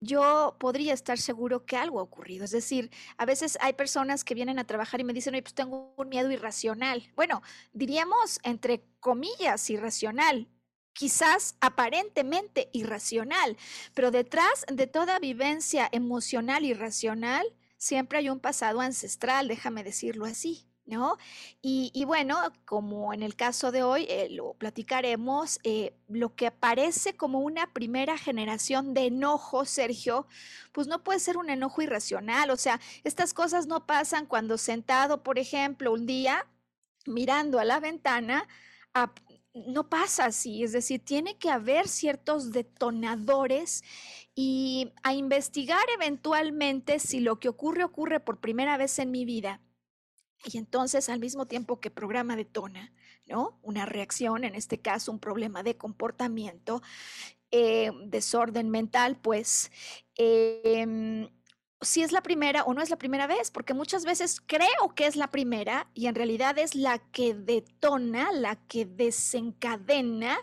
yo 0.00 0.56
podría 0.60 0.92
estar 0.92 1.18
seguro 1.18 1.64
que 1.64 1.76
algo 1.76 1.98
ha 1.98 2.02
ocurrido. 2.02 2.44
Es 2.44 2.50
decir, 2.50 2.90
a 3.16 3.24
veces 3.24 3.56
hay 3.62 3.72
personas 3.72 4.22
que 4.22 4.34
vienen 4.34 4.58
a 4.58 4.66
trabajar 4.66 5.00
y 5.00 5.04
me 5.04 5.14
dicen, 5.14 5.34
oye, 5.34 5.42
pues 5.42 5.54
tengo 5.54 5.94
un 5.96 6.08
miedo 6.10 6.30
irracional. 6.30 7.10
Bueno, 7.16 7.42
diríamos 7.72 8.38
entre 8.42 8.84
comillas 9.00 9.70
irracional, 9.70 10.46
quizás 10.94 11.56
aparentemente 11.60 12.70
irracional, 12.72 13.58
pero 13.92 14.10
detrás 14.10 14.64
de 14.72 14.86
toda 14.86 15.18
vivencia 15.18 15.88
emocional 15.92 16.64
irracional 16.64 17.46
siempre 17.76 18.18
hay 18.18 18.30
un 18.30 18.40
pasado 18.40 18.80
ancestral, 18.80 19.48
déjame 19.48 19.84
decirlo 19.84 20.24
así. 20.24 20.66
¿No? 20.86 21.16
Y, 21.62 22.04
bueno, 22.04 22.36
como 22.66 23.14
en 23.14 23.22
el 23.22 23.36
caso 23.36 23.72
de 23.72 23.82
hoy, 23.82 24.04
eh, 24.06 24.28
lo 24.30 24.52
platicaremos, 24.52 25.58
eh, 25.62 25.94
lo 26.08 26.34
que 26.34 26.46
aparece 26.46 27.16
como 27.16 27.40
una 27.40 27.72
primera 27.72 28.18
generación 28.18 28.92
de 28.92 29.06
enojo, 29.06 29.64
Sergio, 29.64 30.26
pues 30.72 30.86
no 30.86 31.02
puede 31.02 31.20
ser 31.20 31.38
un 31.38 31.48
enojo 31.48 31.80
irracional, 31.80 32.50
o 32.50 32.58
sea, 32.58 32.82
estas 33.02 33.32
cosas 33.32 33.66
no 33.66 33.86
pasan 33.86 34.26
cuando 34.26 34.58
sentado, 34.58 35.22
por 35.22 35.38
ejemplo, 35.38 35.90
un 35.90 36.04
día 36.04 36.46
mirando 37.06 37.58
a 37.58 37.64
la 37.64 37.80
ventana, 37.80 38.46
no 39.54 39.88
pasa 39.88 40.26
así, 40.26 40.64
es 40.64 40.72
decir, 40.72 41.04
tiene 41.04 41.38
que 41.38 41.48
haber 41.48 41.86
ciertos 41.88 42.50
detonadores 42.50 43.84
y 44.34 44.92
a 45.04 45.14
investigar 45.14 45.84
eventualmente 45.94 46.98
si 46.98 47.20
lo 47.20 47.38
que 47.38 47.48
ocurre 47.48 47.84
ocurre 47.84 48.18
por 48.20 48.40
primera 48.40 48.76
vez 48.76 48.98
en 48.98 49.12
mi 49.12 49.24
vida. 49.24 49.60
Y 50.44 50.58
entonces 50.58 51.08
al 51.08 51.20
mismo 51.20 51.46
tiempo 51.46 51.80
que 51.80 51.90
programa 51.90 52.36
detona, 52.36 52.92
¿no? 53.26 53.58
Una 53.62 53.86
reacción, 53.86 54.44
en 54.44 54.54
este 54.54 54.80
caso 54.80 55.12
un 55.12 55.20
problema 55.20 55.62
de 55.62 55.76
comportamiento, 55.76 56.82
eh, 57.50 57.92
desorden 58.06 58.68
mental, 58.68 59.16
pues 59.16 59.70
eh, 60.16 61.28
si 61.84 62.02
es 62.02 62.12
la 62.12 62.22
primera 62.22 62.64
o 62.64 62.74
no 62.74 62.82
es 62.82 62.90
la 62.90 62.98
primera 62.98 63.26
vez, 63.26 63.50
porque 63.50 63.74
muchas 63.74 64.04
veces 64.04 64.40
creo 64.44 64.94
que 64.94 65.06
es 65.06 65.16
la 65.16 65.30
primera 65.30 65.88
y 65.94 66.06
en 66.06 66.14
realidad 66.14 66.58
es 66.58 66.74
la 66.74 66.98
que 66.98 67.34
detona, 67.34 68.32
la 68.32 68.56
que 68.56 68.86
desencadena, 68.86 70.38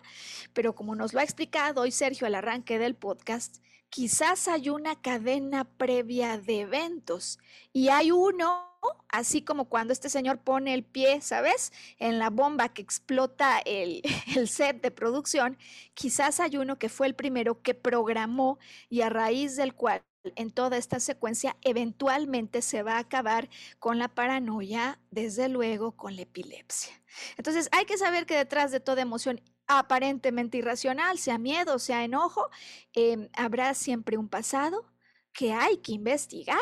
pero 0.53 0.75
como 0.75 0.95
nos 0.95 1.13
lo 1.13 1.19
ha 1.19 1.23
explicado 1.23 1.81
hoy 1.81 1.91
Sergio 1.91 2.27
al 2.27 2.35
arranque 2.35 2.79
del 2.79 2.95
podcast, 2.95 3.57
quizás 3.89 4.47
hay 4.47 4.69
una 4.69 5.01
cadena 5.01 5.65
previa 5.65 6.37
de 6.37 6.61
eventos 6.61 7.39
y 7.73 7.89
hay 7.89 8.11
uno, 8.11 8.77
así 9.09 9.41
como 9.41 9.65
cuando 9.65 9.93
este 9.93 10.09
señor 10.09 10.39
pone 10.39 10.73
el 10.73 10.83
pie, 10.83 11.21
¿sabes? 11.21 11.73
En 11.99 12.17
la 12.17 12.29
bomba 12.29 12.69
que 12.69 12.81
explota 12.81 13.59
el, 13.59 14.01
el 14.35 14.47
set 14.47 14.81
de 14.81 14.91
producción, 14.91 15.57
quizás 15.93 16.39
hay 16.39 16.57
uno 16.57 16.79
que 16.79 16.89
fue 16.89 17.07
el 17.07 17.15
primero 17.15 17.61
que 17.61 17.73
programó 17.73 18.59
y 18.89 19.01
a 19.01 19.09
raíz 19.09 19.55
del 19.55 19.75
cual 19.75 20.01
en 20.35 20.51
toda 20.51 20.77
esta 20.77 20.99
secuencia 20.99 21.57
eventualmente 21.61 22.61
se 22.61 22.83
va 22.83 22.95
a 22.95 22.99
acabar 22.99 23.49
con 23.79 23.97
la 23.97 24.07
paranoia, 24.07 24.99
desde 25.09 25.49
luego 25.49 25.93
con 25.93 26.15
la 26.15 26.23
epilepsia. 26.23 26.93
Entonces 27.37 27.69
hay 27.71 27.85
que 27.85 27.97
saber 27.97 28.25
que 28.25 28.37
detrás 28.37 28.71
de 28.71 28.79
toda 28.79 29.01
emoción 29.01 29.41
aparentemente 29.67 30.57
irracional, 30.57 31.17
sea 31.17 31.37
miedo, 31.37 31.79
sea 31.79 32.03
enojo, 32.03 32.49
em, 32.93 33.29
habrá 33.33 33.73
siempre 33.73 34.17
un 34.17 34.27
pasado 34.27 34.85
que 35.33 35.53
hay 35.53 35.77
que 35.77 35.93
investigar 35.93 36.59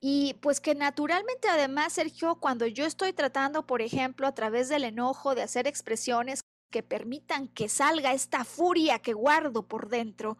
y 0.00 0.34
pues 0.40 0.60
que 0.60 0.74
naturalmente 0.74 1.48
además, 1.48 1.92
Sergio, 1.92 2.36
cuando 2.36 2.66
yo 2.66 2.86
estoy 2.86 3.12
tratando, 3.12 3.66
por 3.66 3.82
ejemplo, 3.82 4.26
a 4.26 4.34
través 4.34 4.68
del 4.70 4.84
enojo 4.84 5.34
de 5.34 5.42
hacer 5.42 5.66
expresiones 5.66 6.42
que 6.70 6.82
permitan 6.82 7.48
que 7.48 7.68
salga 7.68 8.12
esta 8.12 8.44
furia 8.44 9.00
que 9.00 9.12
guardo 9.12 9.66
por 9.66 9.88
dentro, 9.88 10.38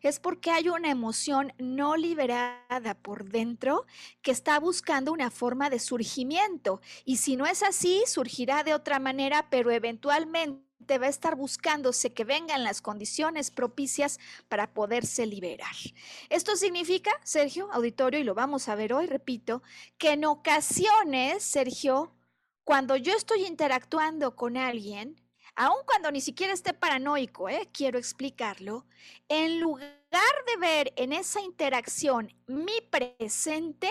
es 0.00 0.20
porque 0.20 0.50
hay 0.50 0.68
una 0.68 0.90
emoción 0.90 1.52
no 1.58 1.96
liberada 1.96 2.94
por 3.02 3.24
dentro 3.24 3.84
que 4.22 4.30
está 4.30 4.58
buscando 4.60 5.12
una 5.12 5.30
forma 5.30 5.70
de 5.70 5.78
surgimiento. 5.78 6.80
Y 7.04 7.16
si 7.16 7.36
no 7.36 7.46
es 7.46 7.62
así, 7.62 8.02
surgirá 8.06 8.62
de 8.64 8.74
otra 8.74 8.98
manera, 8.98 9.48
pero 9.50 9.70
eventualmente 9.70 10.98
va 10.98 11.06
a 11.06 11.10
estar 11.10 11.36
buscándose 11.36 12.12
que 12.12 12.24
vengan 12.24 12.64
las 12.64 12.82
condiciones 12.82 13.50
propicias 13.50 14.18
para 14.48 14.72
poderse 14.72 15.26
liberar. 15.26 15.74
Esto 16.28 16.56
significa, 16.56 17.12
Sergio, 17.22 17.70
auditorio, 17.72 18.20
y 18.20 18.24
lo 18.24 18.34
vamos 18.34 18.68
a 18.68 18.74
ver 18.74 18.92
hoy, 18.92 19.06
repito, 19.06 19.62
que 19.98 20.12
en 20.12 20.24
ocasiones, 20.24 21.42
Sergio, 21.42 22.12
cuando 22.64 22.96
yo 22.96 23.12
estoy 23.14 23.44
interactuando 23.44 24.36
con 24.36 24.56
alguien, 24.56 25.21
aun 25.56 25.84
cuando 25.86 26.10
ni 26.10 26.20
siquiera 26.20 26.52
esté 26.52 26.72
paranoico, 26.72 27.48
¿eh? 27.48 27.68
quiero 27.72 27.98
explicarlo, 27.98 28.86
en 29.28 29.60
lugar 29.60 29.90
de 30.46 30.56
ver 30.58 30.92
en 30.96 31.12
esa 31.12 31.40
interacción 31.40 32.32
mi 32.46 32.80
presente, 32.90 33.90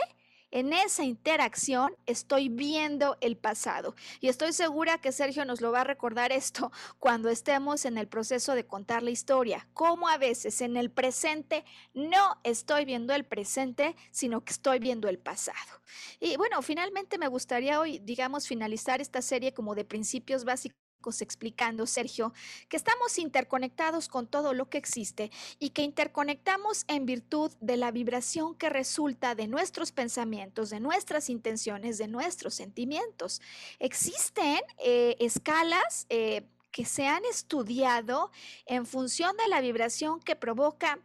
en 0.51 0.73
esa 0.73 1.03
interacción 1.05 1.95
estoy 2.05 2.49
viendo 2.49 3.17
el 3.21 3.37
pasado. 3.37 3.95
Y 4.19 4.27
estoy 4.27 4.51
segura 4.51 4.97
que 4.97 5.13
Sergio 5.13 5.45
nos 5.45 5.61
lo 5.61 5.71
va 5.71 5.81
a 5.81 5.85
recordar 5.85 6.33
esto 6.33 6.71
cuando 6.99 7.29
estemos 7.29 7.85
en 7.85 7.97
el 7.97 8.07
proceso 8.07 8.53
de 8.53 8.67
contar 8.67 9.01
la 9.01 9.11
historia. 9.11 9.67
Como 9.73 10.09
a 10.09 10.17
veces 10.17 10.61
en 10.61 10.75
el 10.75 10.91
presente 10.91 11.63
no 11.93 12.39
estoy 12.43 12.83
viendo 12.83 13.13
el 13.13 13.23
presente, 13.23 13.95
sino 14.11 14.43
que 14.43 14.51
estoy 14.51 14.79
viendo 14.79 15.07
el 15.07 15.19
pasado. 15.19 15.81
Y 16.19 16.35
bueno, 16.35 16.61
finalmente 16.61 17.17
me 17.17 17.27
gustaría 17.27 17.79
hoy, 17.79 17.99
digamos, 17.99 18.47
finalizar 18.47 18.99
esta 18.99 19.21
serie 19.21 19.53
como 19.53 19.73
de 19.73 19.85
principios 19.85 20.43
básicos 20.43 20.90
explicando, 21.21 21.87
Sergio, 21.87 22.33
que 22.69 22.77
estamos 22.77 23.17
interconectados 23.17 24.07
con 24.07 24.27
todo 24.27 24.53
lo 24.53 24.69
que 24.69 24.77
existe 24.77 25.31
y 25.59 25.71
que 25.71 25.81
interconectamos 25.81 26.85
en 26.87 27.05
virtud 27.05 27.51
de 27.59 27.77
la 27.77 27.91
vibración 27.91 28.53
que 28.55 28.69
resulta 28.69 29.33
de 29.33 29.47
nuestros 29.47 29.91
pensamientos, 29.91 30.69
de 30.69 30.79
nuestras 30.79 31.29
intenciones, 31.29 31.97
de 31.97 32.07
nuestros 32.07 32.53
sentimientos. 32.53 33.41
Existen 33.79 34.59
eh, 34.77 35.15
escalas 35.19 36.05
eh, 36.09 36.43
que 36.71 36.85
se 36.85 37.07
han 37.07 37.25
estudiado 37.25 38.31
en 38.65 38.85
función 38.85 39.35
de 39.37 39.47
la 39.47 39.61
vibración 39.61 40.19
que 40.19 40.35
provoca 40.35 40.99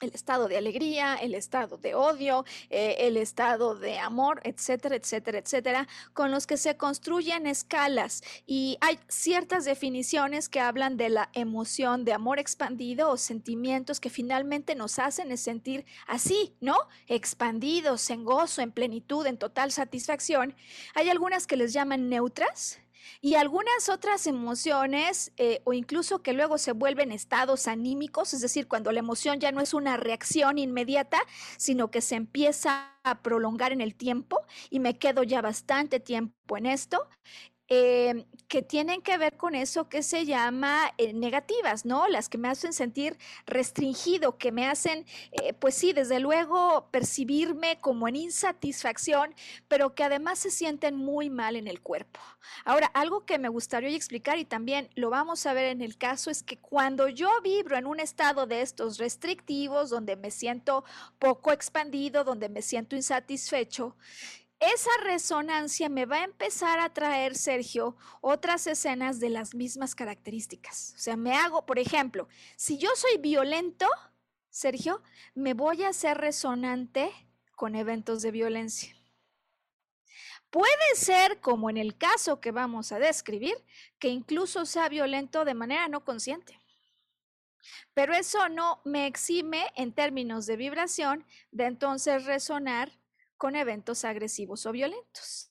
el 0.00 0.10
estado 0.14 0.48
de 0.48 0.56
alegría, 0.56 1.14
el 1.14 1.34
estado 1.34 1.76
de 1.76 1.94
odio, 1.94 2.44
eh, 2.70 2.96
el 3.00 3.16
estado 3.16 3.74
de 3.74 3.98
amor, 3.98 4.40
etcétera, 4.44 4.96
etcétera, 4.96 5.38
etcétera, 5.38 5.88
con 6.12 6.30
los 6.30 6.46
que 6.46 6.56
se 6.56 6.76
construyen 6.76 7.46
escalas. 7.46 8.22
Y 8.46 8.78
hay 8.80 8.98
ciertas 9.08 9.64
definiciones 9.64 10.48
que 10.48 10.60
hablan 10.60 10.96
de 10.96 11.08
la 11.08 11.30
emoción 11.32 12.04
de 12.04 12.12
amor 12.12 12.38
expandido 12.38 13.10
o 13.10 13.16
sentimientos 13.16 14.00
que 14.00 14.10
finalmente 14.10 14.74
nos 14.74 14.98
hacen 14.98 15.36
sentir 15.36 15.84
así, 16.06 16.54
¿no? 16.60 16.76
Expandidos, 17.06 18.10
en 18.10 18.24
gozo, 18.24 18.62
en 18.62 18.72
plenitud, 18.72 19.26
en 19.26 19.38
total 19.38 19.72
satisfacción. 19.72 20.54
Hay 20.94 21.08
algunas 21.08 21.46
que 21.46 21.56
les 21.56 21.72
llaman 21.72 22.08
neutras, 22.08 22.78
y 23.20 23.34
algunas 23.34 23.88
otras 23.88 24.26
emociones 24.26 25.32
eh, 25.36 25.60
o 25.64 25.72
incluso 25.72 26.22
que 26.22 26.32
luego 26.32 26.58
se 26.58 26.72
vuelven 26.72 27.12
estados 27.12 27.66
anímicos, 27.68 28.34
es 28.34 28.40
decir, 28.40 28.68
cuando 28.68 28.92
la 28.92 29.00
emoción 29.00 29.40
ya 29.40 29.52
no 29.52 29.60
es 29.60 29.74
una 29.74 29.96
reacción 29.96 30.58
inmediata, 30.58 31.18
sino 31.56 31.90
que 31.90 32.00
se 32.00 32.14
empieza 32.16 32.92
a 33.02 33.22
prolongar 33.22 33.72
en 33.72 33.80
el 33.80 33.94
tiempo 33.94 34.40
y 34.70 34.80
me 34.80 34.98
quedo 34.98 35.22
ya 35.22 35.40
bastante 35.40 36.00
tiempo 36.00 36.56
en 36.56 36.66
esto. 36.66 37.08
Eh, 37.68 38.26
que 38.48 38.62
tienen 38.62 39.02
que 39.02 39.18
ver 39.18 39.36
con 39.36 39.56
eso 39.56 39.88
que 39.88 40.02
se 40.02 40.24
llama 40.24 40.92
eh, 40.98 41.12
negativas, 41.12 41.84
¿no? 41.84 42.06
Las 42.06 42.28
que 42.28 42.38
me 42.38 42.48
hacen 42.48 42.72
sentir 42.72 43.18
restringido, 43.44 44.38
que 44.38 44.52
me 44.52 44.68
hacen, 44.68 45.04
eh, 45.32 45.52
pues 45.52 45.74
sí, 45.74 45.92
desde 45.92 46.20
luego 46.20 46.88
percibirme 46.92 47.80
como 47.80 48.06
en 48.06 48.16
insatisfacción, 48.16 49.34
pero 49.66 49.94
que 49.94 50.04
además 50.04 50.38
se 50.38 50.50
sienten 50.50 50.96
muy 50.96 51.28
mal 51.28 51.56
en 51.56 51.66
el 51.66 51.80
cuerpo. 51.80 52.20
Ahora, 52.64 52.86
algo 52.94 53.26
que 53.26 53.38
me 53.38 53.48
gustaría 53.48 53.96
explicar 53.96 54.38
y 54.38 54.44
también 54.44 54.88
lo 54.94 55.10
vamos 55.10 55.44
a 55.46 55.52
ver 55.52 55.64
en 55.64 55.82
el 55.82 55.98
caso 55.98 56.30
es 56.30 56.44
que 56.44 56.58
cuando 56.58 57.08
yo 57.08 57.30
vibro 57.42 57.76
en 57.76 57.86
un 57.86 57.98
estado 57.98 58.46
de 58.46 58.62
estos 58.62 58.98
restrictivos, 58.98 59.90
donde 59.90 60.14
me 60.14 60.30
siento 60.30 60.84
poco 61.18 61.50
expandido, 61.50 62.22
donde 62.22 62.48
me 62.48 62.62
siento 62.62 62.94
insatisfecho, 62.94 63.96
esa 64.58 64.90
resonancia 65.02 65.88
me 65.88 66.06
va 66.06 66.16
a 66.16 66.24
empezar 66.24 66.78
a 66.78 66.92
traer, 66.92 67.36
Sergio, 67.36 67.96
otras 68.20 68.66
escenas 68.66 69.20
de 69.20 69.30
las 69.30 69.54
mismas 69.54 69.94
características. 69.94 70.94
O 70.96 70.98
sea, 70.98 71.16
me 71.16 71.34
hago, 71.34 71.66
por 71.66 71.78
ejemplo, 71.78 72.28
si 72.56 72.78
yo 72.78 72.90
soy 72.94 73.18
violento, 73.18 73.86
Sergio, 74.48 75.02
me 75.34 75.52
voy 75.52 75.82
a 75.82 75.90
hacer 75.90 76.16
resonante 76.16 77.10
con 77.54 77.74
eventos 77.74 78.22
de 78.22 78.30
violencia. 78.30 78.96
Puede 80.50 80.94
ser, 80.94 81.40
como 81.40 81.68
en 81.68 81.76
el 81.76 81.98
caso 81.98 82.40
que 82.40 82.52
vamos 82.52 82.92
a 82.92 82.98
describir, 82.98 83.56
que 83.98 84.08
incluso 84.08 84.64
sea 84.64 84.88
violento 84.88 85.44
de 85.44 85.54
manera 85.54 85.88
no 85.88 86.04
consciente. 86.04 86.58
Pero 87.92 88.14
eso 88.14 88.48
no 88.48 88.80
me 88.84 89.06
exime 89.06 89.66
en 89.74 89.92
términos 89.92 90.46
de 90.46 90.56
vibración 90.56 91.26
de 91.50 91.66
entonces 91.66 92.24
resonar 92.24 92.92
con 93.36 93.56
eventos 93.56 94.04
agresivos 94.04 94.66
o 94.66 94.72
violentos. 94.72 95.50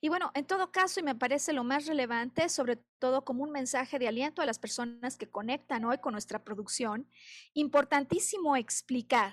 Y 0.00 0.08
bueno, 0.08 0.30
en 0.34 0.44
todo 0.44 0.70
caso, 0.70 1.00
y 1.00 1.02
me 1.02 1.14
parece 1.14 1.52
lo 1.52 1.64
más 1.64 1.86
relevante, 1.86 2.48
sobre 2.48 2.76
todo 2.98 3.24
como 3.24 3.42
un 3.42 3.50
mensaje 3.50 3.98
de 3.98 4.08
aliento 4.08 4.42
a 4.42 4.46
las 4.46 4.58
personas 4.58 5.16
que 5.16 5.30
conectan 5.30 5.84
hoy 5.84 5.98
con 5.98 6.12
nuestra 6.12 6.44
producción, 6.44 7.08
importantísimo 7.54 8.56
explicar 8.56 9.32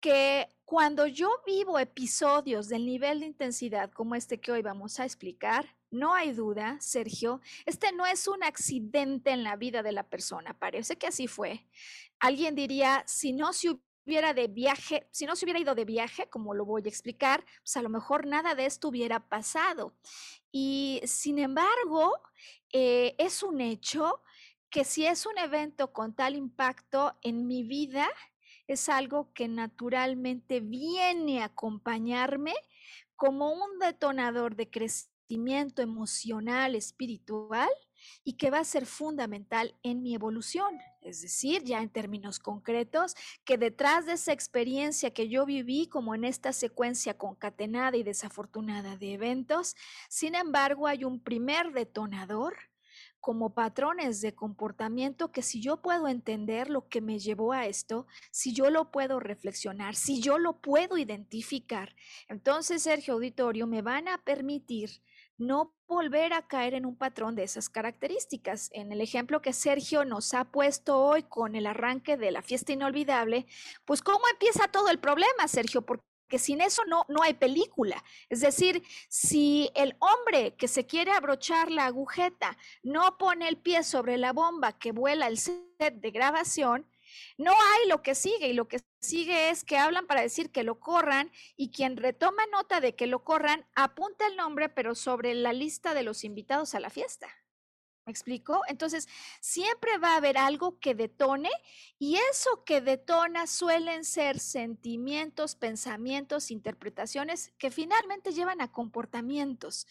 que 0.00 0.48
cuando 0.64 1.06
yo 1.06 1.30
vivo 1.46 1.78
episodios 1.78 2.68
del 2.68 2.84
nivel 2.84 3.20
de 3.20 3.26
intensidad 3.26 3.90
como 3.92 4.14
este 4.14 4.40
que 4.40 4.52
hoy 4.52 4.60
vamos 4.60 5.00
a 5.00 5.04
explicar, 5.04 5.76
no 5.90 6.14
hay 6.14 6.32
duda, 6.32 6.78
Sergio, 6.80 7.40
este 7.66 7.92
no 7.92 8.06
es 8.06 8.26
un 8.26 8.42
accidente 8.42 9.30
en 9.30 9.42
la 9.42 9.56
vida 9.56 9.82
de 9.82 9.92
la 9.92 10.02
persona, 10.02 10.58
parece 10.58 10.96
que 10.96 11.06
así 11.06 11.28
fue. 11.28 11.66
Alguien 12.18 12.54
diría, 12.54 13.04
si 13.06 13.32
no 13.32 13.52
se 13.52 13.68
de 14.04 14.48
viaje, 14.48 15.06
si 15.10 15.26
no 15.26 15.36
se 15.36 15.44
hubiera 15.44 15.60
ido 15.60 15.74
de 15.74 15.84
viaje, 15.84 16.28
como 16.28 16.54
lo 16.54 16.64
voy 16.64 16.82
a 16.84 16.88
explicar, 16.88 17.44
pues 17.60 17.76
a 17.76 17.82
lo 17.82 17.88
mejor 17.88 18.26
nada 18.26 18.54
de 18.54 18.66
esto 18.66 18.88
hubiera 18.88 19.28
pasado. 19.28 19.94
Y 20.50 21.00
sin 21.04 21.38
embargo, 21.38 22.12
eh, 22.72 23.14
es 23.18 23.42
un 23.42 23.60
hecho 23.60 24.22
que 24.70 24.84
si 24.84 25.06
es 25.06 25.26
un 25.26 25.38
evento 25.38 25.92
con 25.92 26.14
tal 26.14 26.34
impacto 26.34 27.16
en 27.22 27.46
mi 27.46 27.62
vida, 27.62 28.08
es 28.66 28.88
algo 28.88 29.32
que 29.34 29.48
naturalmente 29.48 30.60
viene 30.60 31.42
a 31.42 31.46
acompañarme 31.46 32.54
como 33.16 33.52
un 33.52 33.78
detonador 33.78 34.56
de 34.56 34.70
crecimiento 34.70 35.82
emocional, 35.82 36.74
espiritual, 36.74 37.68
y 38.24 38.34
que 38.34 38.50
va 38.50 38.58
a 38.58 38.64
ser 38.64 38.86
fundamental 38.86 39.74
en 39.82 40.02
mi 40.02 40.14
evolución. 40.14 40.78
Es 41.00 41.22
decir, 41.22 41.64
ya 41.64 41.82
en 41.82 41.90
términos 41.90 42.38
concretos, 42.38 43.14
que 43.44 43.58
detrás 43.58 44.06
de 44.06 44.12
esa 44.12 44.32
experiencia 44.32 45.12
que 45.12 45.28
yo 45.28 45.44
viví, 45.44 45.88
como 45.88 46.14
en 46.14 46.24
esta 46.24 46.52
secuencia 46.52 47.18
concatenada 47.18 47.96
y 47.96 48.02
desafortunada 48.02 48.96
de 48.96 49.14
eventos, 49.14 49.74
sin 50.08 50.34
embargo, 50.34 50.86
hay 50.86 51.04
un 51.04 51.20
primer 51.20 51.72
detonador 51.72 52.54
como 53.22 53.54
patrones 53.54 54.20
de 54.20 54.34
comportamiento 54.34 55.30
que 55.30 55.42
si 55.42 55.60
yo 55.62 55.80
puedo 55.80 56.08
entender 56.08 56.68
lo 56.68 56.88
que 56.88 57.00
me 57.00 57.20
llevó 57.20 57.52
a 57.52 57.66
esto, 57.66 58.08
si 58.32 58.52
yo 58.52 58.68
lo 58.68 58.90
puedo 58.90 59.20
reflexionar, 59.20 59.94
si 59.94 60.20
yo 60.20 60.38
lo 60.38 60.60
puedo 60.60 60.98
identificar, 60.98 61.94
entonces, 62.28 62.82
Sergio 62.82 63.14
Auditorio, 63.14 63.68
me 63.68 63.80
van 63.80 64.08
a 64.08 64.18
permitir 64.18 65.00
no 65.38 65.74
volver 65.86 66.32
a 66.32 66.46
caer 66.46 66.74
en 66.74 66.86
un 66.86 66.96
patrón 66.96 67.34
de 67.34 67.44
esas 67.44 67.68
características. 67.68 68.70
En 68.72 68.92
el 68.92 69.00
ejemplo 69.00 69.42
que 69.42 69.52
Sergio 69.52 70.04
nos 70.04 70.34
ha 70.34 70.44
puesto 70.44 70.98
hoy 70.98 71.22
con 71.24 71.54
el 71.54 71.66
arranque 71.66 72.16
de 72.16 72.30
la 72.30 72.42
fiesta 72.42 72.72
inolvidable, 72.72 73.46
pues 73.84 74.02
¿cómo 74.02 74.20
empieza 74.32 74.68
todo 74.68 74.88
el 74.88 74.98
problema, 74.98 75.48
Sergio? 75.48 75.82
Porque 75.82 76.38
sin 76.38 76.60
eso 76.60 76.82
no, 76.86 77.04
no 77.08 77.22
hay 77.22 77.34
película. 77.34 78.02
Es 78.28 78.40
decir, 78.40 78.82
si 79.08 79.70
el 79.74 79.96
hombre 79.98 80.54
que 80.54 80.68
se 80.68 80.86
quiere 80.86 81.12
abrochar 81.12 81.70
la 81.70 81.86
agujeta 81.86 82.56
no 82.82 83.18
pone 83.18 83.48
el 83.48 83.58
pie 83.58 83.82
sobre 83.82 84.16
la 84.16 84.32
bomba 84.32 84.78
que 84.78 84.92
vuela 84.92 85.26
el 85.26 85.38
set 85.38 85.94
de 85.94 86.10
grabación, 86.10 86.86
no 87.38 87.52
hay 87.52 87.88
lo 87.88 88.02
que 88.02 88.14
sigue 88.14 88.48
y 88.48 88.52
lo 88.52 88.68
que 88.68 88.80
sigue 89.00 89.50
es 89.50 89.64
que 89.64 89.78
hablan 89.78 90.06
para 90.06 90.22
decir 90.22 90.50
que 90.50 90.62
lo 90.62 90.80
corran 90.80 91.30
y 91.56 91.70
quien 91.70 91.96
retoma 91.96 92.46
nota 92.46 92.80
de 92.80 92.94
que 92.94 93.06
lo 93.06 93.24
corran 93.24 93.66
apunta 93.74 94.26
el 94.26 94.36
nombre 94.36 94.68
pero 94.68 94.94
sobre 94.94 95.34
la 95.34 95.52
lista 95.52 95.94
de 95.94 96.02
los 96.02 96.24
invitados 96.24 96.74
a 96.74 96.80
la 96.80 96.90
fiesta. 96.90 97.28
¿Me 98.04 98.10
explico? 98.10 98.62
Entonces, 98.66 99.08
siempre 99.40 99.96
va 99.98 100.14
a 100.14 100.16
haber 100.16 100.36
algo 100.36 100.80
que 100.80 100.96
detone 100.96 101.50
y 102.00 102.16
eso 102.16 102.64
que 102.64 102.80
detona 102.80 103.46
suelen 103.46 104.04
ser 104.04 104.40
sentimientos, 104.40 105.54
pensamientos, 105.54 106.50
interpretaciones 106.50 107.52
que 107.58 107.70
finalmente 107.70 108.32
llevan 108.32 108.60
a 108.60 108.72
comportamientos 108.72 109.86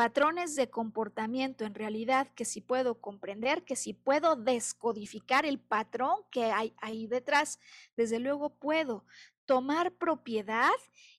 patrones 0.00 0.56
de 0.56 0.70
comportamiento 0.70 1.66
en 1.66 1.74
realidad 1.74 2.26
que 2.34 2.46
si 2.46 2.62
puedo 2.62 3.02
comprender, 3.02 3.64
que 3.64 3.76
si 3.76 3.92
puedo 3.92 4.34
descodificar 4.34 5.44
el 5.44 5.58
patrón 5.58 6.22
que 6.30 6.44
hay 6.44 6.72
ahí 6.80 7.06
detrás, 7.06 7.60
desde 7.98 8.18
luego 8.18 8.48
puedo 8.48 9.04
tomar 9.44 9.92
propiedad 9.92 10.70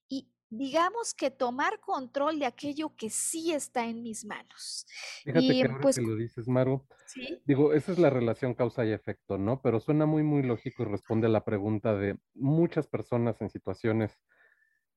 y 0.09 0.31
digamos 0.49 1.13
que 1.13 1.29
tomar 1.29 1.79
control 1.79 2.39
de 2.39 2.47
aquello 2.47 2.95
que 2.95 3.11
sí 3.11 3.53
está 3.53 3.85
en 3.85 4.01
mis 4.01 4.25
manos. 4.25 4.87
Fíjate 5.25 5.45
y, 5.45 5.61
que 5.61 5.69
pues, 5.79 5.99
lo 5.99 6.15
dices, 6.15 6.47
Maru, 6.47 6.83
digo, 7.45 7.73
esa 7.73 7.91
es 7.91 7.99
la 7.99 8.09
relación 8.09 8.55
causa 8.55 8.83
y 8.83 8.93
efecto, 8.93 9.37
¿no? 9.37 9.61
Pero 9.61 9.79
suena 9.79 10.07
muy, 10.07 10.23
muy 10.23 10.41
lógico 10.41 10.81
y 10.81 10.87
responde 10.87 11.27
a 11.27 11.29
la 11.29 11.45
pregunta 11.45 11.95
de 11.95 12.17
muchas 12.33 12.87
personas 12.87 13.39
en 13.41 13.51
situaciones 13.51 14.17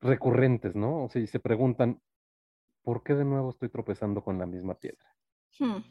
recurrentes, 0.01 0.75
¿no? 0.75 1.05
O 1.05 1.11
sea, 1.11 1.21
y 1.21 1.27
se 1.27 1.39
preguntan, 1.39 2.01
¿por 2.85 3.03
qué 3.03 3.15
de 3.15 3.25
nuevo 3.25 3.51
estoy 3.51 3.71
tropezando 3.71 4.23
con 4.23 4.39
la 4.39 4.47
misma 4.47 4.75
piedra? 4.75 5.05
Hmm. 5.59 5.83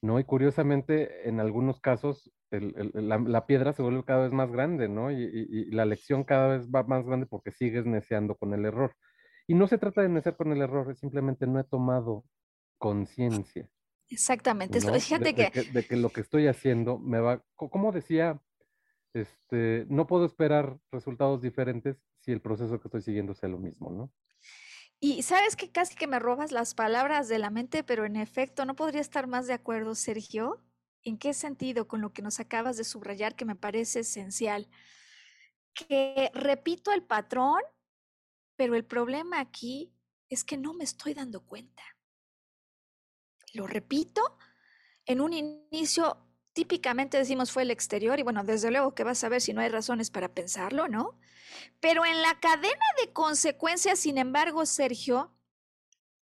¿No? 0.00 0.18
Y 0.18 0.24
curiosamente, 0.24 1.28
en 1.28 1.40
algunos 1.40 1.80
casos, 1.80 2.30
la, 2.50 3.46
piedra 3.46 3.72
se 3.72 3.82
vuelve 3.82 4.04
cada 4.04 4.24
vez 4.24 4.32
más 4.32 4.50
grande, 4.50 4.88
¿no? 4.88 5.10
Y, 5.10 5.70
la 5.70 5.84
lección 5.84 6.24
cada 6.24 6.48
vez 6.48 6.68
va 6.68 6.82
más 6.84 7.04
grande 7.04 7.26
porque 7.26 7.50
sigues 7.50 7.84
neceando 7.86 8.36
con 8.36 8.54
el 8.54 8.64
error. 8.64 8.94
Y 9.46 9.54
no 9.54 9.66
se 9.66 9.78
trata 9.78 10.02
de 10.02 10.08
necear 10.08 10.36
con 10.36 10.52
el 10.52 10.62
error, 10.62 10.90
es 10.90 10.98
simplemente 10.98 11.46
no 11.46 11.58
he 11.58 11.64
tomado 11.64 12.24
conciencia. 12.78 13.68
Exactamente. 14.08 14.80
Fíjate 14.80 15.32
de, 15.32 15.34
que... 15.34 15.62
De, 15.72 15.86
que... 15.86 15.96
lo 15.96 16.10
que 16.10 16.20
estoy 16.20 16.46
haciendo 16.46 16.98
me 16.98 17.18
va, 17.18 17.42
como 17.56 17.90
decía, 17.90 18.40
este, 19.14 19.86
no 19.88 20.06
puedo 20.06 20.26
esperar 20.26 20.78
resultados 20.92 21.40
diferentes 21.40 21.96
si 22.20 22.32
el 22.32 22.40
proceso 22.40 22.78
que 22.80 22.88
estoy 22.88 23.02
siguiendo 23.02 23.34
sea 23.34 23.48
lo 23.48 23.58
mismo, 23.58 23.90
¿no? 23.90 24.12
Y 25.06 25.22
sabes 25.22 25.54
que 25.54 25.70
casi 25.70 25.94
que 25.96 26.06
me 26.06 26.18
robas 26.18 26.50
las 26.50 26.74
palabras 26.74 27.28
de 27.28 27.38
la 27.38 27.50
mente, 27.50 27.84
pero 27.84 28.06
en 28.06 28.16
efecto 28.16 28.64
no 28.64 28.74
podría 28.74 29.02
estar 29.02 29.26
más 29.26 29.46
de 29.46 29.52
acuerdo, 29.52 29.94
Sergio. 29.94 30.64
¿En 31.02 31.18
qué 31.18 31.34
sentido 31.34 31.86
con 31.86 32.00
lo 32.00 32.14
que 32.14 32.22
nos 32.22 32.40
acabas 32.40 32.78
de 32.78 32.84
subrayar 32.84 33.36
que 33.36 33.44
me 33.44 33.54
parece 33.54 34.00
esencial? 34.00 34.66
Que 35.74 36.30
repito 36.32 36.90
el 36.90 37.02
patrón, 37.02 37.60
pero 38.56 38.76
el 38.76 38.86
problema 38.86 39.40
aquí 39.40 39.92
es 40.30 40.42
que 40.42 40.56
no 40.56 40.72
me 40.72 40.84
estoy 40.84 41.12
dando 41.12 41.44
cuenta. 41.44 41.82
Lo 43.52 43.66
repito, 43.66 44.38
en 45.04 45.20
un 45.20 45.34
inicio 45.34 46.16
típicamente 46.54 47.18
decimos 47.18 47.52
fue 47.52 47.64
el 47.64 47.70
exterior 47.70 48.18
y 48.18 48.22
bueno, 48.22 48.44
desde 48.44 48.70
luego 48.70 48.94
que 48.94 49.04
vas 49.04 49.22
a 49.24 49.28
ver 49.28 49.42
si 49.42 49.52
no 49.52 49.60
hay 49.60 49.68
razones 49.68 50.10
para 50.10 50.32
pensarlo, 50.32 50.88
¿no? 50.88 51.18
Pero 51.80 52.06
en 52.06 52.22
la 52.22 52.40
cadena 52.40 52.86
de 53.00 53.12
consecuencias, 53.12 53.98
sin 53.98 54.16
embargo, 54.16 54.64
Sergio, 54.64 55.32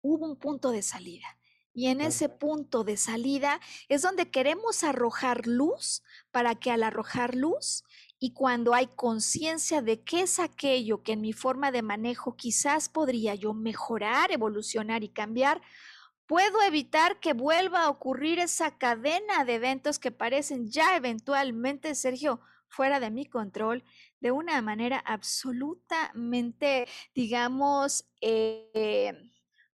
hubo 0.00 0.24
un 0.26 0.36
punto 0.36 0.70
de 0.70 0.82
salida. 0.82 1.36
Y 1.72 1.86
en 1.86 2.00
ese 2.00 2.28
punto 2.28 2.82
de 2.82 2.96
salida 2.96 3.60
es 3.88 4.02
donde 4.02 4.30
queremos 4.30 4.82
arrojar 4.82 5.46
luz 5.46 6.02
para 6.32 6.56
que 6.56 6.70
al 6.70 6.82
arrojar 6.82 7.34
luz 7.34 7.84
y 8.18 8.32
cuando 8.32 8.74
hay 8.74 8.88
conciencia 8.88 9.80
de 9.80 10.02
qué 10.02 10.22
es 10.22 10.40
aquello 10.40 11.02
que 11.02 11.12
en 11.12 11.20
mi 11.20 11.32
forma 11.32 11.70
de 11.70 11.82
manejo 11.82 12.36
quizás 12.36 12.88
podría 12.88 13.34
yo 13.34 13.54
mejorar, 13.54 14.32
evolucionar 14.32 15.04
y 15.04 15.08
cambiar, 15.08 15.62
puedo 16.30 16.62
evitar 16.62 17.18
que 17.18 17.32
vuelva 17.32 17.82
a 17.82 17.90
ocurrir 17.90 18.38
esa 18.38 18.78
cadena 18.78 19.44
de 19.44 19.56
eventos 19.56 19.98
que 19.98 20.12
parecen 20.12 20.70
ya 20.70 20.94
eventualmente, 20.94 21.92
Sergio, 21.96 22.40
fuera 22.68 23.00
de 23.00 23.10
mi 23.10 23.26
control 23.26 23.82
de 24.20 24.30
una 24.30 24.62
manera 24.62 25.02
absolutamente, 25.04 26.86
digamos, 27.16 28.08
eh, 28.20 29.12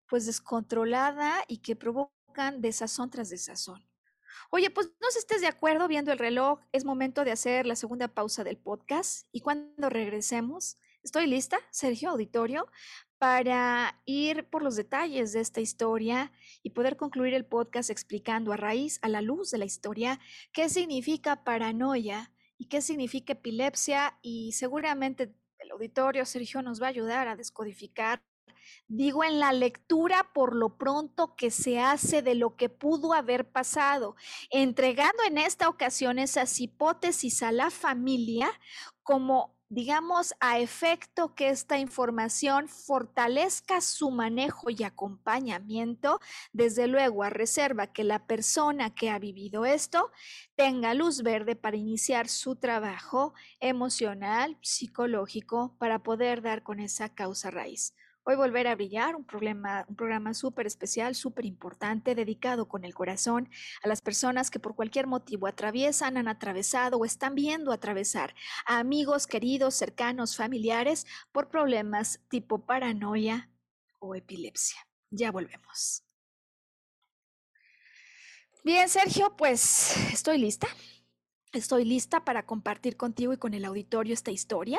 pues 0.09 0.25
descontrolada 0.25 1.45
y 1.47 1.59
que 1.59 1.77
provocan 1.77 2.63
desazón 2.63 3.11
tras 3.11 3.29
desazón. 3.29 3.87
Oye, 4.49 4.71
pues 4.71 4.87
no 4.99 5.09
sé 5.11 5.13
si 5.13 5.19
estés 5.19 5.43
de 5.43 5.49
acuerdo 5.49 5.89
viendo 5.89 6.11
el 6.11 6.19
reloj, 6.19 6.61
es 6.73 6.87
momento 6.87 7.23
de 7.27 7.33
hacer 7.33 7.67
la 7.67 7.77
segunda 7.77 8.09
pausa 8.09 8.45
del 8.45 8.57
podcast 8.57 9.27
y 9.31 9.43
cuando 9.43 9.91
regresemos, 9.91 10.79
estoy 11.03 11.27
lista, 11.27 11.59
Sergio 11.71 12.09
Auditorio, 12.09 12.67
para 13.19 14.01
ir 14.05 14.49
por 14.49 14.63
los 14.63 14.77
detalles 14.77 15.33
de 15.33 15.41
esta 15.41 15.61
historia 15.61 16.33
y 16.63 16.71
poder 16.71 16.97
concluir 16.97 17.35
el 17.35 17.47
podcast 17.47 17.91
explicando 17.91 18.53
a 18.53 18.57
raíz, 18.57 18.99
a 19.03 19.09
la 19.09 19.23
luz 19.23 19.51
de 19.51 19.59
la 19.59 19.65
historia, 19.65 20.21
qué 20.53 20.69
significa 20.69 21.45
paranoia 21.45 22.33
y 22.59 22.67
qué 22.67 22.83
significa 22.83 23.35
epilepsia 23.35 24.19
y 24.23 24.53
seguramente 24.53 25.35
el 25.59 25.71
auditorio, 25.71 26.25
Sergio, 26.25 26.63
nos 26.63 26.81
va 26.81 26.87
a 26.87 26.91
ayudar 26.91 27.29
a 27.29 27.37
descodificar 27.37 28.23
Digo 28.89 29.25
en 29.25 29.41
la 29.41 29.53
lectura 29.53 30.31
por 30.33 30.55
lo 30.55 30.77
pronto 30.77 31.35
que 31.37 31.51
se 31.51 31.81
hace 31.81 32.23
de 32.23 32.35
lo 32.35 32.57
que 32.57 32.69
pudo 32.69 33.13
haber 33.13 33.51
pasado, 33.51 34.17
entregando 34.51 35.23
en 35.27 35.39
esta 35.39 35.69
ocasión 35.69 36.19
esas 36.19 36.61
hipótesis 36.61 37.43
a 37.43 37.53
la 37.53 37.71
familia 37.71 38.49
como 39.03 39.56
digamos, 39.69 40.35
a 40.41 40.59
efecto 40.59 41.35
que 41.35 41.49
esta 41.49 41.79
información 41.79 42.69
fortalezca 42.69 43.81
su 43.81 44.11
manejo 44.11 44.71
y 44.71 44.85
acompañamiento, 44.85 46.21
desde 46.53 46.87
luego 46.87 47.23
a 47.23 47.31
reserva 47.31 47.89
que 47.89 48.05
la 48.05 48.27
persona 48.27 48.95
que 48.95 49.11
ha 49.11 49.19
vivido 49.19 49.65
esto 49.65 50.11
tenga 50.55 50.95
luz 50.95 51.23
verde 51.23 51.57
para 51.57 51.77
iniciar 51.77 52.29
su 52.29 52.57
trabajo 52.57 53.35
emocional, 53.61 54.57
psicológico, 54.63 55.77
para 55.79 56.03
poder 56.03 56.43
dar 56.43 56.63
con 56.63 56.81
esa 56.81 57.09
causa 57.15 57.51
raíz. 57.51 57.95
Hoy 58.29 58.35
volver 58.35 58.67
a 58.67 58.75
brillar, 58.75 59.15
un, 59.15 59.25
problema, 59.25 59.85
un 59.87 59.95
programa 59.95 60.35
súper 60.35 60.67
especial, 60.67 61.15
súper 61.15 61.45
importante, 61.45 62.17
dedicado 62.17 62.67
con 62.67 62.85
el 62.85 62.93
corazón 62.93 63.49
a 63.85 63.89
las 63.89 64.03
personas 64.03 64.51
que 64.51 64.59
por 64.59 64.75
cualquier 64.75 65.07
motivo 65.07 65.47
atraviesan, 65.47 66.17
han 66.17 66.27
atravesado 66.27 66.97
o 66.99 67.05
están 67.05 67.37
viendo 67.37 67.71
atravesar 67.71 68.35
a 68.67 68.81
amigos, 68.81 69.29
queridos, 69.29 69.77
cercanos, 69.77 70.37
familiares 70.37 71.07
por 71.31 71.49
problemas 71.49 72.19
tipo 72.29 72.67
paranoia 72.67 73.49
o 74.01 74.17
epilepsia. 74.17 74.81
Ya 75.11 75.31
volvemos. 75.31 76.03
Bien, 78.65 78.89
Sergio, 78.89 79.37
pues 79.37 79.97
estoy 80.13 80.39
lista. 80.39 80.67
Estoy 81.57 81.87
lista 81.87 82.23
para 82.23 82.45
compartir 82.45 82.99
contigo 82.99 83.33
y 83.33 83.39
con 83.39 83.55
el 83.55 83.65
auditorio 83.65 84.13
esta 84.13 84.31
historia. 84.31 84.79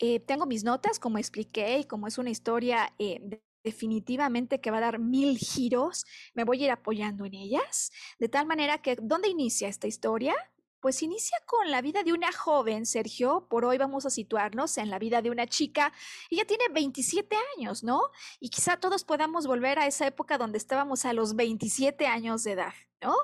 Eh, 0.00 0.18
tengo 0.18 0.46
mis 0.46 0.64
notas, 0.64 0.98
como 0.98 1.18
expliqué, 1.18 1.80
y 1.80 1.84
como 1.84 2.06
es 2.06 2.16
una 2.16 2.30
historia 2.30 2.94
eh, 2.98 3.20
definitivamente 3.62 4.58
que 4.62 4.70
va 4.70 4.78
a 4.78 4.80
dar 4.80 4.98
mil 4.98 5.36
giros, 5.36 6.06
me 6.34 6.44
voy 6.44 6.62
a 6.62 6.64
ir 6.64 6.70
apoyando 6.70 7.26
en 7.26 7.34
ellas, 7.34 7.90
de 8.18 8.30
tal 8.30 8.46
manera 8.46 8.78
que, 8.78 8.96
¿dónde 8.96 9.28
inicia 9.28 9.68
esta 9.68 9.88
historia? 9.88 10.34
Pues 10.80 11.02
inicia 11.02 11.38
con 11.46 11.70
la 11.70 11.80
vida 11.80 12.02
de 12.02 12.12
una 12.12 12.32
joven, 12.32 12.86
Sergio. 12.86 13.46
Por 13.48 13.64
hoy 13.64 13.78
vamos 13.78 14.04
a 14.06 14.10
situarnos 14.10 14.76
en 14.78 14.90
la 14.90 14.98
vida 14.98 15.22
de 15.22 15.30
una 15.30 15.46
chica. 15.46 15.92
Ella 16.30 16.44
tiene 16.44 16.64
27 16.72 17.34
años, 17.56 17.82
¿no? 17.82 18.00
Y 18.40 18.50
quizá 18.50 18.76
todos 18.76 19.04
podamos 19.04 19.46
volver 19.46 19.78
a 19.78 19.86
esa 19.86 20.06
época 20.06 20.38
donde 20.38 20.58
estábamos 20.58 21.04
a 21.04 21.12
los 21.12 21.34
27 21.34 22.06
años 22.06 22.44
de 22.44 22.52
edad, 22.52 22.74
¿no? 23.02 23.14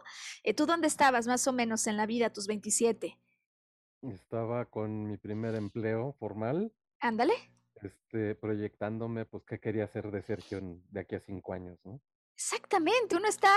Eh, 0.43 0.55
¿Tú 0.55 0.67
dónde 0.67 0.87
estabas 0.87 1.27
más 1.27 1.47
o 1.47 1.53
menos 1.53 1.87
en 1.87 1.97
la 1.97 2.07
vida 2.07 2.27
a 2.27 2.33
tus 2.33 2.47
27? 2.47 3.19
Estaba 4.03 4.65
con 4.65 5.07
mi 5.07 5.17
primer 5.17 5.55
empleo 5.55 6.15
formal. 6.19 6.73
Ándale. 7.01 7.35
Este, 7.83 8.35
proyectándome, 8.35 9.27
pues, 9.27 9.45
qué 9.45 9.61
quería 9.61 9.85
hacer 9.85 10.11
de 10.11 10.23
Sergio 10.23 10.61
de 10.63 11.01
aquí 11.01 11.17
a 11.17 11.21
cinco 11.21 11.53
años, 11.53 11.79
¿no? 11.85 12.01
Exactamente, 12.37 13.15
uno 13.17 13.29
está, 13.29 13.49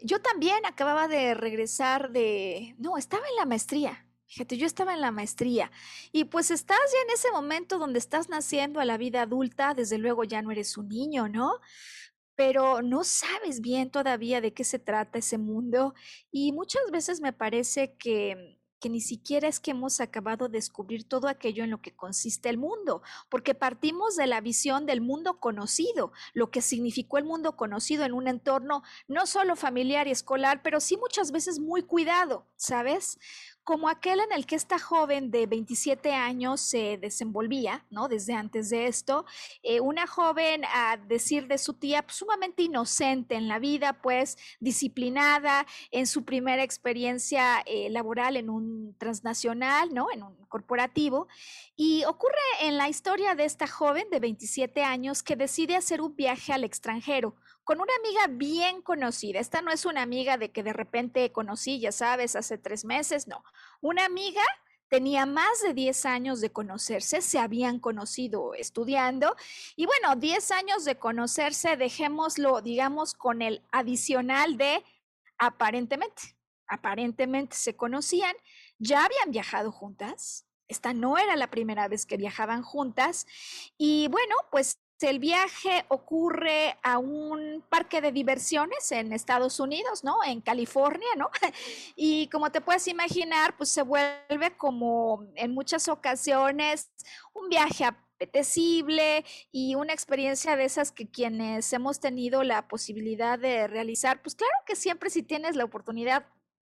yo 0.00 0.20
también 0.20 0.64
acababa 0.66 1.08
de 1.08 1.34
regresar 1.34 2.12
de, 2.12 2.74
no, 2.78 2.96
estaba 2.96 3.26
en 3.28 3.36
la 3.36 3.46
maestría, 3.46 4.06
fíjate, 4.26 4.56
yo 4.58 4.66
estaba 4.66 4.92
en 4.94 5.00
la 5.00 5.10
maestría 5.10 5.72
y 6.12 6.24
pues 6.24 6.50
estás 6.50 6.78
ya 6.92 7.00
en 7.08 7.10
ese 7.14 7.30
momento 7.32 7.78
donde 7.78 7.98
estás 7.98 8.28
naciendo 8.28 8.80
a 8.80 8.84
la 8.84 8.96
vida 8.98 9.22
adulta, 9.22 9.74
desde 9.74 9.98
luego 9.98 10.24
ya 10.24 10.42
no 10.42 10.50
eres 10.52 10.76
un 10.76 10.88
niño, 10.88 11.28
¿no? 11.28 11.52
Pero 12.36 12.82
no 12.82 13.04
sabes 13.04 13.60
bien 13.60 13.90
todavía 13.90 14.40
de 14.40 14.54
qué 14.54 14.64
se 14.64 14.78
trata 14.78 15.18
ese 15.20 15.38
mundo 15.38 15.94
y 16.30 16.52
muchas 16.52 16.82
veces 16.92 17.20
me 17.20 17.32
parece 17.32 17.96
que 17.98 18.57
que 18.78 18.88
ni 18.88 19.00
siquiera 19.00 19.48
es 19.48 19.60
que 19.60 19.72
hemos 19.72 20.00
acabado 20.00 20.48
de 20.48 20.58
descubrir 20.58 21.04
todo 21.04 21.28
aquello 21.28 21.64
en 21.64 21.70
lo 21.70 21.80
que 21.80 21.94
consiste 21.94 22.48
el 22.48 22.58
mundo, 22.58 23.02
porque 23.28 23.54
partimos 23.54 24.16
de 24.16 24.26
la 24.26 24.40
visión 24.40 24.86
del 24.86 25.00
mundo 25.00 25.40
conocido, 25.40 26.12
lo 26.34 26.50
que 26.50 26.62
significó 26.62 27.18
el 27.18 27.24
mundo 27.24 27.56
conocido 27.56 28.04
en 28.04 28.12
un 28.12 28.28
entorno 28.28 28.82
no 29.06 29.26
solo 29.26 29.56
familiar 29.56 30.06
y 30.08 30.12
escolar, 30.12 30.62
pero 30.62 30.80
sí 30.80 30.96
muchas 30.96 31.32
veces 31.32 31.58
muy 31.58 31.82
cuidado, 31.82 32.46
¿sabes? 32.56 33.18
Como 33.68 33.90
aquel 33.90 34.20
en 34.20 34.32
el 34.32 34.46
que 34.46 34.56
esta 34.56 34.78
joven 34.78 35.30
de 35.30 35.46
27 35.46 36.14
años 36.14 36.58
se 36.62 36.96
desenvolvía, 36.96 37.84
¿no? 37.90 38.08
Desde 38.08 38.32
antes 38.32 38.70
de 38.70 38.86
esto, 38.86 39.26
eh, 39.62 39.78
una 39.80 40.06
joven, 40.06 40.64
a 40.64 40.96
decir 40.96 41.48
de 41.48 41.58
su 41.58 41.74
tía, 41.74 42.00
pues, 42.00 42.16
sumamente 42.16 42.62
inocente 42.62 43.34
en 43.34 43.46
la 43.46 43.58
vida, 43.58 44.00
pues 44.00 44.38
disciplinada 44.58 45.66
en 45.90 46.06
su 46.06 46.24
primera 46.24 46.62
experiencia 46.62 47.62
eh, 47.66 47.90
laboral 47.90 48.38
en 48.38 48.48
un 48.48 48.96
transnacional, 48.96 49.92
¿no? 49.92 50.06
En 50.10 50.22
un 50.22 50.34
corporativo. 50.46 51.28
Y 51.76 52.06
ocurre 52.06 52.32
en 52.62 52.78
la 52.78 52.88
historia 52.88 53.34
de 53.34 53.44
esta 53.44 53.66
joven 53.66 54.08
de 54.10 54.18
27 54.18 54.82
años 54.82 55.22
que 55.22 55.36
decide 55.36 55.76
hacer 55.76 56.00
un 56.00 56.16
viaje 56.16 56.54
al 56.54 56.64
extranjero 56.64 57.34
con 57.68 57.82
una 57.82 57.92
amiga 58.02 58.28
bien 58.30 58.80
conocida. 58.80 59.40
Esta 59.40 59.60
no 59.60 59.70
es 59.70 59.84
una 59.84 60.00
amiga 60.00 60.38
de 60.38 60.50
que 60.50 60.62
de 60.62 60.72
repente 60.72 61.30
conocí, 61.32 61.78
ya 61.78 61.92
sabes, 61.92 62.34
hace 62.34 62.56
tres 62.56 62.86
meses, 62.86 63.28
no. 63.28 63.44
Una 63.82 64.06
amiga 64.06 64.40
tenía 64.88 65.26
más 65.26 65.60
de 65.60 65.74
10 65.74 66.06
años 66.06 66.40
de 66.40 66.50
conocerse, 66.50 67.20
se 67.20 67.38
habían 67.38 67.78
conocido 67.78 68.54
estudiando 68.54 69.36
y 69.76 69.84
bueno, 69.84 70.16
10 70.16 70.50
años 70.52 70.86
de 70.86 70.96
conocerse, 70.96 71.76
dejémoslo, 71.76 72.62
digamos, 72.62 73.12
con 73.12 73.42
el 73.42 73.62
adicional 73.70 74.56
de 74.56 74.82
aparentemente, 75.36 76.38
aparentemente 76.68 77.54
se 77.54 77.76
conocían, 77.76 78.34
ya 78.78 79.04
habían 79.04 79.30
viajado 79.30 79.72
juntas. 79.72 80.46
Esta 80.68 80.94
no 80.94 81.18
era 81.18 81.36
la 81.36 81.50
primera 81.50 81.86
vez 81.86 82.06
que 82.06 82.16
viajaban 82.16 82.62
juntas 82.62 83.26
y 83.76 84.08
bueno, 84.08 84.36
pues 84.50 84.78
el 85.00 85.18
viaje 85.18 85.84
ocurre 85.88 86.76
a 86.82 86.98
un 86.98 87.62
parque 87.68 88.00
de 88.00 88.12
diversiones 88.12 88.90
en 88.90 89.12
Estados 89.12 89.60
Unidos, 89.60 90.02
¿no? 90.04 90.24
En 90.24 90.40
California, 90.40 91.08
¿no? 91.16 91.30
Y 91.96 92.28
como 92.28 92.50
te 92.50 92.60
puedes 92.60 92.88
imaginar, 92.88 93.56
pues 93.56 93.70
se 93.70 93.82
vuelve 93.82 94.56
como 94.56 95.24
en 95.34 95.52
muchas 95.52 95.88
ocasiones 95.88 96.90
un 97.34 97.48
viaje 97.48 97.84
apetecible 97.84 99.24
y 99.52 99.76
una 99.76 99.92
experiencia 99.92 100.56
de 100.56 100.64
esas 100.64 100.90
que 100.90 101.08
quienes 101.08 101.72
hemos 101.72 102.00
tenido 102.00 102.42
la 102.42 102.66
posibilidad 102.66 103.38
de 103.38 103.68
realizar, 103.68 104.22
pues 104.22 104.34
claro 104.34 104.52
que 104.66 104.74
siempre 104.74 105.10
si 105.10 105.22
tienes 105.22 105.54
la 105.54 105.64
oportunidad 105.64 106.26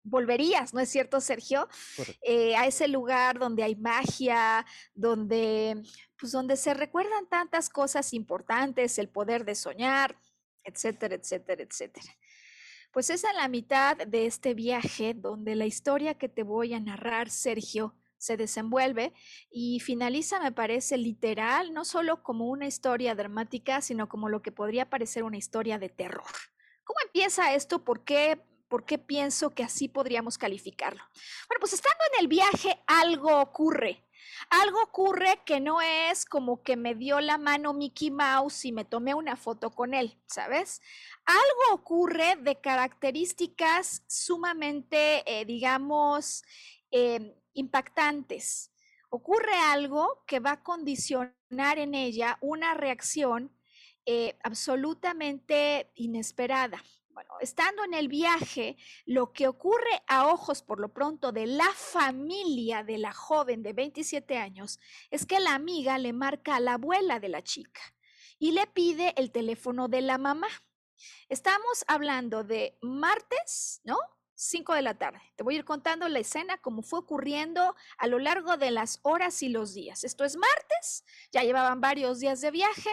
volverías, 0.09 0.73
¿no 0.73 0.79
es 0.79 0.89
cierto, 0.89 1.21
Sergio? 1.21 1.67
Eh, 2.21 2.55
a 2.55 2.65
ese 2.67 2.87
lugar 2.87 3.39
donde 3.39 3.63
hay 3.63 3.75
magia, 3.75 4.65
donde, 4.93 5.81
pues, 6.17 6.31
donde 6.31 6.57
se 6.57 6.73
recuerdan 6.73 7.27
tantas 7.27 7.69
cosas 7.69 8.13
importantes, 8.13 8.97
el 8.97 9.09
poder 9.09 9.45
de 9.45 9.55
soñar, 9.55 10.17
etcétera, 10.63 11.15
etcétera, 11.15 11.63
etcétera. 11.63 12.17
Pues 12.91 13.09
es 13.11 13.23
a 13.23 13.33
la 13.33 13.47
mitad 13.47 13.97
de 13.97 14.25
este 14.25 14.53
viaje 14.55 15.13
donde 15.13 15.55
la 15.55 15.65
historia 15.65 16.15
que 16.15 16.27
te 16.27 16.43
voy 16.43 16.73
a 16.73 16.79
narrar, 16.79 17.29
Sergio, 17.29 17.95
se 18.17 18.35
desenvuelve 18.35 19.13
y 19.49 19.79
finaliza, 19.79 20.39
me 20.39 20.51
parece, 20.51 20.97
literal, 20.97 21.73
no 21.73 21.85
solo 21.85 22.21
como 22.21 22.49
una 22.49 22.67
historia 22.67 23.15
dramática, 23.15 23.81
sino 23.81 24.09
como 24.09 24.27
lo 24.27 24.41
que 24.41 24.51
podría 24.51 24.89
parecer 24.89 25.23
una 25.23 25.37
historia 25.37 25.79
de 25.79 25.89
terror. 25.89 26.25
¿Cómo 26.83 26.99
empieza 27.05 27.53
esto? 27.53 27.83
¿Por 27.83 28.03
qué 28.03 28.41
¿Por 28.69 28.85
qué 28.85 28.99
pienso 28.99 29.49
que 29.49 29.63
así 29.63 29.87
podríamos 29.89 30.37
calificarlo? 30.37 31.03
Bueno, 31.47 31.59
pues 31.59 31.73
estando 31.73 31.99
en 32.13 32.21
el 32.21 32.27
viaje, 32.27 32.81
algo 32.85 33.41
ocurre. 33.41 34.05
Algo 34.51 34.81
ocurre 34.83 35.41
que 35.43 35.59
no 35.59 35.81
es 35.81 36.23
como 36.25 36.61
que 36.61 36.77
me 36.77 36.93
dio 36.93 37.19
la 37.19 37.39
mano 37.39 37.73
Mickey 37.73 38.11
Mouse 38.11 38.65
y 38.65 38.71
me 38.71 38.85
tomé 38.85 39.15
una 39.15 39.35
foto 39.35 39.71
con 39.71 39.95
él, 39.95 40.21
¿sabes? 40.27 40.81
Algo 41.25 41.81
ocurre 41.81 42.35
de 42.35 42.61
características 42.61 44.03
sumamente, 44.07 45.23
eh, 45.25 45.45
digamos, 45.45 46.43
em, 46.91 47.33
impactantes. 47.53 48.71
Ocurre 49.09 49.55
algo 49.55 50.23
que 50.27 50.39
va 50.39 50.51
a 50.51 50.63
condicionar 50.63 51.79
en 51.79 51.95
ella 51.95 52.37
una 52.41 52.75
reacción 52.75 53.51
eh, 54.05 54.37
absolutamente 54.43 55.91
inesperada. 55.95 56.81
Bueno, 57.11 57.33
estando 57.41 57.83
en 57.83 57.93
el 57.93 58.07
viaje, 58.07 58.77
lo 59.05 59.33
que 59.33 59.47
ocurre 59.47 60.03
a 60.07 60.27
ojos 60.27 60.61
por 60.61 60.79
lo 60.79 60.93
pronto 60.93 61.31
de 61.31 61.47
la 61.47 61.69
familia 61.73 62.83
de 62.83 62.97
la 62.97 63.13
joven 63.13 63.63
de 63.63 63.73
27 63.73 64.37
años 64.37 64.79
es 65.09 65.25
que 65.25 65.39
la 65.39 65.53
amiga 65.53 65.97
le 65.97 66.13
marca 66.13 66.55
a 66.55 66.59
la 66.59 66.73
abuela 66.73 67.19
de 67.19 67.29
la 67.29 67.43
chica 67.43 67.81
y 68.37 68.53
le 68.53 68.67
pide 68.67 69.13
el 69.17 69.31
teléfono 69.31 69.87
de 69.87 70.01
la 70.01 70.17
mamá. 70.17 70.47
Estamos 71.27 71.83
hablando 71.87 72.43
de 72.43 72.77
martes, 72.81 73.81
¿no? 73.83 73.97
5 74.39 74.73
de 74.73 74.81
la 74.81 74.93
tarde. 74.93 75.19
Te 75.35 75.43
voy 75.43 75.55
a 75.55 75.57
ir 75.57 75.65
contando 75.65 76.07
la 76.07 76.19
escena 76.19 76.57
como 76.59 76.81
fue 76.81 76.99
ocurriendo 76.99 77.75
a 77.97 78.07
lo 78.07 78.19
largo 78.19 78.55
de 78.55 78.71
las 78.71 78.99
horas 79.03 79.43
y 79.43 79.49
los 79.49 79.73
días. 79.73 80.05
Esto 80.05 80.23
es 80.23 80.37
martes, 80.37 81.03
ya 81.33 81.43
llevaban 81.43 81.81
varios 81.81 82.21
días 82.21 82.39
de 82.39 82.49
viaje 82.49 82.89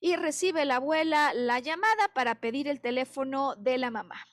y 0.00 0.14
recibe 0.14 0.64
la 0.64 0.76
abuela 0.76 1.34
la 1.34 1.58
llamada 1.58 2.08
para 2.14 2.36
pedir 2.36 2.68
el 2.68 2.80
teléfono 2.80 3.56
de 3.56 3.76
la 3.76 3.90
mamá. 3.90 4.24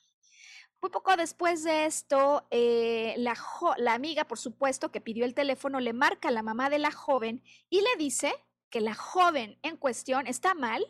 Muy 0.81 0.91
poco 0.91 1.15
después 1.15 1.63
de 1.63 1.85
esto, 1.85 2.45
eh, 2.51 3.15
la, 3.17 3.35
la 3.77 3.93
amiga, 3.95 4.25
por 4.25 4.37
supuesto, 4.37 4.91
que 4.91 5.01
pidió 5.01 5.25
el 5.25 5.33
teléfono, 5.33 5.79
le 5.79 5.93
marca 5.93 6.27
a 6.27 6.31
la 6.31 6.43
mamá 6.43 6.69
de 6.69 6.79
la 6.79 6.91
joven 6.91 7.43
y 7.71 7.81
le 7.81 7.95
dice 7.97 8.33
que 8.69 8.81
la 8.81 8.93
joven 8.93 9.57
en 9.63 9.77
cuestión 9.77 10.27
está 10.27 10.53
mal, 10.53 10.85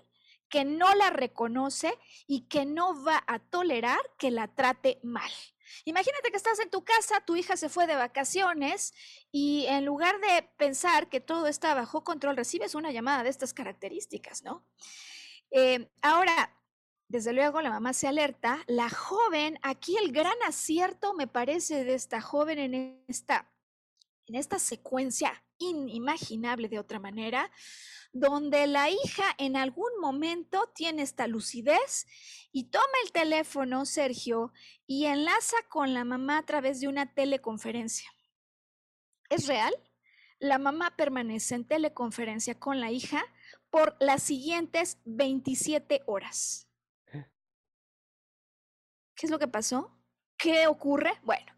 que 0.49 0.65
no 0.65 0.93
la 0.95 1.11
reconoce 1.11 1.97
y 2.27 2.41
que 2.49 2.65
no 2.65 3.03
va 3.03 3.23
a 3.25 3.39
tolerar 3.39 3.99
que 4.17 4.31
la 4.31 4.49
trate 4.49 4.99
mal. 5.01 5.31
Imagínate 5.85 6.31
que 6.31 6.37
estás 6.37 6.59
en 6.59 6.69
tu 6.69 6.83
casa, 6.83 7.21
tu 7.25 7.35
hija 7.35 7.57
se 7.57 7.69
fue 7.69 7.87
de 7.87 7.95
vacaciones 7.95 8.93
y 9.31 9.65
en 9.67 9.85
lugar 9.85 10.19
de 10.19 10.43
pensar 10.57 11.09
que 11.09 11.19
todo 11.19 11.47
está 11.47 11.73
bajo 11.73 12.03
control, 12.03 12.37
recibes 12.37 12.75
una 12.75 12.91
llamada 12.91 13.23
de 13.23 13.29
estas 13.29 13.53
características, 13.53 14.43
¿no? 14.43 14.65
Eh, 15.51 15.89
ahora, 16.01 16.57
desde 17.07 17.33
luego 17.33 17.61
la 17.61 17.69
mamá 17.69 17.93
se 17.93 18.07
alerta. 18.07 18.63
La 18.67 18.89
joven, 18.89 19.59
aquí 19.63 19.97
el 19.97 20.11
gran 20.13 20.37
acierto 20.47 21.13
me 21.13 21.27
parece 21.27 21.83
de 21.83 21.93
esta 21.93 22.21
joven 22.21 22.57
en 22.57 23.03
esta, 23.07 23.51
en 24.27 24.35
esta 24.35 24.59
secuencia 24.59 25.43
inimaginable 25.61 26.67
de 26.67 26.79
otra 26.79 26.99
manera, 26.99 27.51
donde 28.13 28.67
la 28.67 28.89
hija 28.89 29.23
en 29.37 29.55
algún 29.55 29.91
momento 30.01 30.69
tiene 30.75 31.01
esta 31.01 31.27
lucidez 31.27 32.07
y 32.51 32.65
toma 32.65 32.85
el 33.05 33.11
teléfono, 33.11 33.85
Sergio, 33.85 34.51
y 34.85 35.05
enlaza 35.05 35.55
con 35.69 35.93
la 35.93 36.03
mamá 36.03 36.39
a 36.39 36.45
través 36.45 36.81
de 36.81 36.87
una 36.87 37.13
teleconferencia. 37.13 38.09
¿Es 39.29 39.47
real? 39.47 39.73
La 40.39 40.57
mamá 40.57 40.95
permanece 40.97 41.55
en 41.55 41.65
teleconferencia 41.65 42.59
con 42.59 42.81
la 42.81 42.91
hija 42.91 43.23
por 43.69 43.95
las 43.99 44.23
siguientes 44.23 44.97
27 45.05 46.03
horas. 46.05 46.67
¿Qué 49.15 49.27
es 49.27 49.29
lo 49.29 49.39
que 49.39 49.47
pasó? 49.47 49.95
¿Qué 50.35 50.65
ocurre? 50.65 51.13
Bueno, 51.23 51.53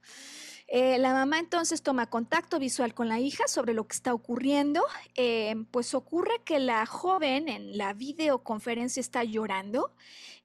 eh, 0.75 0.97
la 0.97 1.13
mamá 1.13 1.37
entonces 1.37 1.83
toma 1.83 2.09
contacto 2.09 2.57
visual 2.57 2.95
con 2.95 3.07
la 3.07 3.19
hija 3.19 3.47
sobre 3.47 3.75
lo 3.75 3.85
que 3.87 3.95
está 3.95 4.11
ocurriendo. 4.11 4.83
Eh, 5.13 5.53
pues 5.69 5.93
ocurre 5.93 6.41
que 6.43 6.57
la 6.57 6.87
joven 6.87 7.47
en 7.47 7.77
la 7.77 7.93
videoconferencia 7.93 8.99
está 8.99 9.23
llorando. 9.23 9.93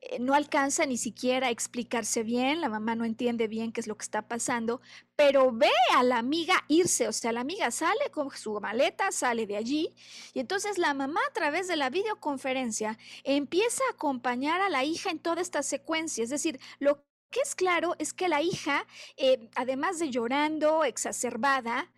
Eh, 0.02 0.18
no 0.20 0.34
alcanza 0.34 0.84
ni 0.84 0.98
siquiera 0.98 1.46
a 1.46 1.50
explicarse 1.50 2.24
bien, 2.24 2.60
la 2.60 2.68
mamá 2.68 2.94
no 2.94 3.06
entiende 3.06 3.48
bien 3.48 3.72
qué 3.72 3.80
es 3.80 3.86
lo 3.86 3.96
que 3.96 4.04
está 4.04 4.28
pasando, 4.28 4.82
pero 5.16 5.50
ve 5.50 5.70
a 5.96 6.02
la 6.02 6.18
amiga 6.18 6.54
irse, 6.68 7.08
o 7.08 7.12
sea, 7.12 7.32
la 7.32 7.40
amiga 7.40 7.70
sale 7.70 8.10
con 8.12 8.30
su 8.30 8.60
maleta, 8.60 9.10
sale 9.10 9.46
de 9.46 9.56
allí, 9.56 9.94
y 10.34 10.40
entonces 10.40 10.78
la 10.78 10.94
mamá 10.94 11.20
a 11.28 11.32
través 11.32 11.66
de 11.68 11.76
la 11.76 11.90
videoconferencia 11.90 12.98
empieza 13.24 13.82
a 13.88 13.94
acompañar 13.94 14.60
a 14.60 14.68
la 14.68 14.84
hija 14.84 15.10
en 15.10 15.18
toda 15.18 15.42
esta 15.42 15.62
secuencia, 15.64 16.22
es 16.22 16.30
decir, 16.30 16.60
lo 16.78 17.07
que 17.30 17.40
es 17.40 17.54
claro 17.54 17.94
es 17.98 18.12
que 18.12 18.28
la 18.28 18.42
hija, 18.42 18.86
eh, 19.16 19.50
además 19.54 19.98
de 19.98 20.10
llorando, 20.10 20.84
exacerbada, 20.84 21.92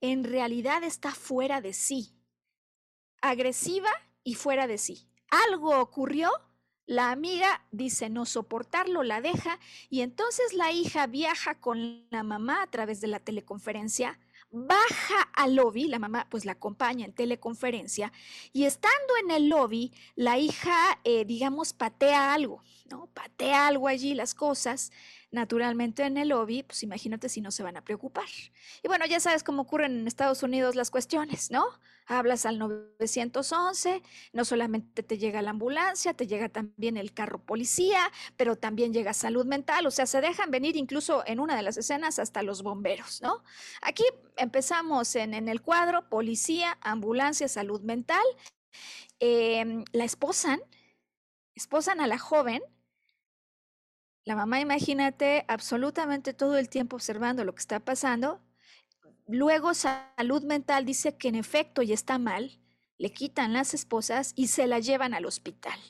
en 0.00 0.24
realidad 0.24 0.82
está 0.82 1.12
fuera 1.12 1.60
de 1.60 1.72
sí, 1.72 2.14
agresiva 3.20 3.90
y 4.24 4.34
fuera 4.34 4.66
de 4.66 4.78
sí. 4.78 5.08
Algo 5.30 5.78
ocurrió, 5.80 6.30
la 6.86 7.10
amiga 7.10 7.64
dice 7.70 8.10
no 8.10 8.26
soportarlo, 8.26 9.02
la 9.04 9.20
deja 9.20 9.58
y 9.88 10.00
entonces 10.00 10.52
la 10.52 10.72
hija 10.72 11.06
viaja 11.06 11.60
con 11.60 12.06
la 12.10 12.22
mamá 12.22 12.62
a 12.62 12.66
través 12.66 13.00
de 13.00 13.06
la 13.06 13.20
teleconferencia, 13.20 14.18
baja 14.52 15.22
al 15.34 15.56
lobby, 15.56 15.88
la 15.88 15.98
mamá 15.98 16.28
pues 16.30 16.44
la 16.44 16.52
acompaña 16.52 17.04
en 17.06 17.12
teleconferencia 17.12 18.12
y 18.52 18.64
estando 18.64 19.14
en 19.24 19.30
el 19.30 19.48
lobby, 19.48 19.92
la 20.14 20.38
hija, 20.38 20.98
eh, 21.04 21.24
digamos, 21.24 21.72
patea 21.72 22.34
algo 22.34 22.62
Patea 23.14 23.68
algo 23.68 23.88
allí 23.88 24.14
las 24.14 24.34
cosas, 24.34 24.92
naturalmente 25.30 26.04
en 26.04 26.16
el 26.16 26.28
lobby, 26.28 26.62
pues 26.62 26.82
imagínate 26.82 27.28
si 27.28 27.40
no 27.40 27.50
se 27.50 27.62
van 27.62 27.76
a 27.76 27.84
preocupar. 27.84 28.28
Y 28.82 28.88
bueno, 28.88 29.06
ya 29.06 29.20
sabes 29.20 29.42
cómo 29.42 29.62
ocurren 29.62 30.00
en 30.00 30.06
Estados 30.06 30.42
Unidos 30.42 30.74
las 30.74 30.90
cuestiones, 30.90 31.50
¿no? 31.50 31.64
Hablas 32.18 32.46
al 32.46 32.58
911, 32.58 34.02
no 34.32 34.44
solamente 34.44 35.02
te 35.02 35.18
llega 35.18 35.42
la 35.42 35.50
ambulancia, 35.50 36.14
te 36.14 36.26
llega 36.26 36.48
también 36.48 36.96
el 36.96 37.12
carro 37.14 37.44
policía, 37.44 38.10
pero 38.36 38.56
también 38.56 38.92
llega 38.92 39.12
salud 39.14 39.46
mental, 39.46 39.86
o 39.86 39.90
sea, 39.90 40.06
se 40.06 40.20
dejan 40.20 40.50
venir 40.50 40.76
incluso 40.76 41.22
en 41.26 41.40
una 41.40 41.56
de 41.56 41.62
las 41.62 41.76
escenas 41.76 42.18
hasta 42.18 42.42
los 42.42 42.62
bomberos, 42.62 43.22
¿no? 43.22 43.42
Aquí 43.80 44.04
empezamos 44.36 45.14
en, 45.16 45.48
el 45.48 45.62
cuadro, 45.62 46.08
policía, 46.08 46.78
ambulancia, 46.82 47.48
salud 47.48 47.80
mental, 47.82 48.24
em, 49.20 49.84
la 49.92 50.04
esposan, 50.04 50.60
esposan 51.54 52.00
a 52.00 52.06
la 52.06 52.18
joven, 52.18 52.62
la 54.24 54.36
mamá, 54.36 54.60
imagínate, 54.60 55.44
absolutamente 55.48 56.32
todo 56.32 56.56
el 56.56 56.68
tiempo 56.68 56.96
observando 56.96 57.44
lo 57.44 57.54
que 57.54 57.60
está 57.60 57.80
pasando. 57.80 58.40
Luego 59.32 59.72
salud 59.72 60.42
mental 60.42 60.84
dice 60.84 61.16
que 61.16 61.28
en 61.28 61.36
efecto 61.36 61.80
ya 61.80 61.94
está 61.94 62.18
mal, 62.18 62.58
le 62.98 63.14
quitan 63.14 63.54
las 63.54 63.72
esposas 63.72 64.34
y 64.36 64.48
se 64.48 64.66
la 64.66 64.78
llevan 64.78 65.14
al 65.14 65.24
hospital. 65.24 65.80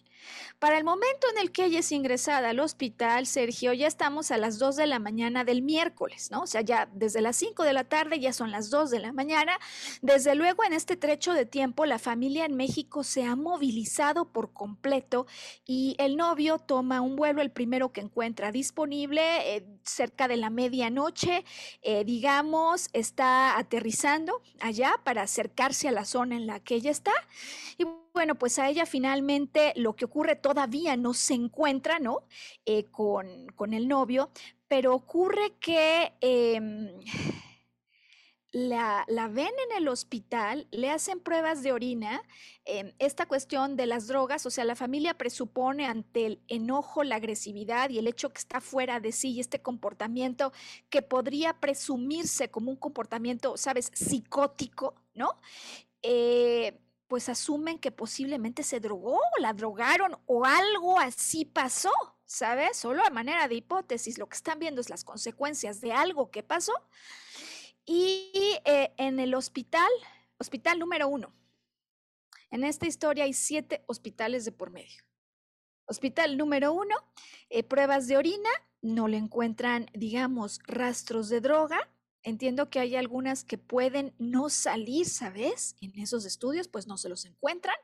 Para 0.58 0.78
el 0.78 0.84
momento 0.84 1.26
en 1.32 1.38
el 1.38 1.50
que 1.50 1.64
ella 1.64 1.80
es 1.80 1.90
ingresada 1.90 2.50
al 2.50 2.60
hospital, 2.60 3.26
Sergio, 3.26 3.72
ya 3.72 3.88
estamos 3.88 4.30
a 4.30 4.38
las 4.38 4.60
2 4.60 4.76
de 4.76 4.86
la 4.86 5.00
mañana 5.00 5.42
del 5.42 5.62
miércoles, 5.62 6.30
¿no? 6.30 6.42
O 6.42 6.46
sea, 6.46 6.60
ya 6.60 6.88
desde 6.92 7.20
las 7.20 7.36
5 7.36 7.64
de 7.64 7.72
la 7.72 7.82
tarde 7.82 8.20
ya 8.20 8.32
son 8.32 8.52
las 8.52 8.70
2 8.70 8.90
de 8.90 9.00
la 9.00 9.12
mañana. 9.12 9.58
Desde 10.02 10.36
luego, 10.36 10.62
en 10.62 10.72
este 10.72 10.96
trecho 10.96 11.32
de 11.32 11.46
tiempo, 11.46 11.84
la 11.84 11.98
familia 11.98 12.44
en 12.44 12.56
México 12.56 13.02
se 13.02 13.24
ha 13.24 13.34
movilizado 13.34 14.30
por 14.30 14.52
completo 14.52 15.26
y 15.66 15.96
el 15.98 16.16
novio 16.16 16.60
toma 16.60 17.00
un 17.00 17.16
vuelo, 17.16 17.42
el 17.42 17.50
primero 17.50 17.92
que 17.92 18.00
encuentra 18.00 18.52
disponible, 18.52 19.56
eh, 19.56 19.66
cerca 19.84 20.28
de 20.28 20.36
la 20.36 20.50
medianoche, 20.50 21.44
eh, 21.82 22.04
digamos, 22.04 22.88
está 22.92 23.58
aterrizando 23.58 24.42
allá 24.60 24.94
para 25.04 25.22
acercarse 25.22 25.88
a 25.88 25.92
la 25.92 26.04
zona 26.04 26.36
en 26.36 26.46
la 26.46 26.60
que 26.60 26.74
ella 26.74 26.90
está. 26.90 27.12
Y 27.78 27.84
bueno, 28.12 28.34
pues 28.34 28.58
a 28.58 28.68
ella 28.68 28.86
finalmente 28.86 29.72
lo 29.76 29.94
que 29.96 30.04
ocurre 30.04 30.36
todavía 30.36 30.96
no 30.96 31.14
se 31.14 31.34
encuentra, 31.34 31.98
¿no? 31.98 32.24
Eh, 32.66 32.84
con, 32.84 33.46
con, 33.56 33.72
el 33.72 33.88
novio, 33.88 34.30
pero 34.68 34.94
ocurre 34.94 35.54
que 35.60 36.12
em, 36.20 36.90
la, 38.52 39.06
ven 39.30 39.46
en 39.46 39.76
el 39.78 39.88
hospital, 39.88 40.68
le 40.70 40.90
hacen 40.90 41.20
pruebas 41.20 41.62
de 41.62 41.72
orina, 41.72 42.22
em, 42.66 42.92
esta 42.98 43.26
cuestión 43.26 43.76
de 43.76 43.86
las 43.86 44.06
drogas, 44.06 44.44
o 44.44 44.50
sea, 44.50 44.64
la 44.64 44.76
familia 44.76 45.14
presupone 45.14 45.86
ante 45.86 46.26
el 46.26 46.42
enojo, 46.48 47.02
la 47.02 47.16
agresividad 47.16 47.88
y 47.88 47.98
el 47.98 48.06
hecho 48.06 48.30
que 48.30 48.38
está 48.38 48.60
fuera 48.60 49.00
de 49.00 49.12
sí 49.12 49.32
y 49.32 49.40
este 49.40 49.62
comportamiento 49.62 50.52
que 50.90 51.00
podría 51.00 51.54
presumirse 51.54 52.50
como 52.50 52.70
un 52.70 52.76
comportamiento, 52.76 53.56
sabes, 53.56 53.90
psicótico, 53.94 54.94
¿no? 55.14 55.40
Eh, 56.02 56.78
pues 57.08 57.28
asumen 57.28 57.78
que 57.78 57.90
posiblemente 57.90 58.62
se 58.62 58.80
drogó, 58.80 59.16
o 59.16 59.40
la 59.40 59.52
drogaron 59.54 60.18
o 60.26 60.44
algo 60.44 60.98
así 60.98 61.44
pasó, 61.44 61.92
¿sabes? 62.24 62.76
Solo 62.76 63.04
a 63.04 63.10
manera 63.10 63.48
de 63.48 63.56
hipótesis, 63.56 64.18
lo 64.18 64.28
que 64.28 64.36
están 64.36 64.58
viendo 64.58 64.80
es 64.80 64.90
las 64.90 65.04
consecuencias 65.04 65.80
de 65.80 65.92
algo 65.92 66.30
que 66.30 66.42
pasó. 66.42 66.72
Y 67.84 68.58
eh, 68.64 68.92
en 68.96 69.18
el 69.18 69.34
hospital, 69.34 69.90
hospital 70.38 70.78
número 70.78 71.08
uno, 71.08 71.34
en 72.50 72.64
esta 72.64 72.86
historia 72.86 73.24
hay 73.24 73.32
siete 73.32 73.82
hospitales 73.86 74.44
de 74.44 74.52
por 74.52 74.70
medio. 74.70 75.02
Hospital 75.86 76.36
número 76.36 76.72
uno, 76.72 76.94
eh, 77.48 77.64
pruebas 77.64 78.06
de 78.06 78.16
orina, 78.16 78.50
no 78.82 79.08
le 79.08 79.16
encuentran, 79.16 79.86
digamos, 79.94 80.60
rastros 80.66 81.28
de 81.28 81.40
droga. 81.40 81.90
Entiendo 82.22 82.70
que 82.70 82.78
hay 82.78 82.94
algunas 82.94 83.42
que 83.42 83.58
pueden 83.58 84.14
no 84.18 84.48
salir, 84.48 85.06
¿sabes? 85.06 85.76
En 85.80 85.98
esos 85.98 86.24
estudios, 86.24 86.68
pues 86.68 86.86
no 86.86 86.96
se 86.96 87.08
los 87.08 87.24
encuentran. 87.24 87.76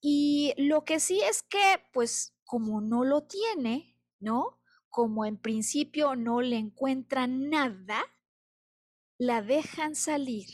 Y 0.00 0.54
lo 0.56 0.84
que 0.84 1.00
sí 1.00 1.20
es 1.20 1.42
que, 1.42 1.82
pues 1.92 2.34
como 2.44 2.80
no 2.80 3.04
lo 3.04 3.22
tiene, 3.22 3.96
¿no? 4.18 4.60
Como 4.88 5.24
en 5.24 5.36
principio 5.36 6.16
no 6.16 6.42
le 6.42 6.56
encuentran 6.56 7.48
nada, 7.50 8.04
la 9.20 9.42
dejan 9.42 9.94
salir 9.94 10.48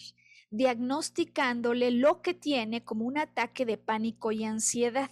diagnosticándole 0.51 1.93
lo 1.93 2.21
que 2.21 2.35
tiene 2.35 2.83
como 2.83 3.05
un 3.05 3.17
ataque 3.17 3.65
de 3.65 3.79
pánico 3.79 4.33
y 4.33 4.43
ansiedad. 4.43 5.09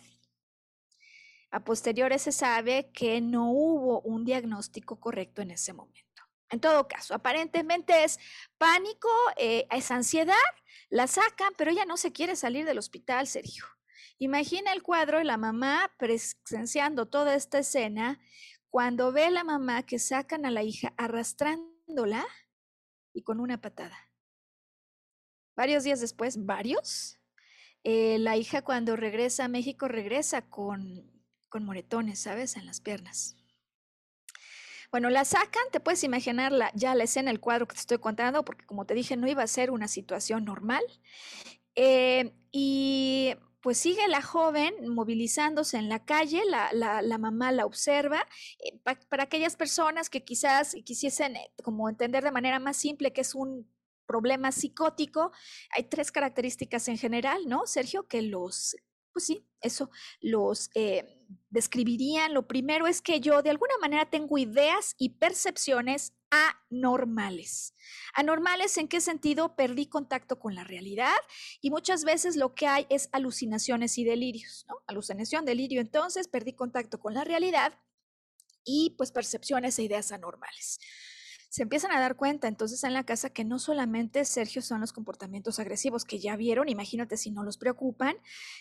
A 1.53 1.63
posteriores 1.63 2.23
se 2.23 2.33
sabe 2.33 2.91
que 2.93 3.21
no 3.21 3.53
hubo 3.53 4.01
un 4.01 4.25
diagnóstico 4.25 4.99
correcto 4.99 5.41
en 5.41 5.53
ese 5.53 5.73
momento. 5.73 6.25
En 6.51 6.59
todo 6.59 6.89
caso, 6.89 7.15
aparentemente 7.15 8.03
es 8.03 8.19
pánico, 8.59 9.09
eh, 9.37 9.69
es 9.71 9.89
ansiedad, 9.93 10.35
la 10.89 11.07
sacan, 11.07 11.53
pero 11.57 11.71
ella 11.71 11.85
no 11.85 11.97
se 11.97 12.11
quiere 12.11 12.35
salir 12.35 12.67
del 12.67 12.79
hospital, 12.79 13.29
Sergio. 13.29 13.67
Imagina 14.19 14.73
el 14.73 14.83
cuadro 14.83 15.21
y 15.21 15.25
la 15.25 15.37
mamá 15.37 15.93
presenciando 15.97 17.07
toda 17.07 17.37
esta 17.37 17.61
escena 17.61 18.19
cuando 18.69 19.13
ve 19.13 19.27
a 19.27 19.31
la 19.31 19.45
mamá 19.45 19.85
que 19.85 20.01
sacan 20.01 20.45
a 20.45 20.51
la 20.51 20.65
hija 20.65 20.93
arrastrándola 20.97 22.27
y 23.15 23.23
con 23.23 23.41
una 23.41 23.61
patada. 23.61 23.97
Varios 25.57 25.85
días 25.85 26.01
después, 26.01 26.45
varios, 26.45 27.21
eh, 27.85 28.19
la 28.19 28.37
hija 28.37 28.63
cuando 28.63 28.97
regresa 28.97 29.45
a 29.45 29.49
México 29.49 29.89
regresa 29.89 30.43
con, 30.43 31.11
con 31.49 31.65
moretones, 31.65 32.19
¿sabes? 32.19 32.57
En 32.57 32.67
las 32.67 32.81
piernas. 32.81 33.37
Bueno, 34.91 35.11
la 35.11 35.25
sacan, 35.25 35.65
te 35.73 35.81
puedes 35.81 36.05
imaginar 36.05 36.53
ya 36.75 36.95
la 36.95 37.05
escena, 37.05 37.31
el 37.31 37.41
cuadro 37.41 37.67
que 37.67 37.75
te 37.75 37.81
estoy 37.81 37.99
contando, 37.99 38.45
porque 38.45 38.65
como 38.65 38.87
te 38.87 38.95
dije, 38.95 39.17
no 39.17 39.29
iba 39.29 39.43
a 39.43 39.47
ser 39.49 39.71
una 39.71 39.89
situación 39.89 40.45
normal. 40.45 40.85
Eh, 41.75 42.33
y 42.53 43.35
pues 43.65 43.79
sigue 43.79 44.07
la 44.09 44.21
joven 44.21 44.75
movilizándose 44.89 45.79
en 45.79 45.89
la 45.89 46.05
calle, 46.05 46.43
la, 46.45 46.71
la, 47.01 47.17
mamá 47.19 47.51
la 47.51 47.65
observa. 47.65 48.29
Eh, 48.59 48.79
para 49.09 49.23
aquellas 49.23 49.57
personas 49.57 50.11
que 50.11 50.23
quizás 50.23 50.77
quisiesen 50.85 51.35
como 51.63 51.89
entender 51.89 52.23
de 52.23 52.31
manera 52.31 52.59
más 52.59 52.77
simple 52.77 53.15
que 53.15 53.23
es 53.23 53.35
un 53.35 53.67
problema 54.05 54.53
psicótico, 54.53 55.33
hay 55.75 55.85
tres 55.85 56.13
características 56.13 56.89
en 56.89 56.99
general, 56.99 57.47
¿no, 57.47 57.65
Sergio? 57.65 58.07
Que 58.07 58.21
los, 58.21 58.77
pues 59.15 59.25
sí, 59.25 59.49
eso 59.63 59.91
los 60.21 60.69
eh, 60.75 61.25
describirían. 61.49 62.35
Lo 62.35 62.47
primero 62.47 62.87
es 62.87 63.01
que 63.01 63.21
yo 63.21 63.41
de 63.41 63.49
alguna 63.49 63.79
manera 63.81 64.05
tengo 64.11 64.37
ideas 64.37 64.95
y 64.99 65.15
percepciones 65.15 66.13
anormales. 66.71 67.75
Anormales 68.15 68.77
en 68.79 68.89
qué 68.89 69.01
sentido 69.01 69.57
perdí 69.57 69.87
contacto 69.87 70.39
con 70.39 70.55
la 70.55 70.65
realidad 70.65 71.15
y 71.61 71.71
muchas 71.71 72.05
veces 72.05 72.37
lo 72.37 72.55
que 72.55 72.67
hay 72.67 72.87
es 72.91 73.09
alucinaciones 73.13 73.99
y 73.99 74.05
delirios, 74.05 74.65
¿no? 74.69 74.77
Alucinación, 74.87 75.45
delirio, 75.45 75.81
entonces 75.81 76.29
perdí 76.29 76.55
contacto 76.55 76.99
con 76.99 77.15
la 77.15 77.25
realidad 77.25 77.79
y 78.65 78.95
pues 78.97 79.13
percepciones 79.13 79.79
e 79.79 79.83
ideas 79.83 80.13
anormales 80.13 80.79
se 81.55 81.63
empiezan 81.63 81.93
a 81.93 82.01
dar 82.01 82.17
cuenta 82.17 82.49
entonces 82.49 82.83
en 82.83 82.93
la 82.95 83.05
casa 83.05 83.31
que 83.31 83.45
no 83.45 83.61
solamente 83.61 84.25
Sergio 84.25 84.61
son 84.61 84.81
los 84.81 84.93
comportamientos 84.93 85.61
agresivos 85.61 86.05
que 86.05 86.19
ya 86.19 86.35
vieron, 86.35 86.69
imagínate 86.69 87.17
si 87.17 87.31
no 87.31 87.45
los 87.45 87.59
preocupan, 87.59 88.17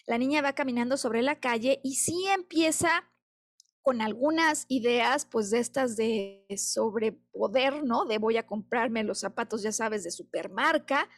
la 0.05 0.19
niña 0.19 0.43
va 0.43 0.53
caminando 0.53 0.95
sobre 0.95 1.23
la 1.23 1.39
calle 1.39 1.81
y 1.83 1.95
sí 1.95 2.27
empieza 2.27 3.11
con 3.83 4.01
algunas 4.01 4.65
ideas, 4.69 5.25
pues 5.25 5.51
de 5.51 5.59
estas 5.59 5.97
de 5.97 6.45
sobrepoder, 6.57 7.83
¿no? 7.83 8.05
De 8.05 8.17
voy 8.17 8.37
a 8.37 8.47
comprarme 8.47 9.03
los 9.03 9.19
zapatos, 9.19 9.61
ya 9.61 9.73
sabes, 9.73 10.05
de 10.05 10.11
supermarca. 10.11 11.09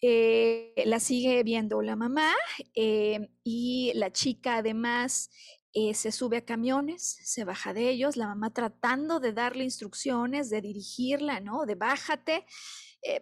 Eh, 0.00 0.72
la 0.86 1.00
sigue 1.00 1.42
viendo 1.42 1.80
la 1.82 1.96
mamá 1.96 2.32
eh, 2.74 3.28
y 3.42 3.92
la 3.94 4.10
chica 4.10 4.56
además 4.56 5.30
eh, 5.72 5.94
se 5.94 6.12
sube 6.12 6.38
a 6.38 6.44
camiones, 6.44 7.18
se 7.22 7.44
baja 7.44 7.72
de 7.74 7.90
ellos, 7.90 8.16
la 8.16 8.26
mamá 8.26 8.52
tratando 8.52 9.20
de 9.20 9.32
darle 9.32 9.64
instrucciones, 9.64 10.48
de 10.48 10.62
dirigirla, 10.62 11.40
¿no? 11.40 11.66
De 11.66 11.74
bájate. 11.74 12.46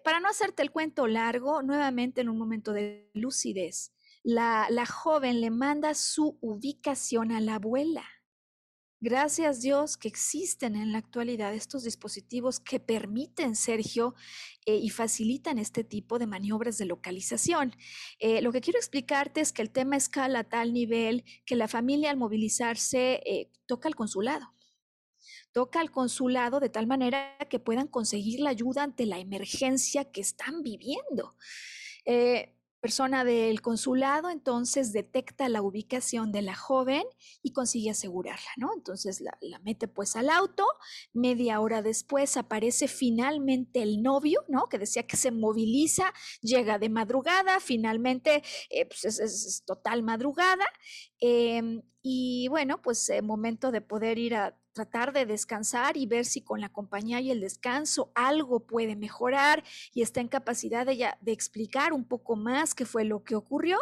Para 0.04 0.20
no 0.20 0.28
hacerte 0.28 0.62
el 0.62 0.70
cuento 0.70 1.08
largo, 1.08 1.60
nuevamente 1.60 2.20
en 2.20 2.28
un 2.28 2.38
momento 2.38 2.72
de 2.72 3.10
lucidez, 3.14 3.92
la, 4.22 4.86
joven 4.86 5.40
le 5.40 5.50
manda 5.50 5.94
su 5.94 6.38
ubicación 6.40 7.32
a 7.32 7.40
la 7.40 7.56
abuela. 7.56 8.04
Gracias 9.00 9.60
Dios 9.60 9.96
que 9.96 10.06
existen 10.06 10.76
en 10.76 10.92
la 10.92 10.98
actualidad 10.98 11.52
estos 11.52 11.82
dispositivos 11.82 12.60
que 12.60 12.78
permiten, 12.78 13.56
Sergio, 13.56 14.14
eh, 14.64 14.76
y 14.76 14.90
facilitan 14.90 15.58
este 15.58 15.82
tipo 15.82 16.20
de 16.20 16.28
maniobras 16.28 16.78
de 16.78 16.84
localización. 16.84 17.74
Eh, 18.20 18.40
lo 18.42 18.52
que 18.52 18.60
quiero 18.60 18.78
explicarte 18.78 19.40
es 19.40 19.52
que 19.52 19.62
el 19.62 19.70
tema 19.70 19.96
escala 19.96 20.40
a 20.40 20.44
tal 20.44 20.72
nivel 20.72 21.24
que 21.44 21.56
la 21.56 21.66
familia 21.66 22.10
al 22.10 22.16
movilizarse 22.16 23.22
eh, 23.26 23.50
toca 23.66 23.88
al 23.88 23.96
consulado. 23.96 24.54
Toca 25.50 25.80
al 25.80 25.90
consulado 25.90 26.60
de 26.60 26.68
tal 26.68 26.86
manera 26.86 27.36
que 27.50 27.58
puedan 27.58 27.88
conseguir 27.88 28.38
la 28.38 28.50
ayuda 28.50 28.84
ante 28.84 29.04
la 29.04 29.18
emergencia 29.18 30.12
que 30.12 30.20
están 30.20 30.62
viviendo 30.62 31.34
persona 32.82 33.24
del 33.24 33.62
consulado 33.62 34.28
entonces 34.28 34.92
detecta 34.92 35.48
la 35.48 35.62
ubicación 35.62 36.32
de 36.32 36.42
la 36.42 36.56
joven 36.56 37.04
y 37.40 37.52
consigue 37.52 37.90
asegurarla, 37.90 38.50
¿no? 38.56 38.74
Entonces 38.74 39.20
la, 39.20 39.38
mete 39.60 39.86
pues 39.86 40.16
al 40.16 40.28
auto, 40.28 40.66
media 41.12 41.60
hora 41.60 41.80
después 41.80 42.36
aparece 42.36 42.88
finalmente 42.88 43.82
el 43.82 44.02
novio, 44.02 44.44
¿no? 44.48 44.68
Que 44.68 44.80
decía 44.80 45.06
que 45.06 45.16
se 45.16 45.30
moviliza, 45.30 46.12
llega 46.40 46.80
de 46.80 46.88
madrugada, 46.88 47.60
finalmente 47.60 48.42
eh, 48.68 48.86
pues 48.86 49.04
es, 49.04 49.62
total 49.64 50.02
madrugada. 50.02 50.64
Em, 51.20 51.82
y 52.02 52.48
bueno, 52.48 52.82
pues 52.82 53.08
el 53.10 53.22
momento 53.22 53.70
de 53.70 53.80
poder 53.80 54.18
ir 54.18 54.34
a 54.34 54.58
tratar 54.72 55.12
de 55.12 55.26
descansar 55.26 55.96
y 55.96 56.06
ver 56.06 56.24
si 56.24 56.42
con 56.42 56.60
la 56.60 56.70
compañía 56.70 57.20
y 57.20 57.30
el 57.30 57.40
descanso 57.40 58.10
algo 58.14 58.66
puede 58.66 58.96
mejorar 58.96 59.62
y 59.92 60.02
está 60.02 60.20
en 60.20 60.28
capacidad 60.28 60.86
de, 60.86 61.10
de 61.20 61.32
explicar 61.32 61.92
un 61.92 62.04
poco 62.04 62.36
más 62.36 62.74
qué 62.74 62.86
fue 62.86 63.04
lo 63.04 63.22
que 63.24 63.34
ocurrió. 63.34 63.78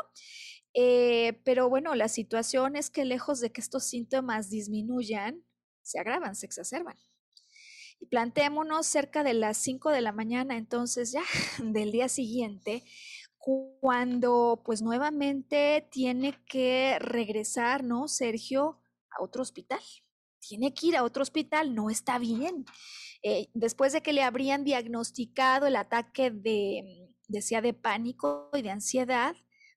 Eh, 0.75 1.41
pero 1.45 1.69
bueno, 1.69 1.95
la 1.95 2.09
situación 2.09 2.77
es 2.77 2.91
que 2.91 3.05
lejos 3.05 3.41
de 3.41 3.51
que 3.51 3.61
estos 3.61 3.85
síntomas 3.85 4.51
disminuyan, 4.51 5.45
se 5.83 5.99
agravan, 5.99 6.37
se 6.37 6.47
exacerban. 6.47 6.97
Y 7.99 8.07
planteémonos 8.07 8.87
cerca 8.87 9.25
de 9.25 9.35
las 9.35 9.59
5 9.59 9.91
de 9.91 10.01
la 10.01 10.13
mañana, 10.13 10.57
entonces 10.57 11.13
ya 11.13 11.23
del 11.59 11.93
día 11.93 12.09
siguiente, 12.09 12.85
cuando 13.81 14.63
pues 14.65 14.83
nuevamente 14.83 15.89
tiene 15.91 16.39
que 16.47 16.99
regresar, 17.01 17.83
¿no, 17.83 18.07
Sergio, 18.07 18.79
a 19.11 19.23
otro 19.23 19.43
hospital? 19.43 19.81
Tiene 20.41 20.75
que 20.75 20.89
ir 20.89 20.97
a 20.97 21.05
otro 21.05 21.23
hospital, 21.23 21.75
no 21.75 21.91
está 21.91 22.19
bien. 22.19 22.65
Eh, 23.23 23.49
después 23.55 23.93
de 23.93 24.01
que 24.01 24.13
le 24.13 24.23
habrían 24.23 24.65
diagnosticado 24.65 25.67
el 25.67 25.77
ataque 25.77 26.31
de, 26.31 27.11
decía, 27.29 27.61
de 27.61 27.75
pánico 27.75 28.51
y 28.55 28.63
de 28.63 28.71
ansiedad, 28.71 29.37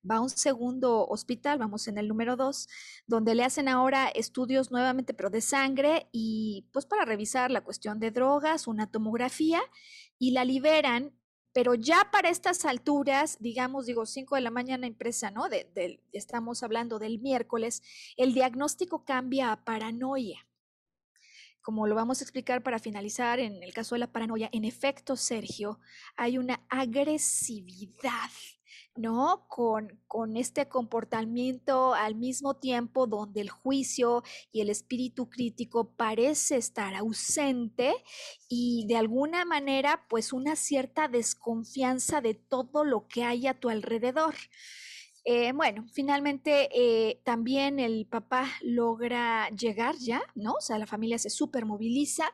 va 0.10 0.18
a 0.18 0.22
un 0.22 0.30
segundo 0.30 1.06
hospital, 1.08 1.60
vamos 1.60 1.88
en 1.88 1.98
el 1.98 2.08
número 2.08 2.36
dos, 2.36 2.68
donde 3.08 3.36
le 3.36 3.44
hacen 3.44 3.68
ahora 3.68 4.10
estudios 4.10 4.72
nuevamente, 4.72 5.14
pero 5.14 5.30
de 5.30 5.42
sangre 5.42 6.08
y 6.12 6.68
pues 6.74 6.86
para 6.86 7.06
revisar 7.06 7.52
la 7.52 7.64
cuestión 7.64 8.00
de 8.00 8.12
drogas, 8.12 8.68
una 8.68 8.92
tomografía 8.92 9.62
y 10.20 10.32
la 10.32 10.46
liberan, 10.46 11.14
pero 11.54 11.76
ya 11.76 12.10
para 12.12 12.30
estas 12.30 12.66
alturas, 12.66 13.38
digamos, 13.40 13.86
digo, 13.86 14.06
5 14.06 14.36
de 14.36 14.42
la 14.42 14.52
mañana 14.52 14.88
impresa, 14.88 15.32
¿no? 15.32 15.44
estamos 16.12 16.64
hablando 16.64 17.00
del 17.00 17.20
miércoles, 17.20 17.82
el 18.18 18.34
diagnóstico 18.34 19.06
cambia 19.06 19.52
a 19.52 19.64
paranoia 19.64 20.46
como 21.64 21.88
lo 21.88 21.96
vamos 21.96 22.20
a 22.22 22.26
explicar 22.26 22.62
para 22.62 22.78
finalizar, 22.78 23.40
en 23.40 23.64
el 23.64 23.74
caso 23.74 23.96
de 23.96 24.00
la 24.00 24.12
paranoia, 24.12 24.50
en 24.52 24.66
efecto, 24.66 25.16
Sergio, 25.16 25.80
hay 26.18 26.38
una 26.38 26.62
agresividad, 26.70 28.30
¿no? 28.96 29.46
Con, 29.48 30.00
con 30.08 30.36
este 30.36 30.68
comportamiento 30.68 31.94
al 31.94 32.16
mismo 32.16 32.56
tiempo 32.56 33.08
donde 33.08 33.42
el 33.42 33.50
juicio 33.50 34.24
y 34.52 34.60
el 34.60 34.70
espíritu 34.70 35.30
crítico 35.30 35.96
parece 35.96 36.58
estar 36.58 36.94
ausente 36.96 37.94
y 38.50 38.86
de 38.88 38.98
alguna 38.98 39.46
manera, 39.46 40.06
pues 40.10 40.34
una 40.34 40.58
cierta 40.58 41.08
desconfianza 41.08 42.20
de 42.20 42.34
todo 42.36 42.84
lo 42.84 43.08
que 43.08 43.24
hay 43.24 43.48
a 43.48 43.58
tu 43.58 43.70
alrededor. 43.70 44.36
Eh, 45.26 45.54
bueno, 45.54 45.86
finalmente 45.94 46.68
eh, 46.74 47.22
también 47.24 47.80
el 47.80 48.06
papá 48.06 48.46
logra 48.62 49.50
llegar 49.52 49.96
ya, 49.98 50.22
¿no? 50.36 50.56
O 50.56 50.62
sea, 50.62 50.78
la 50.78 50.86
familia 50.86 51.18
se 51.18 51.30
supermoviliza 51.30 52.26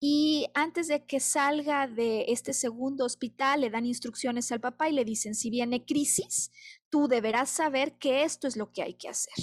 y 0.00 0.48
antes 0.52 0.88
de 0.88 1.06
que 1.06 1.20
salga 1.20 1.86
de 1.86 2.24
este 2.28 2.52
segundo 2.52 3.04
hospital 3.04 3.60
le 3.60 3.70
dan 3.70 3.86
instrucciones 3.86 4.50
al 4.50 4.60
papá 4.60 4.88
y 4.88 4.92
le 4.92 5.04
dicen, 5.04 5.36
si 5.36 5.50
viene 5.50 5.84
crisis, 5.84 6.50
tú 6.90 7.06
deberás 7.06 7.48
saber 7.48 7.96
que 7.98 8.24
esto 8.24 8.48
es 8.48 8.56
lo 8.56 8.72
que 8.72 8.82
hay 8.82 8.94
que 8.94 9.08
hacer. 9.08 9.34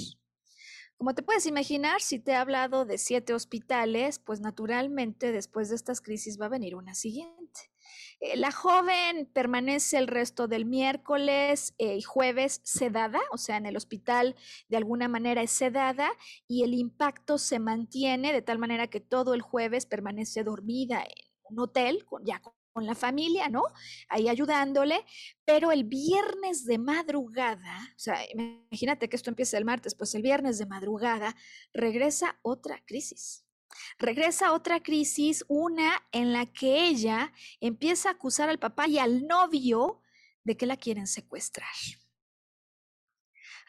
Como 0.97 1.16
te 1.16 1.24
puedes 1.24 1.45
imaginar, 1.45 2.02
si 2.02 2.20
te 2.20 2.32
he 2.32 2.36
hablado 2.36 2.84
de 2.84 2.97
siete 2.97 3.34
hospitales, 3.34 4.20
pues 4.20 4.41
naturalmente 4.41 5.32
después 5.32 5.70
de 5.70 5.76
estas 5.76 6.02
crisis 6.02 6.38
va 6.38 6.47
a 6.47 6.50
venir 6.50 6.76
una 6.76 6.93
siguiente. 6.93 7.72
Eh, 8.20 8.36
la 8.36 8.51
joven 8.51 9.30
permanece 9.34 9.97
el 9.97 10.07
resto 10.07 10.47
del 10.47 10.65
miércoles 10.65 11.74
eh, 11.78 11.95
y 11.95 12.01
jueves 12.01 12.61
sedada, 12.63 13.20
o 13.32 13.38
sea, 13.38 13.57
en 13.57 13.65
el 13.65 13.78
hospital 13.78 14.36
de 14.67 14.78
alguna 14.78 15.07
manera 15.07 15.41
es 15.41 15.51
sedada 15.51 16.09
y 16.47 16.63
el 16.63 16.74
impacto 16.74 17.38
se 17.38 17.59
mantiene 17.59 18.34
de 18.34 18.41
tal 18.41 18.59
manera 18.59 18.88
que 18.88 18.99
todo 18.99 19.34
el 19.34 19.41
jueves 19.41 19.86
permanece 19.86 20.43
dormida 20.43 21.03
en 21.03 21.55
un 21.55 21.59
hotel, 21.59 22.05
con, 22.05 22.26
ya 22.26 22.41
con 22.74 22.86
la 22.86 22.95
familia, 22.95 23.49
¿no? 23.49 23.63
Ahí 24.09 24.28
ayudándole, 24.30 25.05
pero 25.45 25.72
el 25.72 25.86
viernes 25.86 26.65
de 26.65 26.78
madrugada, 26.78 27.80
o 27.95 27.99
sea, 27.99 28.20
imagínate 28.32 29.09
que 29.09 29.15
esto 29.15 29.30
empieza 29.30 29.57
el 29.57 29.65
martes, 29.65 29.95
pues 29.95 30.13
el 30.15 30.22
viernes 30.22 30.57
de 30.59 30.65
madrugada 30.65 31.36
regresa 31.74 32.38
otra 32.41 32.84
crisis. 32.86 33.49
Regresa 33.97 34.53
otra 34.53 34.82
crisis, 34.82 35.45
una 35.47 36.03
en 36.11 36.34
la 36.34 36.45
que 36.45 36.88
ella 36.88 37.34
empieza 37.59 38.09
a 38.09 38.11
acusar 38.13 38.49
al 38.49 38.59
papá 38.59 38.88
y 38.88 38.99
al 38.99 39.28
novio 39.28 40.01
de 40.43 40.57
que 40.57 40.65
la 40.65 40.78
quieren 40.78 41.07
secuestrar. 41.07 41.70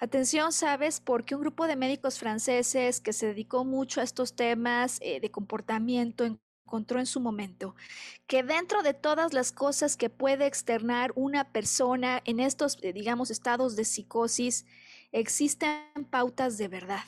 Atención, 0.00 0.50
¿sabes? 0.52 0.98
Porque 0.98 1.34
un 1.34 1.42
grupo 1.42 1.66
de 1.66 1.76
médicos 1.76 2.18
franceses 2.18 3.00
que 3.00 3.12
se 3.12 3.26
dedicó 3.26 3.66
mucho 3.66 4.00
a 4.00 4.04
estos 4.04 4.34
temas 4.34 4.98
eh, 5.02 5.20
de 5.20 5.30
comportamiento 5.30 6.24
encontró 6.24 7.00
en 7.00 7.06
su 7.06 7.20
momento 7.20 7.74
que 8.26 8.42
dentro 8.42 8.82
de 8.82 8.94
todas 8.94 9.34
las 9.34 9.52
cosas 9.52 9.98
que 9.98 10.08
puede 10.08 10.46
externar 10.46 11.12
una 11.16 11.52
persona 11.52 12.22
en 12.24 12.40
estos, 12.40 12.78
eh, 12.80 12.94
digamos, 12.94 13.30
estados 13.30 13.76
de 13.76 13.84
psicosis, 13.84 14.64
existen 15.12 15.82
pautas 16.08 16.56
de 16.56 16.68
verdad, 16.68 17.04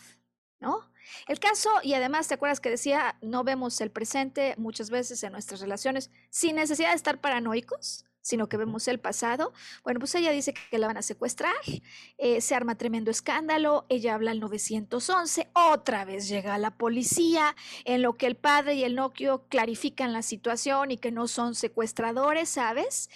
¿no? 0.60 0.91
El 1.28 1.38
caso, 1.40 1.70
y 1.82 1.94
además, 1.94 2.28
¿te 2.28 2.34
acuerdas 2.34 2.60
que 2.60 2.70
decía, 2.70 3.16
no 3.20 3.44
vemos 3.44 3.80
el 3.80 3.90
presente 3.90 4.54
muchas 4.58 4.90
veces 4.90 5.22
en 5.22 5.32
nuestras 5.32 5.60
relaciones 5.60 6.10
sin 6.30 6.56
necesidad 6.56 6.90
de 6.90 6.96
estar 6.96 7.20
paranoicos? 7.20 8.04
sino 8.22 8.48
que 8.48 8.56
vemos 8.56 8.88
el 8.88 9.00
pasado. 9.00 9.52
Bueno, 9.84 10.00
pues 10.00 10.14
ella 10.14 10.30
dice 10.30 10.54
que 10.70 10.78
la 10.78 10.86
van 10.86 10.96
a 10.96 11.02
secuestrar, 11.02 11.54
eh, 12.18 12.40
se 12.40 12.54
arma 12.54 12.78
tremendo 12.78 13.10
escándalo, 13.10 13.84
ella 13.88 14.14
habla 14.14 14.30
al 14.30 14.40
911, 14.40 15.50
otra 15.52 16.04
vez 16.04 16.28
llega 16.28 16.56
la 16.56 16.76
policía, 16.76 17.54
en 17.84 18.00
lo 18.00 18.16
que 18.16 18.26
el 18.26 18.36
padre 18.36 18.74
y 18.74 18.84
el 18.84 18.94
Noquio 18.94 19.44
clarifican 19.48 20.12
la 20.12 20.22
situación 20.22 20.92
y 20.92 20.96
que 20.96 21.10
no 21.10 21.28
son 21.28 21.54
secuestradores, 21.54 22.48
¿sabes? 22.48 23.10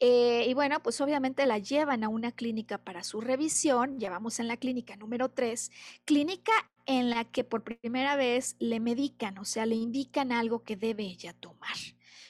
Eh, 0.00 0.44
y 0.46 0.54
bueno, 0.54 0.80
pues 0.80 1.00
obviamente 1.00 1.44
la 1.46 1.58
llevan 1.58 2.04
a 2.04 2.08
una 2.08 2.30
clínica 2.30 2.78
para 2.78 3.02
su 3.02 3.20
revisión, 3.20 3.98
llevamos 3.98 4.38
en 4.38 4.46
la 4.46 4.56
clínica 4.56 4.96
número 4.96 5.28
3, 5.28 5.72
clínica 6.04 6.52
en 6.88 7.10
la 7.10 7.24
que 7.24 7.44
por 7.44 7.62
primera 7.64 8.16
vez 8.16 8.56
le 8.60 8.80
medican, 8.80 9.38
o 9.38 9.44
sea, 9.44 9.66
le 9.66 9.76
indican 9.76 10.32
algo 10.32 10.64
que 10.64 10.76
debe 10.76 11.04
ella 11.04 11.34
tomar. 11.34 11.76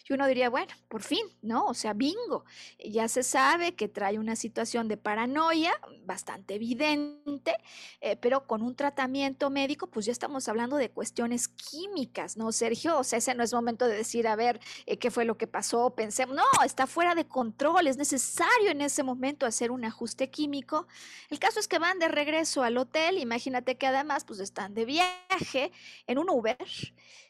Y 0.08 0.14
uno 0.14 0.26
diría, 0.26 0.48
bueno, 0.48 0.72
por 0.88 1.02
fin, 1.02 1.26
¿no? 1.42 1.66
O 1.66 1.74
sea, 1.74 1.92
bingo, 1.92 2.44
ya 2.78 3.08
se 3.08 3.22
sabe 3.22 3.74
que 3.74 3.88
trae 3.88 4.18
una 4.18 4.36
situación 4.36 4.88
de 4.88 4.96
paranoia 4.96 5.78
bastante 6.04 6.54
evidente, 6.54 7.54
eh, 8.00 8.16
pero 8.16 8.46
con 8.46 8.62
un 8.62 8.74
tratamiento 8.74 9.50
médico, 9.50 9.86
pues 9.88 10.06
ya 10.06 10.12
estamos 10.12 10.48
hablando 10.48 10.76
de 10.76 10.90
cuestiones 10.90 11.48
químicas, 11.48 12.36
¿no, 12.36 12.52
Sergio? 12.52 12.98
O 12.98 13.04
sea, 13.04 13.18
ese 13.18 13.34
no 13.34 13.42
es 13.42 13.52
momento 13.52 13.86
de 13.86 13.96
decir, 13.96 14.26
a 14.26 14.36
ver, 14.36 14.60
eh, 14.86 14.98
qué 14.98 15.10
fue 15.10 15.26
lo 15.26 15.36
que 15.36 15.46
pasó, 15.46 15.90
pensemos, 15.94 16.34
no, 16.34 16.64
está 16.64 16.86
fuera 16.86 17.14
de 17.14 17.26
control, 17.26 17.86
es 17.86 17.98
necesario 17.98 18.70
en 18.70 18.80
ese 18.80 19.02
momento 19.02 19.44
hacer 19.44 19.70
un 19.70 19.84
ajuste 19.84 20.30
químico. 20.30 20.86
El 21.28 21.38
caso 21.38 21.60
es 21.60 21.68
que 21.68 21.78
van 21.78 21.98
de 21.98 22.08
regreso 22.08 22.62
al 22.62 22.78
hotel, 22.78 23.18
imagínate 23.18 23.76
que 23.76 23.86
además, 23.86 24.24
pues 24.24 24.40
están 24.40 24.74
de 24.74 24.86
viaje 24.86 25.70
en 26.06 26.18
un 26.18 26.30
Uber 26.30 26.56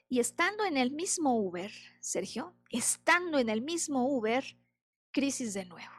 y 0.09 0.21
estando 0.21 0.65
en 0.65 0.77
el 0.77 0.91
mismo 0.91 1.37
Uber, 1.37 1.71
Sergio, 2.01 2.55
estando 2.71 3.39
en 3.39 3.49
el 3.49 3.61
mismo 3.61 4.09
Uber, 4.09 4.45
crisis 5.11 5.55
de 5.55 5.65
nuevo. 5.65 5.93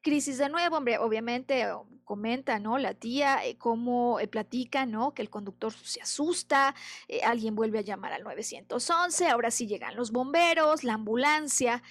Crisis 0.00 0.38
de 0.38 0.48
nuevo, 0.48 0.76
hombre, 0.76 0.98
obviamente 0.98 1.66
comenta, 2.04 2.58
¿no? 2.58 2.78
La 2.78 2.94
tía, 2.94 3.44
eh, 3.44 3.56
cómo 3.56 4.20
eh, 4.20 4.28
platica, 4.28 4.86
¿no? 4.86 5.14
Que 5.14 5.22
el 5.22 5.30
conductor 5.30 5.72
se 5.72 6.00
asusta, 6.00 6.74
eh, 7.08 7.22
alguien 7.22 7.54
vuelve 7.54 7.78
a 7.78 7.82
llamar 7.82 8.12
al 8.12 8.22
911, 8.22 9.28
ahora 9.28 9.50
sí 9.50 9.66
llegan 9.66 9.96
los 9.96 10.12
bomberos, 10.12 10.84
la 10.84 10.94
ambulancia. 10.94 11.82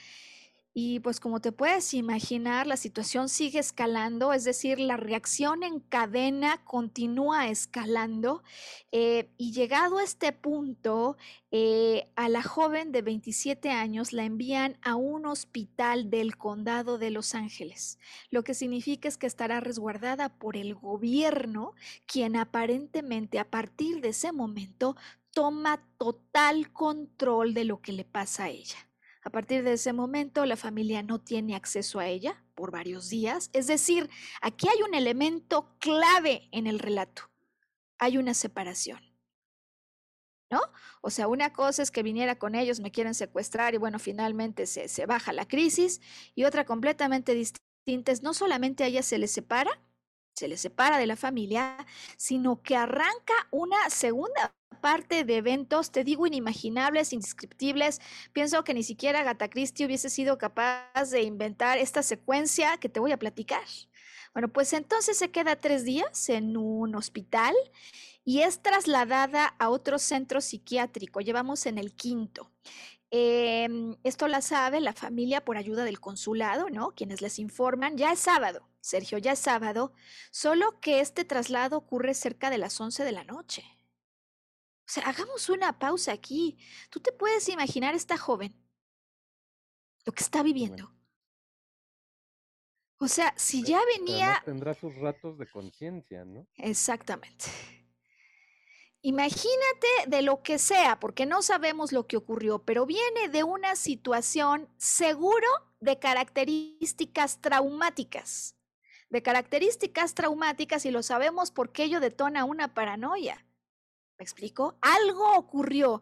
Y 0.76 1.02
pues 1.02 1.20
como 1.20 1.40
te 1.40 1.52
puedes 1.52 1.94
imaginar, 1.94 2.66
la 2.66 2.78
situación 2.78 3.30
sigue 3.30 3.60
escalando, 3.60 4.34
es 4.34 4.44
decir, 4.44 4.80
la 4.80 4.98
reacción 4.98 5.62
en 5.62 5.80
cadena 5.80 6.64
continúa 6.66 7.48
escalando 7.48 8.42
eh, 8.92 9.30
y 9.38 9.52
llegado 9.52 10.00
a 10.00 10.04
este 10.04 10.32
punto, 10.32 11.16
eh, 11.52 12.10
a 12.16 12.28
la 12.28 12.42
joven 12.42 12.92
de 12.92 13.04
27 13.04 13.70
años 13.70 14.14
la 14.14 14.24
envían 14.24 14.80
a 14.82 14.96
un 14.96 15.28
hospital 15.28 16.10
del 16.10 16.38
condado 16.38 16.98
de 16.98 17.12
Los 17.12 17.36
Ángeles, 17.36 18.00
lo 18.32 18.44
que 18.44 18.56
significa 18.56 19.08
es 19.08 19.20
que 19.20 19.28
estará 19.28 19.60
resguardada 19.60 20.30
por 20.30 20.58
el 20.58 20.74
gobierno, 20.74 21.74
quien 22.08 22.36
aparentemente 22.36 23.38
a 23.38 23.48
partir 23.48 24.02
de 24.02 24.10
ese 24.10 24.32
momento 24.32 24.96
toma 25.30 25.86
total 26.00 26.72
control 26.74 27.54
de 27.54 27.66
lo 27.66 27.80
que 27.80 27.92
le 27.94 28.06
pasa 28.06 28.46
a 28.46 28.50
ella. 28.50 28.88
A 29.24 29.30
partir 29.30 29.64
de 29.64 29.74
ese 29.74 29.94
momento, 29.94 30.46
la 30.46 30.58
familia 30.58 31.02
no 31.02 31.20
tiene 31.20 31.56
acceso 31.56 32.00
a 32.00 32.08
ella 32.08 32.44
por 32.56 32.72
varios 32.72 33.10
días. 33.10 33.50
Es 33.54 33.68
decir, 33.68 34.10
aquí 34.42 34.68
hay 34.68 34.82
un 34.82 34.94
elemento 34.94 35.76
clave 35.80 36.50
en 36.52 36.68
el 36.68 36.80
relato. 36.80 37.30
Hay 37.98 38.18
una 38.18 38.34
separación. 38.34 39.00
¿No? 40.52 40.62
O 41.02 41.10
sea, 41.10 41.28
una 41.28 41.52
cosa 41.52 41.82
es 41.82 41.90
que 41.90 42.04
viniera 42.04 42.38
con 42.38 42.54
ellos, 42.54 42.80
me 42.80 42.92
quieren 42.92 43.16
secuestrar 43.16 43.74
y 43.74 43.78
bueno, 43.78 43.98
finalmente 43.98 44.68
se, 44.68 44.88
se 44.88 45.06
baja 45.06 45.34
la 45.34 45.48
crisis. 45.48 46.00
Y 46.36 46.44
otra 46.44 46.66
completamente 46.66 47.34
distinta 47.34 48.12
es 48.12 48.22
no 48.22 48.34
solamente 48.34 48.84
a 48.84 48.88
ella 48.88 49.02
se 49.02 49.18
le 49.18 49.28
separa, 49.28 49.82
se 50.36 50.48
le 50.48 50.58
separa 50.58 50.98
de 50.98 51.08
la 51.08 51.16
familia, 51.16 51.78
sino 52.18 52.62
que 52.62 52.76
arranca 52.76 53.34
una 53.52 53.90
segunda 53.90 54.54
parte 54.82 55.24
de 55.24 55.38
eventos, 55.38 55.92
te 55.92 56.04
digo, 56.04 56.28
inimaginables, 56.28 57.14
indescriptibles. 57.14 58.02
Pienso 58.34 58.64
que 58.64 58.74
ni 58.74 58.84
siquiera 58.84 59.22
Agatha 59.22 59.50
Christie 59.50 59.86
hubiese 59.86 60.10
sido 60.10 60.38
capaz 60.38 61.10
de 61.12 61.22
inventar 61.22 61.78
esta 61.78 62.04
secuencia 62.04 62.78
que 62.78 62.90
te 62.90 63.00
voy 63.00 63.12
a 63.12 63.18
platicar. 63.18 63.64
Bueno, 64.34 64.50
pues 64.50 64.74
entonces 64.74 65.18
se 65.18 65.30
queda 65.32 65.62
tres 65.62 65.86
días 65.86 66.28
en 66.30 66.58
un 66.58 66.96
hospital 66.96 67.54
y 68.26 68.42
es 68.42 68.62
trasladada 68.62 69.46
a 69.60 69.70
otro 69.70 70.00
centro 70.00 70.42
psiquiátrico. 70.42 71.22
Llevamos 71.22 71.66
en 71.68 71.78
el 71.78 71.94
quinto. 71.94 72.52
Em, 73.16 73.96
esto 74.04 74.28
la 74.28 74.42
sabe 74.42 74.82
la 74.82 74.92
familia 74.92 75.46
por 75.46 75.56
ayuda 75.56 75.86
del 75.86 76.00
consulado, 76.00 76.72
¿no? 76.72 76.96
Quienes 76.96 77.22
les 77.22 77.38
informan. 77.38 77.96
Ya 77.96 78.12
es 78.12 78.18
sábado, 78.18 78.68
Sergio, 78.82 79.20
ya 79.20 79.34
es 79.34 79.40
sábado, 79.40 79.94
solo 80.32 80.80
que 80.80 81.00
este 81.00 81.24
traslado 81.24 81.78
ocurre 81.78 82.16
cerca 82.16 82.50
de 82.50 82.58
las 82.58 82.82
11 82.82 83.04
de 83.04 83.12
la 83.12 83.24
noche. 83.24 83.64
O 84.80 84.88
sea, 84.88 85.04
hagamos 85.04 85.48
una 85.50 85.78
pausa 85.78 86.12
aquí. 86.12 86.58
¿Tú 86.90 87.02
te 87.02 87.12
puedes 87.12 87.48
imaginar 87.50 87.94
esta 87.94 88.18
joven? 88.18 88.56
Lo 90.06 90.12
que 90.12 90.24
está 90.24 90.42
viviendo. 90.42 90.92
O 92.98 93.08
sea, 93.08 93.32
si 93.38 93.62
ya 93.62 93.80
venía... 93.96 94.42
tendrá 94.44 94.74
sus 94.74 94.96
ratos 94.96 95.38
de 95.38 95.46
conciencia, 95.46 96.26
¿no? 96.26 96.48
Exactamente. 96.56 97.46
Imagínate 99.06 100.08
de 100.08 100.22
lo 100.22 100.44
que 100.44 100.58
sea, 100.58 100.98
porque 100.98 101.26
no 101.26 101.42
sabemos 101.42 101.92
lo 101.92 102.08
que 102.08 102.16
ocurrió, 102.16 102.60
pero 102.60 102.86
viene 102.86 103.28
de 103.28 103.44
una 103.44 103.76
situación 103.76 104.70
seguro 104.78 105.48
de 105.82 106.00
características 106.00 107.42
traumáticas. 107.42 108.56
De 109.10 109.22
características 109.22 110.16
traumáticas 110.16 110.86
y 110.86 110.92
lo 110.92 111.04
sabemos 111.04 111.52
porque 111.52 111.84
ello 111.84 112.00
detona 112.00 112.46
una 112.46 112.74
paranoia. 112.74 113.46
¿Me 114.18 114.24
explico? 114.24 114.78
Algo 114.80 115.36
ocurrió. 115.36 116.02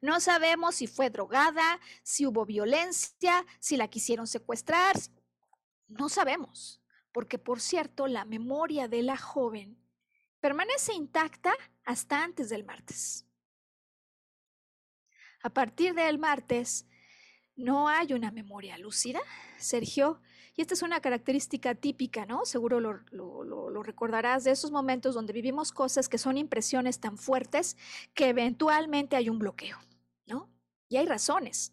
No 0.00 0.18
sabemos 0.18 0.76
si 0.76 0.86
fue 0.86 1.10
drogada, 1.10 1.78
si 2.02 2.24
hubo 2.24 2.46
violencia, 2.46 3.44
si 3.58 3.76
la 3.76 3.88
quisieron 3.88 4.26
secuestrar. 4.26 4.96
No 5.88 6.08
sabemos, 6.08 6.80
porque 7.12 7.38
por 7.38 7.60
cierto, 7.60 8.06
la 8.06 8.24
memoria 8.24 8.88
de 8.88 9.02
la 9.02 9.18
joven 9.18 9.76
permanece 10.40 10.94
intacta 10.94 11.54
hasta 11.90 12.22
antes 12.22 12.48
del 12.48 12.64
martes. 12.64 13.26
A 15.42 15.50
partir 15.50 15.92
del 15.94 16.18
martes, 16.18 16.86
no 17.56 17.88
hay 17.88 18.12
una 18.12 18.30
memoria 18.30 18.78
lúcida, 18.78 19.20
Sergio, 19.58 20.20
y 20.54 20.62
esta 20.62 20.74
es 20.74 20.82
una 20.82 21.00
característica 21.00 21.74
típica, 21.74 22.26
¿no? 22.26 22.44
Seguro 22.44 22.78
lo, 22.80 23.82
recordarás 23.82 24.44
de 24.44 24.52
esos 24.52 24.70
momentos 24.70 25.14
donde 25.14 25.32
vivimos 25.32 25.72
cosas 25.72 26.08
que 26.08 26.18
son 26.18 26.36
impresiones 26.36 27.00
tan 27.00 27.18
fuertes 27.18 27.76
que 28.14 28.28
eventualmente 28.28 29.16
hay 29.16 29.28
un 29.28 29.40
bloqueo, 29.40 29.78
¿no? 30.26 30.48
Y 30.88 30.96
hay 30.96 31.06
razones 31.06 31.72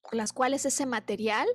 por 0.00 0.14
las 0.14 0.32
cuales 0.32 0.64
ese 0.64 0.86
material, 0.86 1.48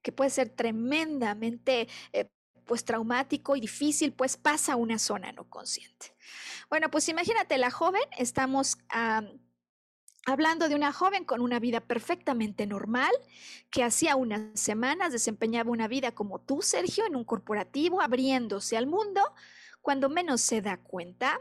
que 0.00 0.12
puede 0.12 0.30
ser 0.30 0.48
tremendamente 0.48 1.86
eh, 2.14 2.30
pues 2.68 2.84
traumático 2.84 3.56
y 3.56 3.60
difícil, 3.60 4.12
pues 4.12 4.36
pasa 4.36 4.74
a 4.74 4.76
una 4.76 5.00
zona 5.00 5.32
no 5.32 5.50
consciente. 5.50 6.14
Bueno, 6.70 6.88
pues 6.88 7.08
imagínate, 7.08 7.58
la 7.58 7.72
joven, 7.72 8.02
estamos 8.16 8.78
Hablando 10.28 10.68
de 10.68 10.74
una 10.74 10.92
joven 10.92 11.24
con 11.24 11.40
una 11.40 11.58
vida 11.58 11.80
perfectamente 11.80 12.66
normal, 12.66 13.10
que 13.70 13.82
hacía 13.82 14.14
unas 14.14 14.60
semanas 14.60 15.10
desempeñaba 15.10 15.70
una 15.70 15.88
vida 15.88 16.12
como 16.12 16.38
tú, 16.38 16.60
Sergio, 16.60 17.06
en 17.06 17.16
un 17.16 17.24
corporativo, 17.24 18.02
abriéndose 18.02 18.76
al 18.76 18.86
mundo, 18.86 19.22
cuando 19.80 20.10
menos 20.10 20.42
se 20.42 20.60
da 20.60 20.76
cuenta, 20.76 21.40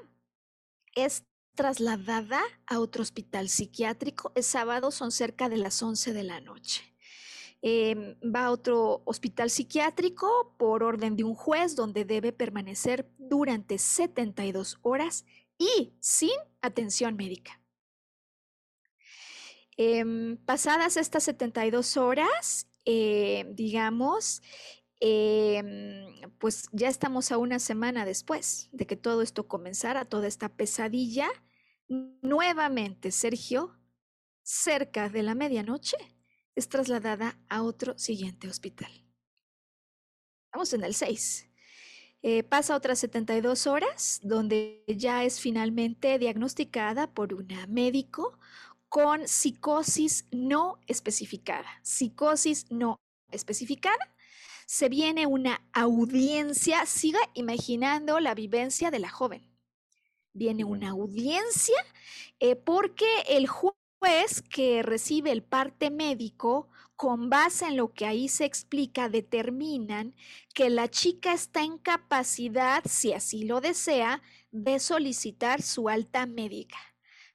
es 0.95 1.25
trasladada 1.53 2.41
a 2.65 2.79
otro 2.79 3.01
hospital 3.01 3.49
psiquiátrico. 3.49 4.31
El 4.35 4.43
sábado 4.43 4.91
son 4.91 5.11
cerca 5.11 5.49
de 5.49 5.57
las 5.57 5.83
11 5.83 6.13
de 6.13 6.23
la 6.23 6.39
noche. 6.39 6.95
Em, 7.61 8.15
va 8.21 8.45
a 8.45 8.51
otro 8.51 9.01
hospital 9.05 9.49
psiquiátrico 9.49 10.55
por 10.57 10.83
orden 10.83 11.15
de 11.15 11.23
un 11.23 11.33
juez 11.33 11.75
donde 11.75 12.05
debe 12.05 12.31
permanecer 12.31 13.09
durante 13.17 13.79
72 13.79 14.77
horas 14.83 15.25
y 15.57 15.93
sin 15.99 16.37
atención 16.61 17.15
médica. 17.15 17.59
Em, 19.75 20.37
pasadas 20.37 20.97
estas 20.97 21.23
72 21.23 21.97
horas, 21.97 22.67
eh, 22.85 23.45
digamos, 23.53 24.41
em, 24.99 26.31
pues 26.39 26.69
ya 26.71 26.89
estamos 26.89 27.31
a 27.31 27.37
una 27.37 27.59
semana 27.59 28.05
después 28.05 28.69
de 28.71 28.87
que 28.87 28.95
todo 28.95 29.21
esto 29.21 29.47
comenzara, 29.47 30.05
toda 30.05 30.27
esta 30.27 30.49
pesadilla. 30.49 31.27
Nuevamente, 31.87 33.11
Sergio, 33.11 33.75
cerca 34.43 35.09
de 35.09 35.23
la 35.23 35.35
medianoche, 35.35 35.97
es 36.57 36.69
trasladada 36.69 37.39
a 37.49 37.61
otro 37.61 37.97
siguiente 37.99 38.49
hospital. 38.49 38.89
Estamos 40.47 40.73
en 40.73 40.83
el 40.83 40.95
6. 40.95 41.47
Eh, 42.23 42.43
pasa 42.43 42.75
otras 42.75 42.97
72 42.99 43.67
horas, 43.67 44.19
donde 44.23 44.83
ya 44.87 45.23
es 45.23 45.39
finalmente 45.39 46.17
diagnosticada 46.17 47.13
por 47.13 47.35
una 47.35 47.67
médico 47.67 48.39
con 48.89 49.27
psicosis 49.27 50.25
no 50.31 50.79
especificada. 50.87 51.69
Psicosis 51.83 52.65
no 52.71 52.99
especificada. 53.31 54.15
Se 54.65 54.89
viene 54.89 55.27
una 55.27 55.63
audiencia, 55.73 56.87
siga 56.87 57.19
imaginando 57.35 58.19
la 58.19 58.33
vivencia 58.33 58.89
de 58.89 58.99
la 58.99 59.09
joven. 59.09 59.47
Viene 60.33 60.63
una 60.63 60.89
audiencia 60.89 61.77
eh, 62.39 62.55
porque 62.55 63.05
el 63.27 63.47
juez 63.47 63.75
que 64.57 64.83
recibe 64.83 65.31
el 65.31 65.43
parte 65.43 65.89
médico 65.89 66.67
con 66.95 67.29
base 67.29 67.65
en 67.67 67.77
lo 67.77 67.93
que 67.93 68.05
ahí 68.05 68.27
se 68.27 68.45
explica, 68.45 69.07
determinan 69.07 70.15
que 70.53 70.69
la 70.69 70.89
chica 70.89 71.31
está 71.31 71.61
en 71.61 71.77
capacidad, 71.77 72.83
si 72.85 73.13
así 73.13 73.43
lo 73.43 73.61
desea, 73.61 74.21
de 74.51 74.79
solicitar 74.79 75.61
su 75.61 75.89
alta 75.89 76.25
médica. 76.25 76.77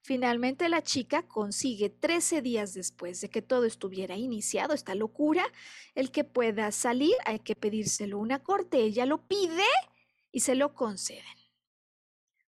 Finalmente 0.01 0.67
la 0.67 0.83
chica 0.83 1.25
consigue 1.27 1.89
13 1.89 2.41
días 2.41 2.73
después 2.73 3.21
de 3.21 3.29
que 3.29 3.41
todo 3.41 3.63
estuviera 3.63 4.17
iniciado, 4.17 4.73
esta 4.73 4.95
locura, 4.95 5.45
el 5.95 6.11
que 6.11 6.25
pueda 6.25 6.71
salir, 6.73 7.15
hay 7.25 7.39
que 7.39 7.55
pedírselo 7.55 8.19
una 8.19 8.43
corte, 8.43 8.79
ella 8.79 9.05
lo 9.05 9.25
pide 9.25 9.63
y 10.33 10.41
se 10.41 10.55
lo 10.55 10.73
conceden. 10.73 11.42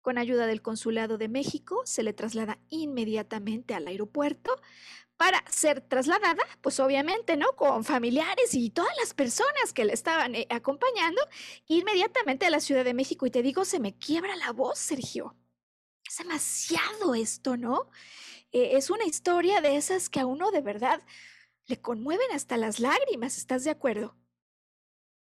Con 0.03 0.17
ayuda 0.17 0.47
del 0.47 0.61
Consulado 0.61 1.17
de 1.17 1.29
México, 1.29 1.81
se 1.85 2.03
le 2.03 2.11
traslada 2.11 2.59
inmediatamente 2.69 3.73
al 3.73 3.87
aeropuerto 3.87 4.61
para 5.15 5.41
ser 5.49 5.79
trasladada, 5.79 6.43
pues 6.59 6.81
obviamente, 6.81 7.37
¿no? 7.37 7.55
Con 7.55 7.85
familiares 7.85 8.53
y 8.53 8.69
todas 8.69 8.91
las 8.99 9.13
personas 9.13 9.71
que 9.73 9.85
le 9.85 9.93
estaban 9.93 10.35
eh, 10.35 10.45
acompañando, 10.49 11.21
inmediatamente 11.67 12.45
a 12.45 12.49
la 12.49 12.59
Ciudad 12.59 12.83
de 12.83 12.93
México. 12.93 13.25
Y 13.25 13.31
te 13.31 13.41
digo, 13.41 13.63
se 13.63 13.79
me 13.79 13.97
quiebra 13.97 14.35
la 14.35 14.51
voz, 14.51 14.77
Sergio. 14.77 15.37
Es 16.05 16.17
demasiado 16.17 17.15
esto, 17.15 17.55
¿no? 17.55 17.89
Eh, 18.51 18.71
es 18.73 18.89
una 18.89 19.05
historia 19.05 19.61
de 19.61 19.77
esas 19.77 20.09
que 20.09 20.19
a 20.19 20.25
uno 20.25 20.51
de 20.51 20.59
verdad 20.59 21.01
le 21.65 21.79
conmueven 21.79 22.29
hasta 22.33 22.57
las 22.57 22.81
lágrimas, 22.81 23.37
¿estás 23.37 23.63
de 23.63 23.71
acuerdo? 23.71 24.17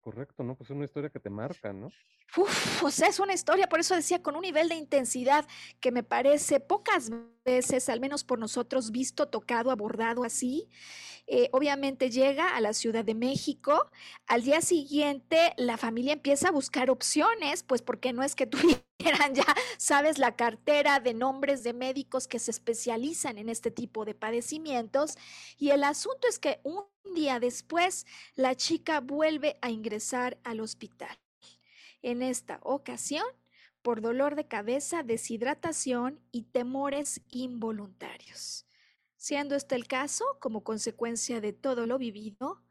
Correcto, 0.05 0.43
¿no? 0.43 0.53
Pues 0.55 0.69
es 0.69 0.75
una 0.75 0.85
historia 0.85 1.09
que 1.09 1.19
te 1.19 1.31
marca, 1.31 1.73
¿no? 1.73 1.91
Uf, 2.37 2.83
o 2.83 2.91
sea, 2.91 3.07
es 3.07 3.19
una 3.19 3.33
historia, 3.33 3.67
por 3.67 3.79
eso 3.79 3.95
decía, 3.95 4.21
con 4.21 4.35
un 4.35 4.43
nivel 4.43 4.69
de 4.69 4.75
intensidad 4.75 5.47
que 5.79 5.91
me 5.91 6.03
parece 6.03 6.59
pocas 6.59 7.09
veces, 7.43 7.89
al 7.89 7.99
menos 7.99 8.23
por 8.23 8.37
nosotros, 8.37 8.91
visto, 8.91 9.29
tocado, 9.29 9.71
abordado 9.71 10.23
así. 10.23 10.69
Eh, 11.25 11.49
obviamente 11.53 12.11
llega 12.11 12.55
a 12.55 12.61
la 12.61 12.73
Ciudad 12.73 13.03
de 13.03 13.15
México. 13.15 13.89
Al 14.27 14.43
día 14.43 14.61
siguiente, 14.61 15.53
la 15.57 15.75
familia 15.75 16.13
empieza 16.13 16.49
a 16.49 16.51
buscar 16.51 16.91
opciones, 16.91 17.63
pues 17.63 17.81
porque 17.81 18.13
no 18.13 18.21
es 18.21 18.35
que 18.35 18.47
tuvieran 18.97 19.35
ya, 19.35 19.45
sabes, 19.77 20.17
la 20.17 20.35
cartera 20.35 20.99
de 20.99 21.13
nombres 21.13 21.63
de 21.63 21.73
médicos 21.73 22.27
que 22.27 22.39
se 22.39 22.51
especializan 22.51 23.37
en 23.37 23.49
este 23.49 23.71
tipo 23.71 24.05
de 24.05 24.15
padecimientos. 24.15 25.17
Y 25.57 25.69
el 25.69 25.83
asunto 25.83 26.27
es 26.27 26.39
que 26.39 26.59
un 26.63 26.83
día 27.13 27.39
después, 27.39 28.05
la 28.35 28.55
chica 28.55 28.99
vuelve 28.99 29.57
a 29.61 29.69
ingresar 29.69 30.37
al 30.43 30.59
hospital. 30.59 31.17
En 32.01 32.21
esta 32.21 32.59
ocasión, 32.61 33.25
por 33.81 34.01
dolor 34.01 34.35
de 34.35 34.47
cabeza, 34.47 35.03
deshidratación 35.03 36.19
y 36.31 36.43
temores 36.43 37.21
involuntarios. 37.29 38.65
Siendo 39.15 39.55
este 39.55 39.75
el 39.75 39.87
caso, 39.87 40.25
como 40.39 40.63
consecuencia 40.63 41.41
de 41.41 41.53
todo 41.53 41.85
lo 41.85 41.97
vivido, 41.97 42.63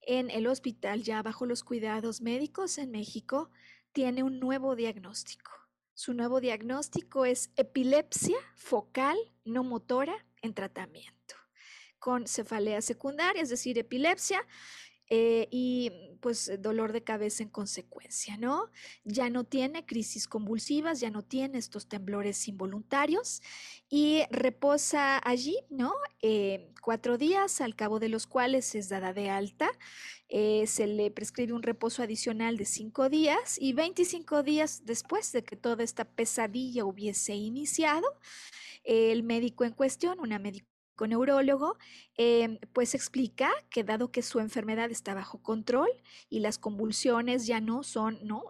en 0.00 0.30
el 0.30 0.46
hospital 0.46 1.02
ya 1.02 1.22
bajo 1.22 1.46
los 1.46 1.64
cuidados 1.64 2.20
médicos 2.20 2.78
en 2.78 2.90
México, 2.90 3.50
tiene 3.92 4.22
un 4.22 4.40
nuevo 4.40 4.74
diagnóstico. 4.74 5.63
Su 5.96 6.12
nuevo 6.12 6.40
diagnóstico 6.40 7.24
es 7.24 7.52
epilepsia 7.56 8.36
focal 8.56 9.16
no 9.44 9.62
motora 9.62 10.26
en 10.42 10.52
tratamiento, 10.52 11.36
con 12.00 12.26
cefalea 12.26 12.82
secundaria, 12.82 13.40
es 13.40 13.48
decir, 13.48 13.78
epilepsia, 13.78 14.44
eh, 15.10 15.48
y 15.50 15.92
pues 16.20 16.50
dolor 16.60 16.92
de 16.92 17.04
cabeza 17.04 17.42
en 17.42 17.50
consecuencia, 17.50 18.38
¿no? 18.38 18.70
Ya 19.04 19.28
no 19.28 19.44
tiene 19.44 19.84
crisis 19.84 20.26
convulsivas, 20.26 21.00
ya 21.00 21.10
no 21.10 21.22
tiene 21.22 21.58
estos 21.58 21.86
temblores 21.86 22.48
involuntarios 22.48 23.42
y 23.90 24.22
reposa 24.30 25.20
allí, 25.22 25.58
¿no? 25.68 25.92
Eh, 26.22 26.72
cuatro 26.80 27.18
días, 27.18 27.60
al 27.60 27.76
cabo 27.76 27.98
de 27.98 28.08
los 28.08 28.26
cuales 28.26 28.74
es 28.74 28.88
dada 28.88 29.12
de 29.12 29.28
alta. 29.28 29.70
Eh, 30.30 30.66
se 30.66 30.86
le 30.86 31.10
prescribe 31.10 31.52
un 31.52 31.62
reposo 31.62 32.02
adicional 32.02 32.56
de 32.56 32.64
cinco 32.64 33.10
días 33.10 33.58
y 33.60 33.74
25 33.74 34.42
días 34.42 34.86
después 34.86 35.30
de 35.32 35.44
que 35.44 35.56
toda 35.56 35.84
esta 35.84 36.06
pesadilla 36.06 36.86
hubiese 36.86 37.34
iniciado, 37.34 38.06
el 38.82 39.22
médico 39.24 39.64
en 39.64 39.72
cuestión, 39.72 40.18
una 40.20 40.38
médico 40.38 40.73
neurólogo, 41.00 41.76
em, 42.16 42.58
pues 42.72 42.94
explica 42.94 43.50
que 43.70 43.84
dado 43.84 44.10
que 44.10 44.22
su 44.22 44.40
enfermedad 44.40 44.90
está 44.90 45.14
bajo 45.14 45.42
control 45.42 45.90
y 46.30 46.40
las 46.40 46.58
convulsiones 46.58 47.46
ya 47.46 47.60
no 47.60 47.82
son, 47.82 48.18
¿no? 48.22 48.44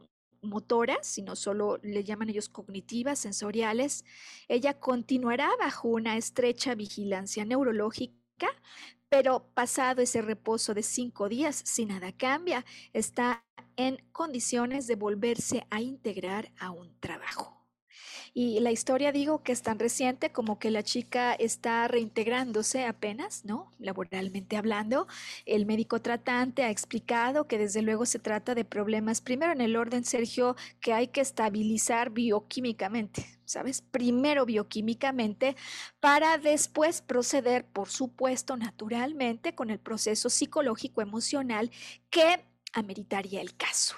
motoras, 0.45 1.07
sino 1.07 1.37
solo 1.37 1.79
le 1.83 2.05
llaman 2.05 2.29
ellos 2.31 2.49
cognitivas, 2.49 3.19
sensoriales, 3.19 4.05
ella 4.49 4.79
continuará 4.79 5.51
bajo 5.59 5.89
una 5.89 6.17
estrecha 6.17 6.75
vigilancia 6.75 7.45
neurológica, 7.45 8.49
pero 9.09 9.49
pasado 9.55 10.03
ese 10.03 10.23
reposo 10.23 10.75
de 10.75 10.83
cinco 10.83 11.29
días, 11.29 11.63
si 11.65 11.87
nada 11.87 12.13
cambia, 12.13 12.65
está 12.93 13.45
en 13.77 13.99
condiciones 14.13 14.87
de 14.87 14.97
volverse 14.97 15.67
a 15.71 15.81
integrar 15.81 16.53
a 16.59 16.71
un 16.71 16.99
trabajo. 17.01 17.54
Y 18.37 18.59
la 18.59 18.73
historia 18.73 19.13
digo 19.13 19.45
que 19.45 19.53
es 19.53 19.63
tan 19.63 19.79
reciente 19.79 20.33
como 20.33 20.59
que 20.59 20.73
la 20.73 20.83
chica 20.83 21.35
está 21.35 21.87
reintegrándose 21.87 22.85
apenas, 22.85 23.45
¿no? 23.45 23.71
Laboralmente 23.79 24.57
hablando. 24.57 25.07
El 25.47 25.67
médico 25.67 26.03
tratante 26.03 26.65
ha 26.65 26.71
explicado 26.71 27.47
que 27.47 27.59
desde 27.59 27.81
luego 27.81 28.07
se 28.07 28.19
trata 28.19 28.57
de 28.57 28.65
problemas, 28.65 29.21
primero 29.21 29.53
en 29.53 29.61
el 29.61 29.77
orden, 29.77 30.05
Sergio, 30.05 30.57
que 30.81 30.93
hay 30.93 31.07
que 31.07 31.21
estabilizar 31.21 32.11
bioquímicamente, 32.11 33.25
¿sabes? 33.45 33.83
Primero 33.83 34.47
bioquímicamente 34.47 35.55
para 36.01 36.37
después 36.37 37.03
proceder, 37.03 37.65
por 37.65 37.89
supuesto, 37.89 38.57
naturalmente, 38.57 39.55
con 39.55 39.71
el 39.71 39.79
proceso 39.79 40.29
psicológico 40.29 41.03
emocional 41.03 41.71
que 42.11 42.45
ameritaría 42.73 43.41
el 43.41 43.57
caso. 43.57 43.95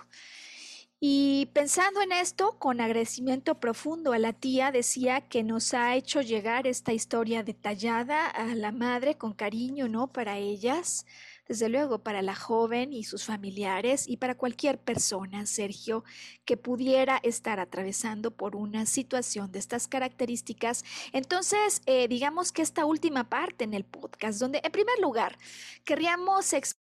Y 0.98 1.46
pensando 1.52 2.00
en 2.00 2.10
esto, 2.12 2.58
con 2.58 2.80
agradecimiento 2.80 3.60
profundo 3.60 4.14
a 4.14 4.18
la 4.18 4.32
tía, 4.32 4.72
decía 4.72 5.20
que 5.20 5.42
nos 5.42 5.74
ha 5.74 5.94
hecho 5.94 6.22
llegar 6.22 6.66
esta 6.66 6.94
historia 6.94 7.42
detallada 7.42 8.26
a 8.26 8.54
la 8.54 8.72
madre 8.72 9.18
con 9.18 9.34
cariño, 9.34 9.88
¿no? 9.88 10.10
Para 10.10 10.38
ellas, 10.38 11.04
desde 11.46 11.68
luego 11.68 12.02
para 12.02 12.22
la 12.22 12.34
joven 12.34 12.94
y 12.94 13.04
sus 13.04 13.24
familiares 13.24 14.08
y 14.08 14.16
para 14.16 14.36
cualquier 14.36 14.78
persona, 14.78 15.44
Sergio, 15.44 16.02
que 16.46 16.56
pudiera 16.56 17.18
estar 17.22 17.60
atravesando 17.60 18.30
por 18.30 18.56
una 18.56 18.86
situación 18.86 19.52
de 19.52 19.58
estas 19.58 19.88
características. 19.88 20.82
Entonces, 21.12 21.82
eh, 21.84 22.08
digamos 22.08 22.52
que 22.52 22.62
esta 22.62 22.86
última 22.86 23.28
parte 23.28 23.64
en 23.64 23.74
el 23.74 23.84
podcast, 23.84 24.40
donde 24.40 24.62
en 24.64 24.72
primer 24.72 24.98
lugar 25.00 25.36
querríamos 25.84 26.54
explicar 26.54 26.85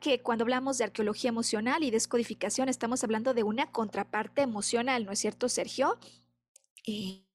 que 0.00 0.22
cuando 0.22 0.44
hablamos 0.44 0.78
de 0.78 0.84
arqueología 0.84 1.28
emocional 1.28 1.82
y 1.82 1.90
descodificación 1.90 2.68
estamos 2.68 3.02
hablando 3.04 3.34
de 3.34 3.42
una 3.42 3.70
contraparte 3.70 4.42
emocional, 4.42 5.04
¿no 5.04 5.12
es 5.12 5.18
cierto, 5.18 5.48
Sergio? 5.48 5.98
Y 6.84 7.26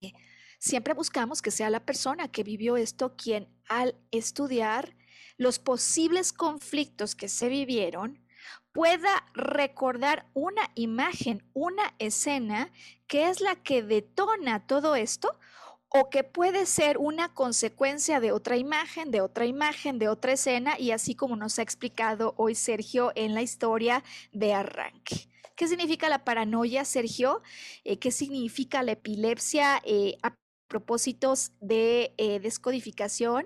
siempre 0.59 0.93
buscamos 0.93 1.41
que 1.41 1.51
sea 1.51 1.70
la 1.70 1.86
persona 1.86 2.32
que 2.32 2.43
vivió 2.43 2.78
esto 2.78 3.16
quien 3.16 3.47
al 3.68 3.95
estudiar 4.12 4.95
los 5.38 5.59
posibles 5.59 6.34
conflictos 6.34 7.16
que 7.16 7.28
se 7.28 7.49
vivieron 7.49 8.20
pueda 8.72 9.26
recordar 9.34 10.30
una 10.34 10.70
imagen, 10.76 11.43
una 11.53 11.95
escena 11.99 12.72
que 13.07 13.30
es 13.30 13.41
la 13.41 13.55
que 13.55 13.84
detona 13.84 14.66
todo 14.68 14.95
esto 14.95 15.38
o 15.94 16.10
que 16.10 16.24
puede 16.24 16.66
ser 16.66 16.98
una 16.98 17.34
consecuencia 17.34 18.20
de 18.20 18.32
otra 18.32 18.56
imagen, 18.56 19.12
de 19.12 19.22
otra 19.22 19.46
imagen, 19.46 20.00
de 20.00 20.08
otra 20.08 20.34
escena, 20.34 20.80
y 20.80 20.92
así 20.92 21.16
como 21.16 21.36
nos 21.36 21.60
ha 21.60 21.62
explicado 21.62 22.34
hoy 22.38 22.56
Sergio 22.56 23.12
en 23.16 23.34
la 23.34 23.42
historia 23.42 24.04
de 24.32 24.54
arranque. 24.54 25.28
¿Qué 25.56 25.68
significa 25.68 26.08
la 26.08 26.24
paranoia, 26.24 26.86
Sergio? 26.86 27.42
Eh, 27.84 27.98
¿Qué 27.98 28.12
significa 28.12 28.84
la 28.84 28.94
epilepsia? 28.94 29.82
Eh, 29.84 30.18
propósitos 30.72 31.52
de 31.60 32.14
eh, 32.18 32.39
descodificación 32.39 33.46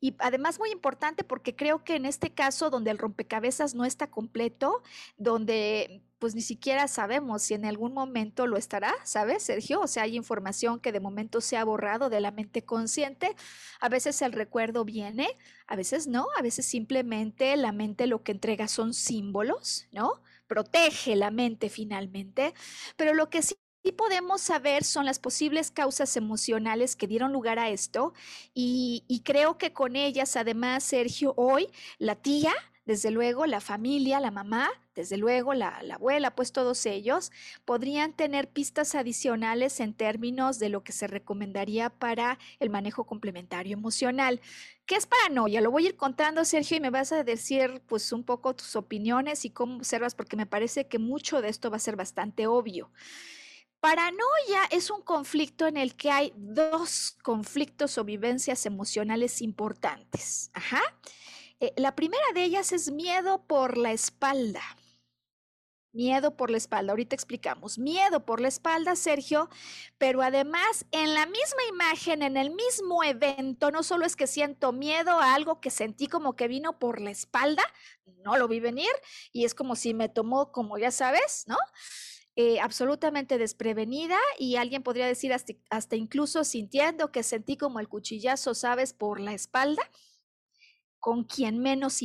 y 0.00 0.16
además 0.18 0.58
muy 0.58 0.70
importante 0.70 1.22
porque 1.22 1.54
creo 1.54 1.84
que 1.84 1.94
en 1.94 2.04
este 2.04 2.30
caso 2.30 2.68
donde 2.68 2.90
el 2.90 2.98
rompecabezas 2.98 3.76
no 3.76 3.84
está 3.84 4.10
completo, 4.10 4.82
donde 5.16 6.02
pues 6.24 6.34
ni 6.34 6.40
siquiera 6.40 6.88
sabemos 6.88 7.42
si 7.42 7.52
en 7.52 7.66
algún 7.66 7.92
momento 7.92 8.46
lo 8.46 8.56
estará, 8.56 8.94
¿sabes, 9.04 9.42
Sergio? 9.42 9.82
O 9.82 9.86
sea, 9.86 10.04
hay 10.04 10.16
información 10.16 10.80
que 10.80 10.90
de 10.90 10.98
momento 10.98 11.42
se 11.42 11.58
ha 11.58 11.64
borrado 11.66 12.08
de 12.08 12.22
la 12.22 12.30
mente 12.30 12.64
consciente. 12.64 13.36
A 13.78 13.90
veces 13.90 14.22
el 14.22 14.32
recuerdo 14.32 14.86
viene, 14.86 15.28
a 15.66 15.76
veces 15.76 16.06
no, 16.06 16.28
a 16.38 16.40
veces 16.40 16.64
simplemente 16.64 17.54
la 17.58 17.72
mente 17.72 18.06
lo 18.06 18.22
que 18.22 18.32
entrega 18.32 18.68
son 18.68 18.94
símbolos, 18.94 19.86
¿no? 19.92 20.22
Protege 20.46 21.14
la 21.14 21.30
mente 21.30 21.68
finalmente, 21.68 22.54
pero 22.96 23.12
lo 23.12 23.28
que 23.28 23.42
sí 23.42 23.58
podemos 23.94 24.40
saber 24.40 24.82
son 24.82 25.04
las 25.04 25.18
posibles 25.18 25.70
causas 25.70 26.16
emocionales 26.16 26.96
que 26.96 27.06
dieron 27.06 27.34
lugar 27.34 27.58
a 27.58 27.68
esto 27.68 28.14
y, 28.54 29.20
creo 29.26 29.58
que 29.58 29.74
con 29.74 29.94
ellas, 29.94 30.36
además, 30.36 30.84
Sergio, 30.84 31.34
hoy 31.36 31.68
la 31.98 32.16
tía, 32.16 32.54
desde 32.86 33.10
luego 33.10 33.44
la 33.44 33.60
familia, 33.60 34.20
la 34.20 34.30
mamá, 34.30 34.70
desde 34.94 35.16
luego 35.16 35.54
la, 35.54 35.82
la, 35.82 35.96
abuela, 35.96 36.34
pues 36.34 36.52
todos 36.52 36.86
ellos 36.86 37.32
podrían 37.64 38.12
tener 38.12 38.48
pistas 38.48 38.94
adicionales 38.94 39.80
en 39.80 39.94
términos 39.94 40.58
de 40.58 40.68
lo 40.68 40.82
que 40.82 40.92
se 40.92 41.06
recomendaría 41.06 41.90
para 41.90 42.38
el 42.60 42.70
manejo 42.70 43.04
complementario 43.04 43.74
emocional. 43.74 44.40
¿Qué 44.86 44.96
es 44.96 45.06
paranoia? 45.06 45.60
Lo 45.60 45.70
voy 45.70 45.86
a 45.86 45.88
ir 45.90 45.96
contando, 45.96 46.44
Sergio, 46.44 46.76
y 46.76 46.80
me 46.80 46.90
vas 46.90 47.12
a 47.12 47.24
decir 47.24 47.82
pues 47.86 48.12
un 48.12 48.22
poco 48.22 48.54
tus 48.54 48.76
opiniones 48.76 49.44
y 49.44 49.50
cómo 49.50 49.76
observas, 49.76 50.14
porque 50.14 50.36
me 50.36 50.46
parece 50.46 50.86
que 50.88 50.98
mucho 50.98 51.40
de 51.40 51.48
esto 51.48 51.70
va 51.70 51.76
a 51.76 51.80
ser 51.80 51.96
bastante 51.96 52.46
obvio. 52.46 52.90
Paranoia 53.80 54.64
es 54.70 54.90
un 54.90 55.02
conflicto 55.02 55.66
en 55.66 55.76
el 55.76 55.94
que 55.94 56.10
hay 56.10 56.32
dos 56.36 57.18
conflictos 57.22 57.98
o 57.98 58.04
vivencias 58.04 58.64
emocionales 58.64 59.42
importantes. 59.42 60.50
Ajá. 60.54 60.80
Eh, 61.60 61.72
la 61.76 61.94
primera 61.94 62.24
de 62.34 62.44
ellas 62.44 62.72
es 62.72 62.90
miedo 62.90 63.42
por 63.46 63.76
la 63.76 63.92
espalda. 63.92 64.62
Miedo 65.94 66.36
por 66.36 66.50
la 66.50 66.56
espalda, 66.56 66.92
ahorita 66.92 67.14
explicamos. 67.14 67.78
Miedo 67.78 68.24
por 68.26 68.40
la 68.40 68.48
espalda, 68.48 68.96
Sergio, 68.96 69.48
pero 69.96 70.22
además 70.22 70.86
en 70.90 71.14
la 71.14 71.24
misma 71.24 71.62
imagen, 71.70 72.22
en 72.22 72.36
el 72.36 72.50
mismo 72.50 73.04
evento, 73.04 73.70
no 73.70 73.84
solo 73.84 74.04
es 74.04 74.16
que 74.16 74.26
siento 74.26 74.72
miedo 74.72 75.20
a 75.20 75.34
algo 75.34 75.60
que 75.60 75.70
sentí 75.70 76.08
como 76.08 76.34
que 76.34 76.48
vino 76.48 76.80
por 76.80 77.00
la 77.00 77.12
espalda, 77.12 77.62
no 78.24 78.36
lo 78.36 78.48
vi 78.48 78.58
venir 78.58 78.90
y 79.32 79.44
es 79.44 79.54
como 79.54 79.76
si 79.76 79.94
me 79.94 80.08
tomó, 80.08 80.50
como 80.50 80.78
ya 80.78 80.90
sabes, 80.90 81.44
¿no? 81.46 81.56
Eh, 82.34 82.58
absolutamente 82.58 83.38
desprevenida 83.38 84.18
y 84.36 84.56
alguien 84.56 84.82
podría 84.82 85.06
decir 85.06 85.32
hasta, 85.32 85.94
incluso 85.94 86.42
sintiendo 86.42 87.12
que 87.12 87.22
sentí 87.22 87.56
como 87.56 87.78
el 87.78 87.88
cuchillazo, 87.88 88.54
sabes, 88.54 88.92
por 88.92 89.20
la 89.20 89.32
espalda, 89.32 89.88
con 90.98 91.22
quien 91.22 91.60
menos 91.60 92.02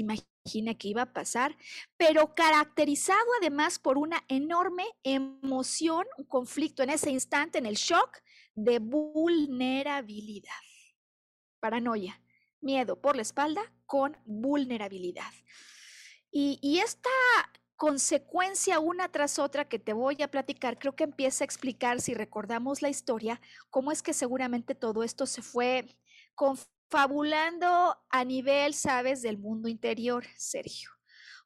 imagine 0.50 0.78
que 0.78 0.88
iba 0.88 1.04
a 1.04 1.14
pasar, 1.14 1.56
pero 1.98 2.34
caracterizado 2.34 3.28
además 3.40 3.80
por 3.80 3.98
una 3.98 4.24
enorme 4.28 4.86
emoción, 5.04 6.06
un 6.18 6.26
conflicto 6.26 6.84
en 6.84 6.90
ese 6.90 7.12
instante, 7.12 7.58
en 7.58 7.66
el 7.66 7.76
shock 7.76 8.18
de 8.56 8.80
vulnerabilidad, 8.80 10.50
paranoia, 11.60 12.22
miedo 12.62 13.00
por 13.00 13.16
la 13.16 13.22
espalda 13.22 13.62
con 13.86 14.18
vulnerabilidad. 14.26 15.32
Y, 16.32 16.60
y 16.62 16.80
esta 16.80 17.10
consecuencia 17.76 18.80
una 18.80 19.10
tras 19.10 19.40
otra 19.40 19.68
que 19.68 19.80
te 19.80 19.94
voy 19.94 20.22
a 20.22 20.30
platicar, 20.30 20.78
creo 20.78 20.96
que 20.96 21.06
empieza 21.06 21.44
a 21.44 21.46
explicar, 21.46 22.02
si 22.02 22.14
recordamos 22.14 22.82
la 22.82 22.90
historia, 22.90 23.40
cómo 23.70 23.92
es 23.92 24.04
que 24.04 24.14
seguramente 24.14 24.76
todo 24.76 25.04
esto 25.04 25.26
se 25.26 25.42
fue 25.42 25.86
confabulando 26.90 27.98
a 28.10 28.26
nivel, 28.26 28.74
sabes, 28.74 29.22
del 29.22 29.38
mundo 29.38 29.68
interior, 29.68 30.26
Sergio. 30.38 30.90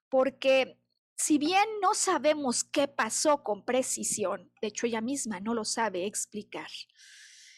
Porque 0.09 0.79
si 1.17 1.37
bien 1.37 1.65
no 1.81 1.93
sabemos 1.93 2.63
qué 2.63 2.87
pasó 2.87 3.43
con 3.43 3.65
precisión, 3.65 4.51
de 4.61 4.69
hecho 4.69 4.87
ella 4.87 5.01
misma 5.01 5.39
no 5.41 5.53
lo 5.53 5.65
sabe 5.65 6.05
explicar, 6.05 6.69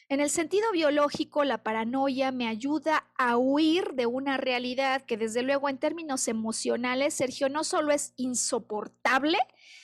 en 0.07 0.19
el 0.19 0.29
sentido 0.29 0.71
biológico, 0.71 1.43
la 1.43 1.63
paranoia 1.63 2.31
me 2.31 2.47
ayuda 2.47 3.09
a 3.17 3.37
huir 3.37 3.93
de 3.93 4.05
una 4.05 4.37
realidad 4.37 5.01
que 5.01 5.17
desde 5.17 5.41
luego 5.41 5.67
en 5.67 5.79
términos 5.79 6.27
emocionales, 6.27 7.15
Sergio, 7.15 7.49
no 7.49 7.63
solo 7.63 7.91
es 7.91 8.13
insoportable, 8.15 9.39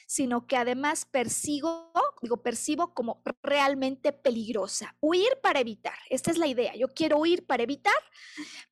sino 0.06 0.46
que 0.46 0.58
además 0.58 1.06
persigo, 1.06 1.92
digo, 2.22 2.44
percibo 2.44 2.94
como 2.94 3.24
realmente 3.42 4.12
peligrosa. 4.12 4.96
Huir 5.00 5.40
para 5.42 5.60
evitar, 5.60 5.98
esta 6.10 6.30
es 6.30 6.38
la 6.38 6.48
idea, 6.48 6.76
yo 6.76 6.90
quiero 6.90 7.18
huir 7.18 7.48
para 7.48 7.64
evitar, 7.64 7.94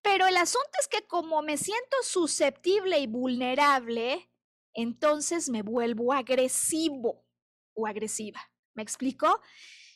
pero 0.04 0.28
el 0.28 0.38
asunto 0.38 0.70
es 0.80 0.88
que 0.88 1.08
como 1.08 1.42
me 1.42 1.58
siento 1.58 1.98
susceptible 2.04 3.00
y 3.00 3.08
vulnerable, 3.08 4.30
entonces 4.76 5.50
me 5.50 5.64
vuelvo 5.64 6.14
agresivo 6.14 7.26
o 7.74 7.88
agresiva. 7.88 8.40
¿Me 8.76 8.84
explico? 8.84 9.42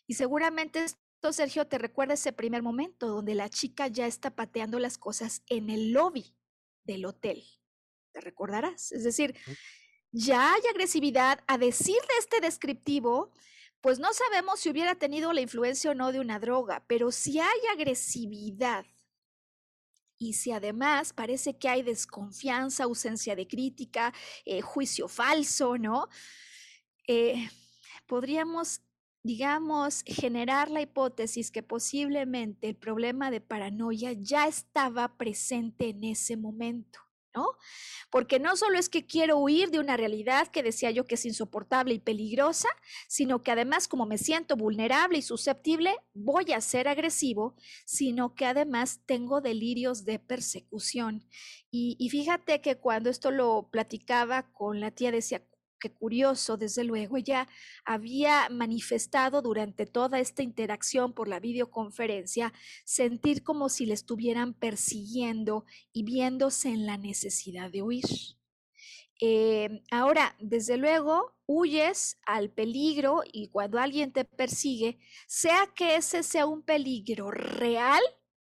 Y 0.07 0.15
seguramente 0.15 0.85
Sergio, 1.31 1.67
te 1.67 1.77
recuerda 1.77 2.15
ese 2.15 2.33
primer 2.33 2.61
momento 2.61 3.07
donde 3.07 3.35
la 3.35 3.49
chica 3.49 3.87
ya 3.87 4.07
está 4.07 4.31
pateando 4.31 4.79
las 4.79 4.97
cosas 4.97 5.43
en 5.47 5.69
el 5.69 5.93
lobby 5.93 6.35
del 6.83 7.05
hotel. 7.05 7.43
¿Te 8.11 8.19
recordarás? 8.19 8.91
Es 8.91 9.03
decir, 9.03 9.35
ya 10.11 10.53
hay 10.53 10.61
agresividad. 10.69 11.39
A 11.47 11.57
decir 11.57 11.95
de 11.95 12.17
este 12.19 12.41
descriptivo, 12.41 13.31
pues 13.79 13.99
no 13.99 14.13
sabemos 14.13 14.59
si 14.59 14.69
hubiera 14.69 14.95
tenido 14.95 15.33
la 15.33 15.41
influencia 15.41 15.91
o 15.91 15.95
no 15.95 16.11
de 16.11 16.19
una 16.19 16.39
droga, 16.39 16.83
pero 16.87 17.11
si 17.11 17.39
hay 17.39 17.59
agresividad 17.71 18.85
y 20.17 20.33
si 20.33 20.51
además 20.51 21.13
parece 21.13 21.57
que 21.57 21.67
hay 21.67 21.83
desconfianza, 21.83 22.83
ausencia 22.83 23.35
de 23.35 23.47
crítica, 23.47 24.13
eh, 24.45 24.61
juicio 24.61 25.07
falso, 25.07 25.77
¿no? 25.77 26.07
Eh, 27.07 27.49
podríamos 28.07 28.81
digamos, 29.23 30.03
generar 30.05 30.69
la 30.69 30.81
hipótesis 30.81 31.49
que 31.49 31.63
posiblemente 31.63 32.69
el 32.69 32.75
problema 32.75 33.31
de 33.31 33.41
paranoia 33.41 34.11
ya 34.11 34.47
estaba 34.47 35.17
presente 35.17 35.89
en 35.89 36.03
ese 36.03 36.37
momento. 36.37 36.99
¿No? 37.35 37.47
Porque 38.11 38.37
no 38.37 38.55
solo 38.55 38.77
es 38.77 38.89
que 38.89 39.07
quiero 39.07 39.39
huir 39.39 39.71
de 39.71 39.79
una 39.79 39.97
realidad 39.97 40.49
que 40.49 40.61
decía 40.61 40.91
yo 40.91 41.07
que 41.07 41.15
es 41.15 41.25
insoportable 41.25 41.95
y 41.95 41.99
peligrosa, 41.99 42.67
sino 43.07 43.41
que 43.41 43.49
además 43.49 43.87
como 43.87 44.05
me 44.05 44.19
siento 44.19 44.55
vulnerable 44.55 45.17
y 45.17 45.23
susceptible, 45.23 45.95
voy 46.13 46.53
a 46.53 46.61
ser 46.61 46.87
agresivo, 46.87 47.55
sino 47.85 48.35
que 48.35 48.45
además 48.45 49.01
tengo 49.07 49.41
delirios 49.41 50.05
de 50.05 50.19
persecución. 50.19 51.27
Y, 51.71 52.07
fíjate 52.11 52.61
que 52.61 52.77
cuando 52.77 53.09
esto 53.09 53.31
lo 53.31 53.67
platicaba 53.71 54.53
con 54.53 54.79
la 54.79 54.91
tía, 54.91 55.11
decía, 55.11 55.43
qué 55.83 55.91
curioso, 55.91 56.55
desde 56.55 56.85
luego, 56.85 57.17
ella 57.17 57.45
había 57.83 58.47
manifestado 58.49 59.41
durante 59.41 59.85
toda 59.85 60.21
esta 60.21 60.41
interacción 60.41 61.11
por 61.11 61.27
la 61.27 61.41
videoconferencia 61.41 62.53
sentir 62.85 63.43
como 63.43 63.67
si 63.67 63.85
le 63.85 63.93
estuvieran 63.93 64.53
persiguiendo 64.53 65.65
y 65.91 66.03
viéndose 66.03 66.69
en 66.69 66.85
la 66.85 66.97
necesidad 66.97 67.69
de 67.69 67.81
huir. 67.81 68.05
Eh, 69.19 69.83
ahora, 69.91 70.37
desde 70.39 70.77
luego, 70.77 71.35
huyes 71.47 72.17
al 72.25 72.49
peligro 72.49 73.21
y 73.29 73.49
cuando 73.49 73.77
alguien 73.77 74.13
te 74.13 74.23
persigue, 74.23 74.99
sea 75.27 75.67
que 75.75 75.97
ese 75.97 76.23
sea 76.23 76.45
un 76.45 76.61
peligro 76.61 77.29
real, 77.29 78.01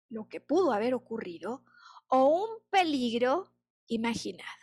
lo 0.09 0.27
que 0.27 0.41
pudo 0.41 0.73
haber 0.73 0.93
ocurrido, 0.93 1.63
o 2.07 2.25
un 2.25 2.49
peligro 2.69 3.53
imaginado. 3.87 4.60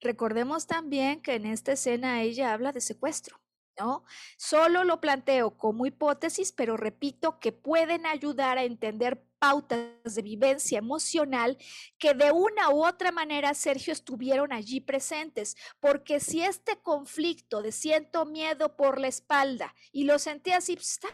Recordemos 0.00 0.66
también 0.66 1.20
que 1.20 1.34
en 1.34 1.46
esta 1.46 1.72
escena 1.72 2.22
ella 2.22 2.52
habla 2.52 2.72
de 2.72 2.80
secuestro. 2.80 3.40
¿No? 3.80 4.02
Solo 4.36 4.82
lo 4.82 5.00
planteo 5.00 5.56
como 5.56 5.86
hipótesis, 5.86 6.50
pero 6.50 6.76
repito 6.76 7.38
que 7.38 7.52
pueden 7.52 8.06
ayudar 8.06 8.58
a 8.58 8.64
entender 8.64 9.22
pautas 9.38 10.16
de 10.16 10.22
vivencia 10.22 10.78
emocional 10.78 11.56
que 11.96 12.12
de 12.12 12.32
una 12.32 12.70
u 12.70 12.84
otra 12.84 13.12
manera, 13.12 13.54
Sergio, 13.54 13.92
estuvieron 13.92 14.52
allí 14.52 14.80
presentes. 14.80 15.56
Porque 15.78 16.18
si 16.18 16.42
este 16.42 16.80
conflicto 16.82 17.62
de 17.62 17.70
siento 17.70 18.24
miedo 18.26 18.76
por 18.76 18.98
la 18.98 19.06
espalda 19.06 19.72
y 19.92 20.04
lo 20.04 20.18
sentí 20.18 20.50
así, 20.50 20.74
pues, 20.74 20.90
está 20.90 21.08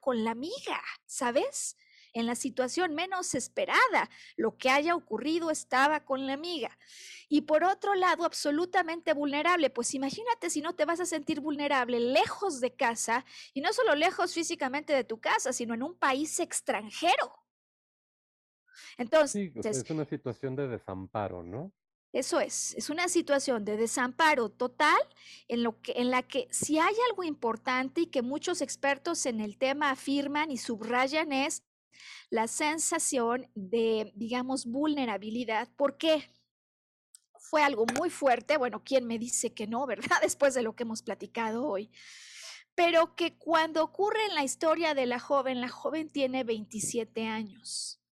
con 0.00 0.22
la 0.22 0.32
amiga, 0.32 0.82
¿sabes? 1.06 1.76
En 2.12 2.26
la 2.26 2.34
situación 2.34 2.94
menos 2.94 3.34
esperada. 3.34 4.10
Lo 4.36 4.56
que 4.56 4.70
haya 4.70 4.94
ocurrido 4.94 5.50
estaba 5.50 6.04
con 6.04 6.26
la 6.26 6.34
amiga. 6.34 6.76
Y 7.28 7.42
por 7.42 7.64
otro 7.64 7.94
lado, 7.94 8.24
absolutamente 8.24 9.12
vulnerable. 9.14 9.70
Pues 9.70 9.94
imagínate 9.94 10.50
si 10.50 10.60
no 10.60 10.74
te 10.74 10.84
vas 10.84 11.00
a 11.00 11.06
sentir 11.06 11.40
vulnerable 11.40 12.00
lejos 12.00 12.60
de 12.60 12.74
casa 12.74 13.24
y 13.54 13.60
no 13.60 13.72
solo 13.72 13.94
lejos 13.94 14.34
físicamente 14.34 14.92
de 14.92 15.04
tu 15.04 15.20
casa, 15.20 15.52
sino 15.52 15.74
en 15.74 15.82
un 15.82 15.94
país 15.94 16.40
extranjero. 16.40 17.42
Entonces, 18.96 19.52
sí, 19.52 19.68
es 19.68 19.90
una 19.90 20.04
situación 20.04 20.56
de 20.56 20.68
desamparo, 20.68 21.42
¿no? 21.42 21.72
Eso 22.12 22.40
es, 22.40 22.74
es 22.74 22.90
una 22.90 23.08
situación 23.08 23.64
de 23.64 23.78
desamparo 23.78 24.50
total 24.50 25.00
en, 25.48 25.62
lo 25.62 25.80
que, 25.80 25.92
en 25.96 26.10
la 26.10 26.22
que 26.22 26.46
si 26.50 26.78
hay 26.78 26.94
algo 27.08 27.24
importante 27.24 28.02
y 28.02 28.06
que 28.06 28.20
muchos 28.20 28.60
expertos 28.60 29.24
en 29.24 29.40
el 29.40 29.56
tema 29.56 29.90
afirman 29.90 30.50
y 30.50 30.58
subrayan 30.58 31.32
es 31.32 31.62
la 32.30 32.48
sensación 32.48 33.50
de, 33.54 34.12
digamos, 34.14 34.66
vulnerabilidad. 34.66 35.68
¿Por 35.76 35.96
qué? 35.96 36.28
Fue 37.38 37.62
algo 37.62 37.84
muy 37.98 38.08
fuerte, 38.08 38.56
bueno, 38.56 38.82
¿quién 38.84 39.06
me 39.06 39.18
dice 39.18 39.52
que 39.52 39.66
no, 39.66 39.86
verdad? 39.86 40.18
Después 40.22 40.54
de 40.54 40.62
lo 40.62 40.74
que 40.74 40.84
hemos 40.84 41.02
platicado 41.02 41.66
hoy. 41.66 41.90
Pero 42.74 43.14
que 43.16 43.36
cuando 43.36 43.84
ocurre 43.84 44.24
en 44.26 44.34
la 44.34 44.44
historia 44.44 44.94
de 44.94 45.06
la 45.06 45.18
joven, 45.18 45.60
la 45.60 45.68
joven 45.68 46.08
tiene 46.08 46.42
27 46.44 47.26
años. 47.26 48.02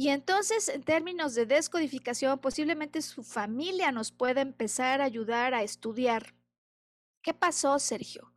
Y 0.00 0.10
entonces, 0.10 0.68
en 0.68 0.84
términos 0.84 1.34
de 1.34 1.44
descodificación, 1.44 2.38
posiblemente 2.38 3.02
su 3.02 3.24
familia 3.24 3.90
nos 3.90 4.12
pueda 4.12 4.40
empezar 4.40 5.00
a 5.00 5.04
ayudar 5.04 5.54
a 5.54 5.64
estudiar. 5.64 6.34
¿Qué 7.20 7.34
pasó, 7.34 7.80
Sergio? 7.80 8.32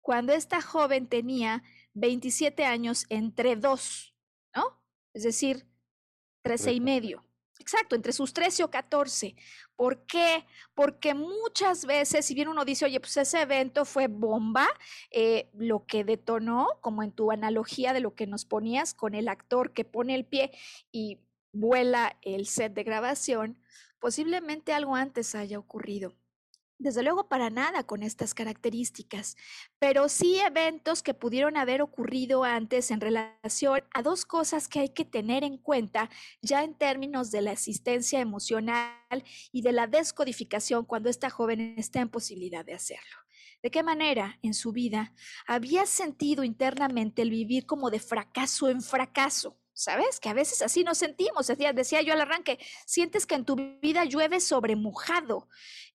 Cuando 0.00 0.32
esta 0.32 0.60
joven 0.60 1.06
tenía 1.06 1.62
27 1.98 2.64
años 2.64 3.06
entre 3.08 3.56
dos, 3.56 4.14
¿no? 4.54 4.80
Es 5.12 5.22
decir, 5.22 5.66
13 6.42 6.72
y 6.72 6.80
medio. 6.80 7.24
Exacto, 7.58 7.96
entre 7.96 8.12
sus 8.12 8.32
13 8.32 8.64
o 8.64 8.70
14. 8.70 9.34
¿Por 9.74 10.06
qué? 10.06 10.46
Porque 10.74 11.14
muchas 11.14 11.84
veces, 11.84 12.24
si 12.24 12.34
bien 12.34 12.48
uno 12.48 12.64
dice, 12.64 12.84
oye, 12.84 13.00
pues 13.00 13.16
ese 13.16 13.42
evento 13.42 13.84
fue 13.84 14.06
bomba, 14.06 14.66
eh, 15.10 15.50
lo 15.54 15.84
que 15.84 16.04
detonó, 16.04 16.78
como 16.80 17.02
en 17.02 17.12
tu 17.12 17.32
analogía 17.32 17.92
de 17.92 18.00
lo 18.00 18.14
que 18.14 18.26
nos 18.26 18.44
ponías 18.44 18.94
con 18.94 19.14
el 19.14 19.28
actor 19.28 19.72
que 19.72 19.84
pone 19.84 20.14
el 20.14 20.24
pie 20.24 20.52
y 20.92 21.18
vuela 21.52 22.16
el 22.22 22.46
set 22.46 22.74
de 22.74 22.84
grabación, 22.84 23.60
posiblemente 23.98 24.72
algo 24.72 24.94
antes 24.94 25.34
haya 25.34 25.58
ocurrido. 25.58 26.14
Desde 26.80 27.02
luego 27.02 27.28
para 27.28 27.50
nada 27.50 27.82
con 27.82 28.04
estas 28.04 28.34
características, 28.34 29.36
pero 29.80 30.08
sí 30.08 30.38
eventos 30.38 31.02
que 31.02 31.12
pudieron 31.12 31.56
haber 31.56 31.82
ocurrido 31.82 32.44
antes 32.44 32.92
en 32.92 33.00
relación 33.00 33.82
a 33.92 34.02
dos 34.02 34.24
cosas 34.24 34.68
que 34.68 34.78
hay 34.78 34.88
que 34.90 35.04
tener 35.04 35.42
en 35.42 35.58
cuenta 35.58 36.08
ya 36.40 36.62
en 36.62 36.74
términos 36.74 37.32
de 37.32 37.42
la 37.42 37.50
asistencia 37.50 38.20
emocional 38.20 39.24
y 39.50 39.62
de 39.62 39.72
la 39.72 39.88
descodificación 39.88 40.84
cuando 40.84 41.10
esta 41.10 41.30
joven 41.30 41.74
está 41.76 42.00
en 42.00 42.10
posibilidad 42.10 42.64
de 42.64 42.74
hacerlo. 42.74 43.16
¿De 43.60 43.72
qué 43.72 43.82
manera 43.82 44.38
en 44.42 44.54
su 44.54 44.70
vida 44.70 45.12
había 45.48 45.84
sentido 45.84 46.44
internamente 46.44 47.22
el 47.22 47.30
vivir 47.30 47.66
como 47.66 47.90
de 47.90 47.98
fracaso 47.98 48.68
en 48.68 48.82
fracaso? 48.82 49.58
¿Sabes? 49.72 50.18
Que 50.18 50.28
a 50.28 50.34
veces 50.34 50.60
así 50.62 50.82
nos 50.82 50.98
sentimos. 50.98 51.46
Decía, 51.46 51.72
decía 51.72 52.02
yo 52.02 52.12
al 52.12 52.20
arranque, 52.20 52.58
sientes 52.84 53.26
que 53.26 53.36
en 53.36 53.44
tu 53.44 53.54
vida 53.80 54.04
llueve 54.04 54.40
sobre 54.40 54.74
mojado 54.74 55.48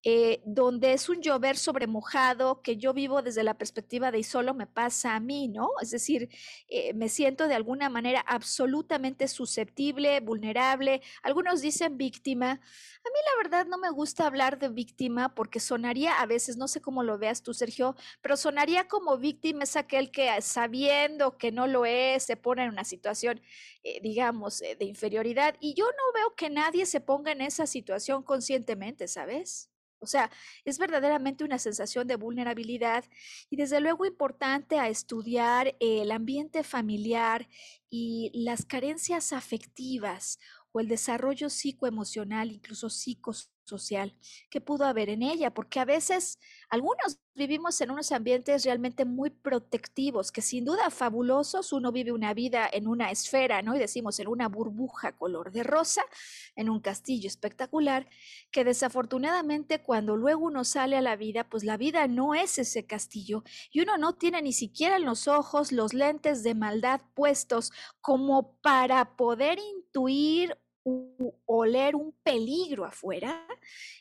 eh, 0.06 0.42
donde 0.46 0.92
es 0.94 1.08
un 1.08 1.22
llover 1.22 1.58
sobre 1.58 1.88
mojado 1.88 2.62
que 2.62 2.76
yo 2.76 2.94
vivo 2.94 3.22
desde 3.22 3.44
la 3.44 3.58
perspectiva 3.58 4.12
de 4.12 4.20
y 4.20 4.24
solo 4.24 4.54
me 4.54 4.68
pasa 4.68 5.16
a 5.16 5.20
mí, 5.20 5.48
¿no? 5.48 5.70
Es 5.82 5.92
decir, 5.92 6.30
eh, 6.68 6.94
me 6.94 7.08
siento 7.10 7.48
de 7.48 7.56
alguna 7.56 7.90
manera 7.90 8.20
absolutamente 8.22 9.28
susceptible, 9.30 10.20
vulnerable. 10.20 11.02
Algunos 11.22 11.62
dicen 11.62 11.98
víctima. 11.98 12.52
A 12.52 12.56
mí 12.56 13.20
la 13.32 13.44
verdad 13.44 13.66
no 13.68 13.78
me 13.78 13.90
gusta 13.92 14.26
hablar 14.28 14.60
de 14.60 14.70
víctima 14.70 15.34
porque 15.36 15.60
sonaría 15.60 16.20
a 16.20 16.26
veces, 16.26 16.58
no 16.58 16.68
sé 16.68 16.82
cómo 16.82 17.04
lo 17.04 17.18
veas 17.18 17.42
tú, 17.44 17.54
Sergio, 17.54 17.96
pero 18.22 18.38
sonaría 18.38 18.88
como 18.88 19.18
víctima 19.18 19.64
es 19.64 19.76
aquel 19.76 20.12
que 20.12 20.30
sabiendo 20.42 21.38
que 21.38 21.52
no 21.52 21.68
lo 21.68 21.86
es, 21.86 22.24
se 22.24 22.38
pone 22.38 22.64
en 22.64 22.70
una 22.72 22.84
situación, 22.84 23.42
eh, 23.84 24.00
digamos, 24.02 24.60
de 24.60 24.86
inferioridad. 24.86 25.56
Y 25.60 25.74
yo 25.76 25.86
no 25.86 26.14
veo 26.14 26.36
que 26.36 26.50
nadie 26.50 26.86
se 26.86 27.02
ponga 27.02 27.32
en 27.32 27.42
esa 27.42 27.68
situación 27.68 28.24
conscientemente, 28.24 29.08
¿sabes? 29.08 29.73
O 30.04 30.08
sea, 30.08 30.30
es 30.66 30.78
verdaderamente 30.78 31.44
una 31.44 31.58
sensación 31.58 32.08
de 32.08 32.18
vulnerabilidad 32.18 33.06
y 33.50 33.56
desde 33.56 33.80
luego 33.80 34.06
importante 34.06 34.78
a 34.78 34.90
estudiar 34.90 35.76
el 35.80 36.12
ambiente 36.12 36.64
familiar 36.64 37.48
y 37.90 38.32
las 38.34 38.66
carencias 38.66 39.32
afectivas 39.32 40.40
o 40.74 40.82
el 40.82 40.88
desarrollo 40.88 41.50
psicoemocional, 41.50 42.52
incluso 42.52 42.90
psicosocial, 42.90 43.54
que 44.50 44.62
pudo 44.62 44.86
haber 44.86 45.10
en 45.10 45.24
ella, 45.24 45.54
porque 45.54 45.80
a 45.80 45.86
veces 45.86 46.40
algunos 46.70 47.20
vivimos 47.36 47.80
en 47.82 47.92
unos 47.92 48.12
ambientes 48.12 48.64
realmente 48.66 49.06
muy 49.06 49.30
protectivos, 49.32 50.32
que 50.32 50.42
sin 50.42 50.66
duda 50.66 50.90
fabulosos, 50.90 51.74
uno 51.74 51.92
vive 51.92 52.12
una 52.12 52.34
vida 52.34 52.70
en 52.72 52.88
una 52.88 53.10
esfera, 53.10 53.62
¿no? 53.62 53.76
Y 53.76 53.80
decimos 53.80 54.20
en 54.20 54.28
una 54.28 54.48
burbuja 54.48 55.14
color 55.14 55.52
de 55.52 55.64
rosa, 55.64 56.04
en 56.56 56.70
un 56.70 56.80
castillo 56.80 57.28
espectacular, 57.28 58.08
que 58.52 58.64
desafortunadamente 58.64 59.82
cuando 59.82 60.16
luego 60.16 60.46
uno 60.46 60.64
sale 60.64 60.98
a 60.98 61.02
la 61.02 61.16
vida, 61.16 61.50
pues 61.50 61.64
la 61.64 61.78
vida 61.78 62.08
no 62.08 62.36
es 62.36 62.60
ese 62.60 62.86
castillo 62.86 63.44
y 63.72 63.82
uno 63.82 63.98
no 63.98 64.14
tiene 64.14 64.42
ni 64.42 64.54
siquiera 64.54 64.98
en 64.98 65.06
los 65.06 65.28
ojos 65.28 65.72
los 65.72 65.94
lentes 65.94 66.44
de 66.44 66.54
maldad 66.54 67.02
puestos 67.16 67.72
como 68.02 68.58
para 68.62 69.16
poder 69.16 69.58
intuir 69.60 70.58
oler 71.46 71.96
un 71.96 72.14
peligro 72.24 72.86
afuera. 72.86 73.48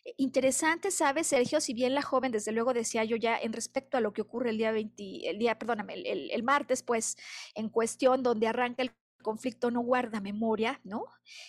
Eh, 0.04 0.14
interesante, 0.18 0.90
¿sabes, 0.90 1.26
Sergio? 1.28 1.60
Si 1.60 1.74
bien 1.74 1.94
la 1.94 2.02
joven, 2.02 2.32
desde 2.32 2.52
luego 2.52 2.72
decía 2.74 3.04
yo 3.04 3.16
ya 3.16 3.38
en 3.38 3.52
respecto 3.52 3.96
a 3.96 4.00
lo 4.00 4.12
que 4.12 4.22
ocurre 4.22 4.50
el 4.50 4.58
día 4.58 4.72
20, 4.72 5.28
el 5.30 5.38
día, 5.38 5.58
perdóname, 5.58 5.94
el 5.94 6.42
martes, 6.42 6.82
pues, 6.82 7.16
en 7.54 7.68
cuestión 7.68 8.22
donde 8.22 8.46
arranca 8.48 8.82
el 8.82 8.92
conflicto 9.22 9.70
no 9.70 9.80
guarda 9.80 10.20
memoria, 10.20 10.80
¿no? 10.84 11.06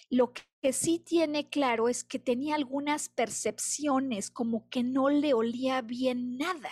Lo 0.10 0.32
que 0.32 0.72
sí 0.72 1.00
tiene 1.00 1.50
claro 1.50 1.90
es 1.90 2.04
que 2.04 2.20
tenía 2.20 2.56
algunas 2.56 3.10
percepciones 3.10 4.30
como 4.32 4.70
que 4.70 4.84
no 4.84 5.10
le 5.10 5.34
olía 5.34 5.82
bien 5.82 6.38
nada. 6.38 6.70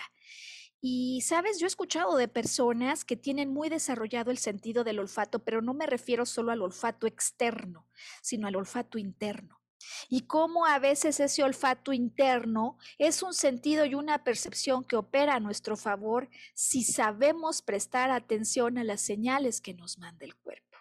Y 0.84 1.20
sabes, 1.20 1.60
yo 1.60 1.66
he 1.66 1.68
escuchado 1.68 2.16
de 2.16 2.26
personas 2.26 3.04
que 3.04 3.16
tienen 3.16 3.52
muy 3.52 3.68
desarrollado 3.68 4.32
el 4.32 4.38
sentido 4.38 4.82
del 4.82 4.98
olfato, 4.98 5.38
pero 5.44 5.62
no 5.62 5.74
me 5.74 5.86
refiero 5.86 6.26
solo 6.26 6.50
al 6.50 6.60
olfato 6.60 7.06
externo, 7.06 7.86
sino 8.20 8.48
al 8.48 8.56
olfato 8.56 8.98
interno. 8.98 9.60
Y 10.08 10.22
cómo 10.22 10.66
a 10.66 10.80
veces 10.80 11.20
ese 11.20 11.44
olfato 11.44 11.92
interno 11.92 12.78
es 12.98 13.22
un 13.22 13.32
sentido 13.32 13.84
y 13.84 13.94
una 13.94 14.24
percepción 14.24 14.82
que 14.82 14.96
opera 14.96 15.36
a 15.36 15.40
nuestro 15.40 15.76
favor 15.76 16.28
si 16.54 16.82
sabemos 16.82 17.62
prestar 17.62 18.10
atención 18.10 18.76
a 18.76 18.82
las 18.82 19.00
señales 19.02 19.60
que 19.60 19.74
nos 19.74 19.98
manda 19.98 20.24
el 20.24 20.34
cuerpo. 20.34 20.71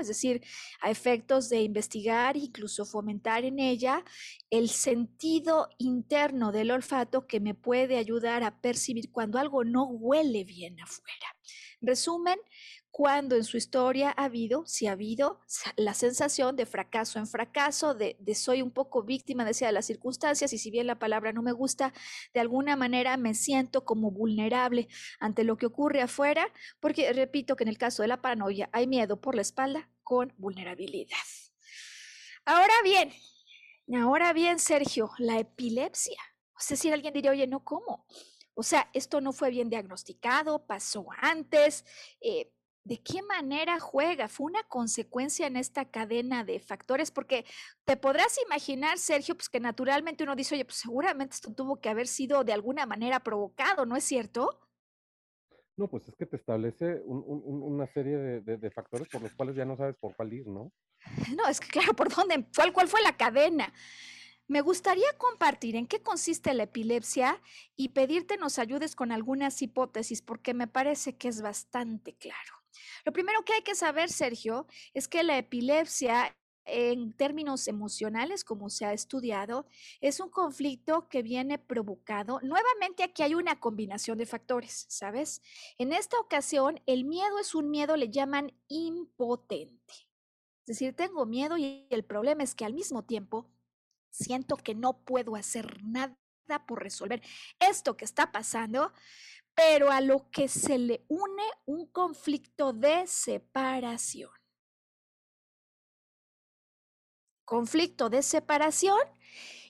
Es 0.00 0.08
decir, 0.08 0.42
a 0.80 0.90
efectos 0.90 1.48
de 1.48 1.62
investigar, 1.62 2.36
incluso 2.36 2.84
fomentar 2.84 3.44
en 3.44 3.58
ella 3.58 4.04
el 4.50 4.68
sentido 4.68 5.68
interno 5.78 6.52
del 6.52 6.70
olfato 6.70 7.26
que 7.26 7.40
me 7.40 7.54
puede 7.54 7.96
ayudar 7.96 8.42
a 8.42 8.60
percibir 8.60 9.10
cuando 9.12 9.38
algo 9.38 9.64
no 9.64 9.84
huele 9.84 10.44
bien 10.44 10.80
afuera. 10.80 11.36
Resumen, 11.80 12.38
cuando 12.90 13.36
en 13.36 13.44
su 13.44 13.56
historia 13.56 14.12
ha 14.16 14.24
habido, 14.24 14.66
si 14.66 14.86
ha 14.86 14.92
habido 14.92 15.40
la 15.76 15.94
sensación 15.94 16.56
de 16.56 16.66
fracaso 16.66 17.18
en 17.18 17.26
fracaso, 17.26 17.94
de, 17.94 18.16
soy 18.34 18.62
un 18.62 18.70
poco 18.70 19.02
víctima, 19.02 19.44
decía, 19.44 19.68
de 19.68 19.72
las 19.72 19.86
circunstancias, 19.86 20.52
y 20.52 20.58
si 20.58 20.70
bien 20.70 20.86
la 20.86 20.98
palabra 20.98 21.32
no 21.32 21.42
me 21.42 21.52
gusta, 21.52 21.92
de 22.34 22.40
alguna 22.40 22.76
manera 22.76 23.16
me 23.16 23.34
siento 23.34 23.84
como 23.84 24.10
vulnerable 24.10 24.88
ante 25.20 25.44
lo 25.44 25.56
que 25.56 25.66
ocurre 25.66 26.00
afuera, 26.00 26.52
porque 26.80 27.12
repito 27.12 27.56
que 27.56 27.64
en 27.64 27.68
el 27.68 27.78
caso 27.78 28.02
de 28.02 28.08
la 28.08 28.20
paranoia 28.20 28.68
hay 28.72 28.86
miedo 28.86 29.20
por 29.20 29.34
la 29.34 29.42
espalda 29.42 29.90
con 30.02 30.32
vulnerabilidad. 30.36 31.16
Ahora 32.44 32.74
bien, 32.82 33.12
ahora 33.94 34.32
bien, 34.32 34.58
Sergio, 34.58 35.10
la 35.18 35.38
epilepsia. 35.38 36.20
O 36.56 36.60
sea, 36.60 36.76
si 36.76 36.90
alguien 36.90 37.12
diría, 37.14 37.30
oye, 37.30 37.46
no, 37.46 37.62
¿cómo? 37.62 38.06
O 38.54 38.64
sea, 38.64 38.90
esto 38.92 39.20
no 39.20 39.32
fue 39.32 39.50
bien 39.50 39.70
diagnosticado, 39.70 40.66
pasó 40.66 41.06
antes, 41.20 41.84
eh, 42.20 42.52
¿De 42.88 43.02
qué 43.02 43.20
manera 43.20 43.78
juega? 43.78 44.28
¿Fue 44.28 44.46
una 44.46 44.62
consecuencia 44.62 45.46
en 45.46 45.58
esta 45.58 45.90
cadena 45.90 46.42
de 46.42 46.58
factores? 46.58 47.10
Porque 47.10 47.44
te 47.84 47.98
podrás 47.98 48.38
imaginar, 48.46 48.96
Sergio, 48.96 49.34
pues 49.34 49.50
que 49.50 49.60
naturalmente 49.60 50.24
uno 50.24 50.34
dice, 50.34 50.54
oye, 50.54 50.64
pues 50.64 50.78
seguramente 50.78 51.34
esto 51.34 51.52
tuvo 51.52 51.82
que 51.82 51.90
haber 51.90 52.06
sido 52.06 52.44
de 52.44 52.54
alguna 52.54 52.86
manera 52.86 53.20
provocado, 53.20 53.84
¿no 53.84 53.94
es 53.94 54.04
cierto? 54.04 54.58
No, 55.76 55.90
pues 55.90 56.08
es 56.08 56.16
que 56.16 56.24
te 56.24 56.36
establece 56.36 57.02
una 57.04 57.86
serie 57.88 58.40
de, 58.40 58.70
factores 58.70 59.06
por 59.08 59.20
los 59.20 59.34
cuales 59.34 59.54
ya 59.54 59.66
no 59.66 59.76
sabes 59.76 59.96
por 60.00 60.16
cuál 60.16 60.32
ir, 60.32 60.46
¿no? 60.46 60.72
No, 61.36 61.46
es 61.46 61.60
que 61.60 61.68
claro, 61.68 61.92
¿por 61.92 62.08
dónde? 62.08 62.46
¿Cuál, 62.56 62.72
cuál 62.72 62.88
fue 62.88 63.02
la 63.02 63.18
cadena? 63.18 63.70
Me 64.46 64.62
gustaría 64.62 65.12
compartir 65.18 65.76
en 65.76 65.86
qué 65.86 66.02
consiste 66.02 66.54
la 66.54 66.62
epilepsia 66.62 67.42
y 67.76 67.90
pedirte 67.90 68.38
nos 68.38 68.58
ayudes 68.58 68.96
con 68.96 69.12
algunas 69.12 69.60
hipótesis 69.60 70.22
porque 70.22 70.54
me 70.54 70.68
parece 70.68 71.18
que 71.18 71.28
es 71.28 71.42
bastante 71.42 72.16
claro. 72.16 72.57
Lo 73.04 73.12
primero 73.12 73.44
que 73.44 73.54
hay 73.54 73.62
que 73.62 73.74
saber, 73.74 74.10
Sergio, 74.10 74.66
es 74.94 75.08
que 75.08 75.22
la 75.22 75.38
epilepsia 75.38 76.34
en 76.68 77.14
términos 77.14 77.66
emocionales, 77.66 78.44
como 78.44 78.68
se 78.68 78.84
ha 78.84 78.92
estudiado, 78.92 79.66
es 80.00 80.20
un 80.20 80.28
conflicto 80.28 81.08
que 81.08 81.22
viene 81.22 81.58
provocado. 81.58 82.40
Nuevamente 82.42 83.02
aquí 83.02 83.22
hay 83.22 83.34
una 83.34 83.58
combinación 83.58 84.18
de 84.18 84.26
factores, 84.26 84.86
¿sabes? 84.88 85.42
En 85.78 85.92
esta 85.92 86.18
ocasión, 86.20 86.80
el 86.86 87.04
miedo 87.04 87.38
es 87.38 87.54
un 87.54 87.70
miedo, 87.70 87.96
le 87.96 88.10
llaman 88.10 88.52
impotente. 88.68 89.94
Es 90.60 90.78
decir, 90.78 90.94
tengo 90.94 91.24
miedo 91.24 91.56
y 91.56 91.86
el 91.88 92.04
problema 92.04 92.42
es 92.42 92.54
que 92.54 92.66
al 92.66 92.74
mismo 92.74 93.02
tiempo 93.02 93.50
siento 94.10 94.56
que 94.56 94.74
no 94.74 94.98
puedo 95.04 95.36
hacer 95.36 95.82
nada 95.82 96.18
por 96.66 96.82
resolver 96.82 97.22
esto 97.58 97.96
que 97.96 98.04
está 98.04 98.32
pasando, 98.32 98.92
pero 99.58 99.90
a 99.90 100.00
lo 100.00 100.30
que 100.30 100.46
se 100.46 100.78
le 100.78 101.04
une 101.08 101.42
un 101.66 101.86
conflicto 101.86 102.72
de 102.72 103.08
separación. 103.08 104.30
Conflicto 107.44 108.08
de 108.08 108.22
separación 108.22 109.00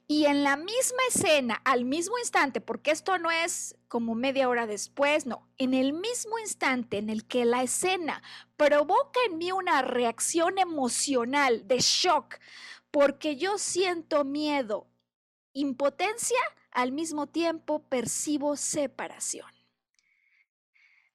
y 0.07 0.27
en 0.27 0.45
la 0.45 0.59
misma 0.59 0.99
escena, 1.09 1.63
al 1.65 1.87
mismo 1.87 2.19
instante, 2.19 2.61
porque 2.61 2.91
esto 2.91 3.17
no 3.17 3.31
es 3.31 3.79
como 3.89 4.15
media 4.15 4.51
hora 4.51 4.67
después, 4.67 5.25
no, 5.25 5.49
en 5.57 5.73
el 5.73 5.95
mismo 5.95 6.39
instante 6.39 6.99
en 6.99 7.09
el 7.09 7.27
que 7.27 7.47
la 7.47 7.63
escena 7.63 8.23
provoca 8.59 9.21
en 9.27 9.39
mí 9.39 9.53
una 9.53 9.81
reacción 9.81 10.59
emocional 10.59 11.67
de 11.67 11.79
shock, 11.81 12.35
porque 12.91 13.37
yo 13.37 13.57
siento 13.57 14.25
miedo, 14.25 14.87
impotencia, 15.55 16.41
al 16.73 16.93
mismo 16.93 17.27
tiempo 17.27 17.89
percibo 17.89 18.55
separación. 18.55 19.58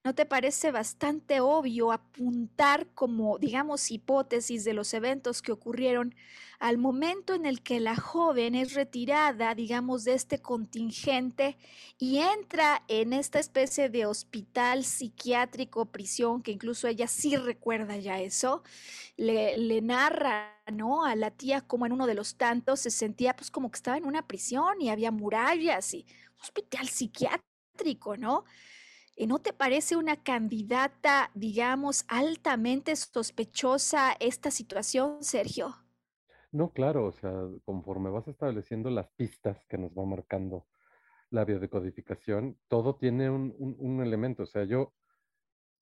¿No 0.06 0.14
te 0.14 0.26
parece 0.26 0.72
bastante 0.74 1.40
obvio 1.40 1.94
apuntar 1.94 2.88
como, 2.94 3.38
digamos, 3.40 3.90
hipótesis 3.90 4.66
de 4.66 4.74
los 4.74 4.94
eventos 4.94 5.42
que 5.42 5.54
ocurrieron 5.54 6.14
al 6.60 6.78
momento 6.78 7.34
en 7.36 7.46
el 7.46 7.62
que 7.64 7.80
la 7.80 7.96
joven 7.96 8.54
es 8.54 8.74
retirada, 8.74 9.56
digamos, 9.56 10.04
de 10.04 10.16
este 10.16 10.42
contingente 10.42 11.58
y 11.98 12.18
entra 12.18 12.84
en 12.90 13.14
esta 13.14 13.40
especie 13.40 13.88
de 13.90 14.06
hospital 14.06 14.84
psiquiátrico, 14.84 15.86
prisión, 15.86 16.42
que 16.44 16.52
incluso 16.52 16.90
ella 16.90 17.08
sí 17.08 17.38
recuerda 17.38 17.96
ya 17.96 18.20
eso, 18.20 18.62
le, 19.16 19.82
narra, 19.82 20.60
¿no? 20.70 21.06
A 21.06 21.16
la 21.16 21.32
tía 21.32 21.62
como 21.62 21.86
en 21.86 21.94
uno 21.94 22.08
de 22.08 22.16
los 22.16 22.36
tantos 22.36 22.82
se 22.82 22.92
sentía 22.92 23.38
pues 23.38 23.50
como 23.52 23.72
que 23.72 23.78
estaba 23.78 23.98
en 23.98 24.06
una 24.06 24.28
prisión 24.28 24.82
y 24.82 24.90
había 24.90 25.12
murallas 25.12 25.94
y 25.94 26.06
hospital 26.42 26.90
psiquiátrico, 26.90 28.18
¿no? 28.18 28.44
¿No 29.18 29.40
te 29.40 29.54
parece 29.54 29.96
una 29.96 30.22
candidata, 30.22 31.30
digamos, 31.36 32.04
altamente 32.08 32.96
sospechosa 32.96 34.14
esta 34.20 34.50
situación, 34.50 35.24
Sergio? 35.24 35.76
No, 36.52 36.72
claro, 36.72 37.06
o 37.06 37.12
sea, 37.12 37.32
conforme 37.66 38.10
vas 38.10 38.28
estableciendo 38.28 38.90
las 38.90 39.10
pistas 39.12 39.66
que 39.68 39.78
nos 39.78 39.92
va 39.92 40.06
marcando 40.06 40.68
la 41.30 41.46
biodecodificación, 41.46 42.58
todo 42.68 42.96
tiene 42.96 43.30
un, 43.30 44.02
elemento. 44.02 44.44
O 44.44 44.46
sea, 44.46 44.64
yo, 44.64 44.94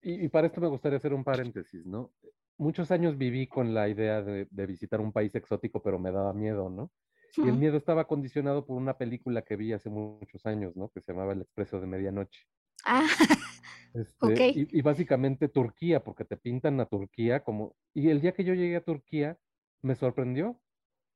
y, 0.01 0.27
para 0.29 0.47
esto 0.47 0.61
me 0.61 0.67
gustaría 0.67 0.97
hacer 0.97 1.13
un 1.13 1.23
paréntesis, 1.23 1.85
¿no? 1.85 2.13
Muchos 2.57 2.91
años 2.91 3.17
viví 3.17 3.47
con 3.47 3.73
la 3.73 3.89
idea 3.89 4.21
de, 4.21 4.47
visitar 4.65 5.01
un 5.01 5.11
país 5.11 5.33
exótico, 5.35 5.81
pero 5.81 5.99
me 5.99 6.11
daba 6.11 6.33
miedo, 6.33 6.69
¿no? 6.69 6.91
Y 7.37 7.47
el 7.47 7.57
miedo 7.57 7.77
estaba 7.77 8.07
condicionado 8.07 8.65
por 8.65 8.77
una 8.77 8.97
película 8.97 9.41
que 9.41 9.55
vi 9.55 9.71
hace 9.73 9.89
muchos 9.89 10.45
años, 10.45 10.75
¿no? 10.75 10.89
Que 10.89 11.01
se 11.01 11.11
llamaba 11.11 11.33
El 11.33 11.41
Expreso 11.41 11.79
de 11.79 11.87
Medianoche. 11.87 12.45
Ah, 12.85 13.07
este, 13.93 14.51
y, 14.55 14.81
básicamente 14.81 15.47
Turquía, 15.47 16.03
porque 16.03 16.25
te 16.25 16.37
pintan 16.37 16.79
a 16.79 16.85
Turquía 16.85 17.43
como... 17.43 17.75
Y 17.93 18.09
el 18.09 18.21
día 18.21 18.33
que 18.33 18.43
yo 18.43 18.53
llegué 18.53 18.75
a 18.77 18.83
Turquía, 18.83 19.37
me 19.81 19.95
sorprendió. 19.95 20.59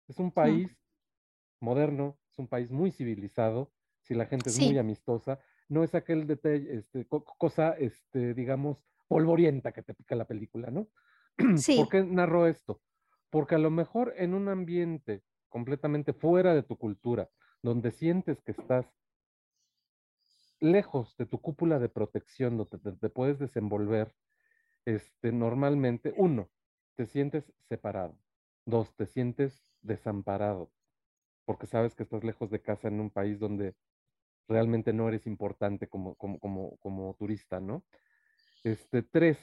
Es 0.08 0.20
un 0.20 0.32
país 0.32 0.78
moderno, 1.60 2.18
es 2.32 2.38
un 2.38 2.48
país 2.48 2.72
muy 2.72 2.92
civilizado, 2.92 3.72
si 4.02 4.14
la 4.14 4.28
gente 4.28 4.50
es 4.50 4.60
muy 4.60 4.78
amistosa, 4.78 5.40
no 5.68 5.84
es 5.84 5.96
aquel 5.96 6.28
detalle, 6.28 6.76
este, 6.78 7.08
cosa, 7.08 7.72
este, 7.72 8.36
digamos, 8.36 8.86
polvorienta 9.08 9.72
que 9.72 9.82
te 9.82 9.96
pica 9.96 10.16
la 10.16 10.28
película, 10.28 10.70
¿no? 10.70 10.88
¿Por 11.78 11.90
qué 11.90 12.04
narro 12.04 12.48
esto? 12.48 12.82
Porque 13.32 13.56
a 13.56 13.60
lo 13.60 13.72
mejor 13.72 14.14
en 14.18 14.34
un 14.34 14.48
ambiente 14.48 15.24
completamente 15.50 16.14
fuera 16.14 16.54
de 16.54 16.64
tu 16.64 16.78
cultura, 16.78 17.30
donde 17.62 17.92
sientes 17.92 18.42
que 18.42 18.52
estás 18.52 18.86
lejos 20.60 21.16
de 21.18 21.26
tu 21.26 21.42
cúpula 21.42 21.80
de 21.80 21.90
protección 21.90 22.58
donde 22.58 22.98
te, 22.98 23.10
puedes 23.10 23.40
desenvolver, 23.40 24.14
este, 24.86 25.32
normalmente, 25.32 26.14
uno, 26.18 26.50
te 26.96 27.06
sientes 27.06 27.52
separado. 27.70 28.18
Dos, 28.66 28.96
te 28.96 29.06
sientes 29.06 29.64
desamparado, 29.82 30.72
porque 31.46 31.68
sabes 31.68 31.96
que 31.96 32.04
estás 32.04 32.24
lejos 32.24 32.50
de 32.50 32.62
casa 32.62 32.88
en 32.88 33.00
un 33.00 33.12
país 33.12 33.40
donde 33.40 33.76
realmente 34.48 34.94
no 34.94 35.08
eres 35.08 35.28
importante 35.28 35.88
como, 35.88 36.16
como, 36.16 36.40
como, 36.40 36.78
como 36.78 37.16
turista, 37.16 37.60
¿no? 37.60 37.86
Este, 38.64 39.04
tres, 39.04 39.38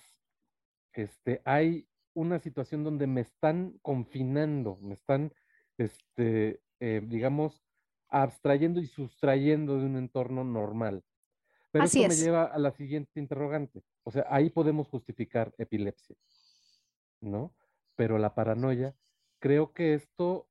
este, 0.93 1.41
hay 1.45 1.89
una 2.15 2.39
situación 2.39 2.85
donde 2.85 3.07
me 3.07 3.21
están 3.21 3.79
confinando, 3.83 4.79
me 4.83 4.95
están, 4.95 5.33
este, 5.79 6.61
eh, 6.81 7.01
digamos, 7.05 7.63
abstrayendo 8.13 8.81
y 8.81 8.87
sustrayendo 8.87 9.79
de 9.79 9.87
un 9.87 9.97
entorno 9.97 10.45
normal. 10.45 11.03
Pero 11.71 11.87
eso 11.87 11.99
me 11.99 12.15
lleva 12.15 12.45
a 12.45 12.59
la 12.59 12.71
siguiente 12.71 13.19
interrogante. 13.19 13.83
O 14.05 14.11
sea, 14.11 14.27
ahí 14.29 14.51
podemos 14.51 14.89
justificar 14.89 15.55
epilepsia, 15.57 16.15
¿no? 17.23 17.55
Pero 17.97 18.19
la 18.19 18.35
paranoia, 18.35 18.95
creo 19.39 19.73
que 19.73 19.95
esto 19.95 20.47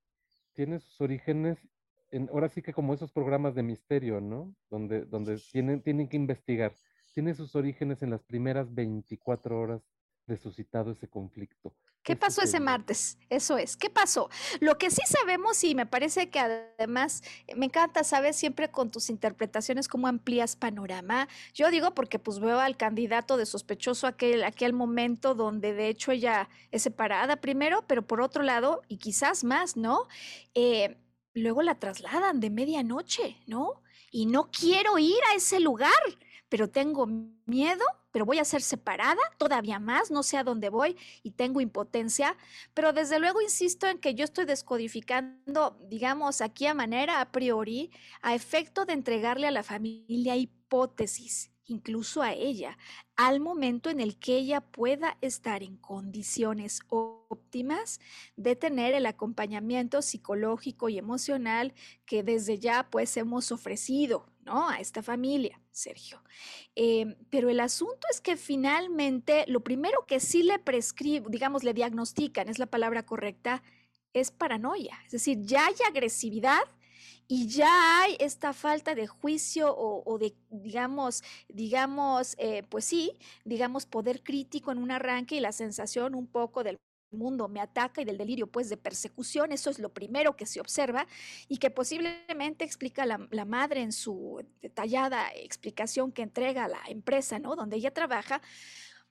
tiene 0.53 0.79
sus 0.79 0.99
orígenes, 1.01 1.59
en, 2.09 2.27
ahora 2.29 2.49
sí 2.49 2.63
que 2.63 2.73
como 2.73 2.95
esos 2.95 3.11
programas 3.11 3.53
de 3.53 3.61
misterio, 3.61 4.19
¿no? 4.19 4.55
Donde, 4.71 5.05
donde 5.05 5.39
tienen, 5.51 5.81
tienen 5.81 6.07
que 6.07 6.17
investigar. 6.17 6.73
Tiene 7.13 7.35
sus 7.35 7.55
orígenes 7.55 8.01
en 8.01 8.09
las 8.09 8.23
primeras 8.23 8.73
24 8.73 9.59
horas 9.59 9.81
de 10.25 10.38
suscitado 10.38 10.91
ese 10.91 11.07
conflicto. 11.07 11.75
¿Qué 12.03 12.15
pasó 12.15 12.41
ese 12.41 12.59
martes? 12.59 13.19
Eso 13.29 13.57
es. 13.57 13.77
¿Qué 13.77 13.89
pasó? 13.91 14.29
Lo 14.59 14.79
que 14.79 14.89
sí 14.89 15.01
sabemos 15.05 15.63
y 15.63 15.75
me 15.75 15.85
parece 15.85 16.31
que 16.31 16.39
además 16.39 17.21
eh, 17.47 17.55
me 17.55 17.67
encanta, 17.67 18.03
sabes, 18.03 18.35
siempre 18.35 18.71
con 18.71 18.89
tus 18.89 19.11
interpretaciones 19.11 19.87
cómo 19.87 20.07
amplías 20.07 20.55
panorama. 20.55 21.27
Yo 21.53 21.69
digo 21.69 21.93
porque 21.93 22.17
pues 22.17 22.39
veo 22.39 22.59
al 22.59 22.75
candidato 22.75 23.37
de 23.37 23.45
sospechoso 23.45 24.07
aquel, 24.07 24.43
aquel 24.43 24.73
momento 24.73 25.35
donde 25.35 25.73
de 25.73 25.89
hecho 25.89 26.11
ella 26.11 26.49
es 26.71 26.81
separada 26.81 27.35
primero, 27.35 27.85
pero 27.85 28.01
por 28.01 28.21
otro 28.21 28.41
lado, 28.41 28.81
y 28.87 28.97
quizás 28.97 29.43
más, 29.43 29.77
¿no? 29.77 30.07
Eh, 30.55 30.97
luego 31.35 31.61
la 31.61 31.79
trasladan 31.79 32.39
de 32.39 32.49
medianoche, 32.49 33.37
¿no? 33.45 33.83
Y 34.09 34.25
no 34.25 34.49
quiero 34.51 34.97
ir 34.97 35.19
a 35.31 35.35
ese 35.35 35.59
lugar 35.59 35.91
pero 36.51 36.69
tengo 36.69 37.07
miedo, 37.45 37.85
pero 38.11 38.25
voy 38.25 38.39
a 38.39 38.45
ser 38.45 38.61
separada 38.61 39.21
todavía 39.38 39.79
más, 39.79 40.11
no 40.11 40.23
sé 40.23 40.38
a 40.38 40.43
dónde 40.43 40.69
voy 40.69 40.97
y 41.23 41.31
tengo 41.31 41.61
impotencia, 41.61 42.38
pero 42.73 42.93
desde 42.93 43.19
luego 43.19 43.41
insisto 43.41 43.88
en 43.88 43.99
que 43.99 44.15
yo 44.15 44.23
estoy 44.23 44.45
descodificando, 44.45 45.77
digamos, 45.89 46.41
aquí 46.41 46.65
a 46.65 46.73
manera 46.73 47.21
a 47.21 47.31
priori, 47.31 47.91
a 48.21 48.35
efecto 48.35 48.85
de 48.85 48.93
entregarle 48.93 49.47
a 49.47 49.51
la 49.51 49.63
familia 49.63 50.35
hipótesis 50.35 51.51
incluso 51.72 52.22
a 52.22 52.34
ella, 52.34 52.77
al 53.15 53.39
momento 53.39 53.89
en 53.89 53.99
el 53.99 54.18
que 54.18 54.35
ella 54.35 54.61
pueda 54.61 55.18
estar 55.22 55.64
en 55.64 55.77
condiciones 55.77 56.81
óptimas 56.89 57.99
de 58.35 58.56
tener 58.56 58.93
el 58.93 59.06
acompañamiento 59.06 60.02
psicológico 60.02 60.89
y 60.89 60.98
emocional 60.98 61.73
que 62.06 62.23
desde 62.23 62.60
ya 62.60 62.89
pues 62.89 63.15
hemos 63.18 63.52
ofrecido, 63.52 64.26
¿no? 64.43 64.69
A 64.69 64.80
esta 64.80 65.02
familia, 65.02 65.60
Sergio. 65.72 66.22
Em, 66.76 67.15
pero 67.30 67.49
el 67.49 67.60
asunto 67.60 68.07
es 68.11 68.22
que 68.22 68.38
finalmente 68.38 69.45
lo 69.48 69.61
primero 69.64 70.06
que 70.06 70.19
sí 70.19 70.43
le 70.43 70.60
prescribe, 70.60 71.27
digamos, 71.30 71.64
le 71.64 71.73
diagnostican, 71.73 72.49
es 72.49 72.60
la 72.60 72.68
palabra 72.68 73.06
correcta, 73.06 73.64
es 74.14 74.31
paranoia. 74.31 74.98
Es 75.06 75.11
decir, 75.11 75.39
ya 75.41 75.68
hay 75.68 75.76
agresividad 75.88 76.64
y 77.33 77.47
ya 77.47 78.01
hay 78.01 78.17
esta 78.19 78.51
falta 78.51 78.93
de 78.93 79.07
juicio 79.07 79.73
o, 79.73 80.17
de, 80.19 80.35
digamos, 80.49 81.23
digamos, 81.47 82.35
eh, 82.37 82.63
pues 82.63 82.83
sí, 82.83 83.17
digamos, 83.45 83.85
poder 83.85 84.21
crítico 84.21 84.69
en 84.69 84.79
un 84.79 84.91
arranque 84.91 85.35
y 85.35 85.39
la 85.39 85.53
sensación 85.53 86.13
un 86.13 86.27
poco 86.27 86.61
del 86.61 86.77
mundo 87.09 87.47
me 87.47 87.61
ataca 87.61 88.01
y 88.01 88.05
del 88.05 88.17
delirio 88.17 88.47
pues 88.47 88.67
de 88.67 88.75
persecución, 88.75 89.53
eso 89.53 89.69
es 89.69 89.79
lo 89.79 89.93
primero 89.93 90.35
que 90.35 90.45
se 90.45 90.59
observa 90.59 91.07
y 91.47 91.59
que 91.59 91.69
posiblemente 91.69 92.65
explica 92.65 93.05
la, 93.05 93.25
la, 93.31 93.45
madre 93.45 93.81
en 93.81 93.93
su 93.93 94.45
detallada 94.61 95.33
explicación 95.33 96.11
que 96.11 96.23
entrega 96.23 96.65
a 96.65 96.67
la 96.67 96.81
empresa, 96.89 97.39
¿no? 97.39 97.55
Donde 97.55 97.77
ella 97.77 97.93
trabaja, 97.93 98.41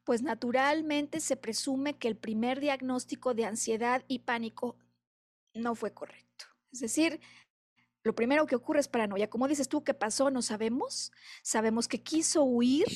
pues 0.04 0.20
naturalmente 0.20 1.20
se 1.20 1.36
presume 1.36 1.96
que 1.96 2.08
el 2.08 2.18
primer 2.18 2.60
diagnóstico 2.60 3.32
de 3.32 3.46
ansiedad 3.46 4.04
y 4.08 4.18
pánico 4.18 4.76
no 5.54 5.74
fue 5.74 5.94
correcto. 5.94 6.44
Es 6.70 6.80
decir, 6.80 7.18
lo 8.02 8.14
primero 8.14 8.46
que 8.46 8.56
ocurre 8.56 8.80
es 8.80 8.88
paranoia. 8.88 9.28
Como 9.28 9.48
dices 9.48 9.68
tú, 9.68 9.84
¿qué 9.84 9.94
pasó? 9.94 10.30
No 10.30 10.42
sabemos. 10.42 11.12
Sabemos 11.42 11.88
que 11.88 12.02
quiso 12.02 12.42
huir 12.44 12.86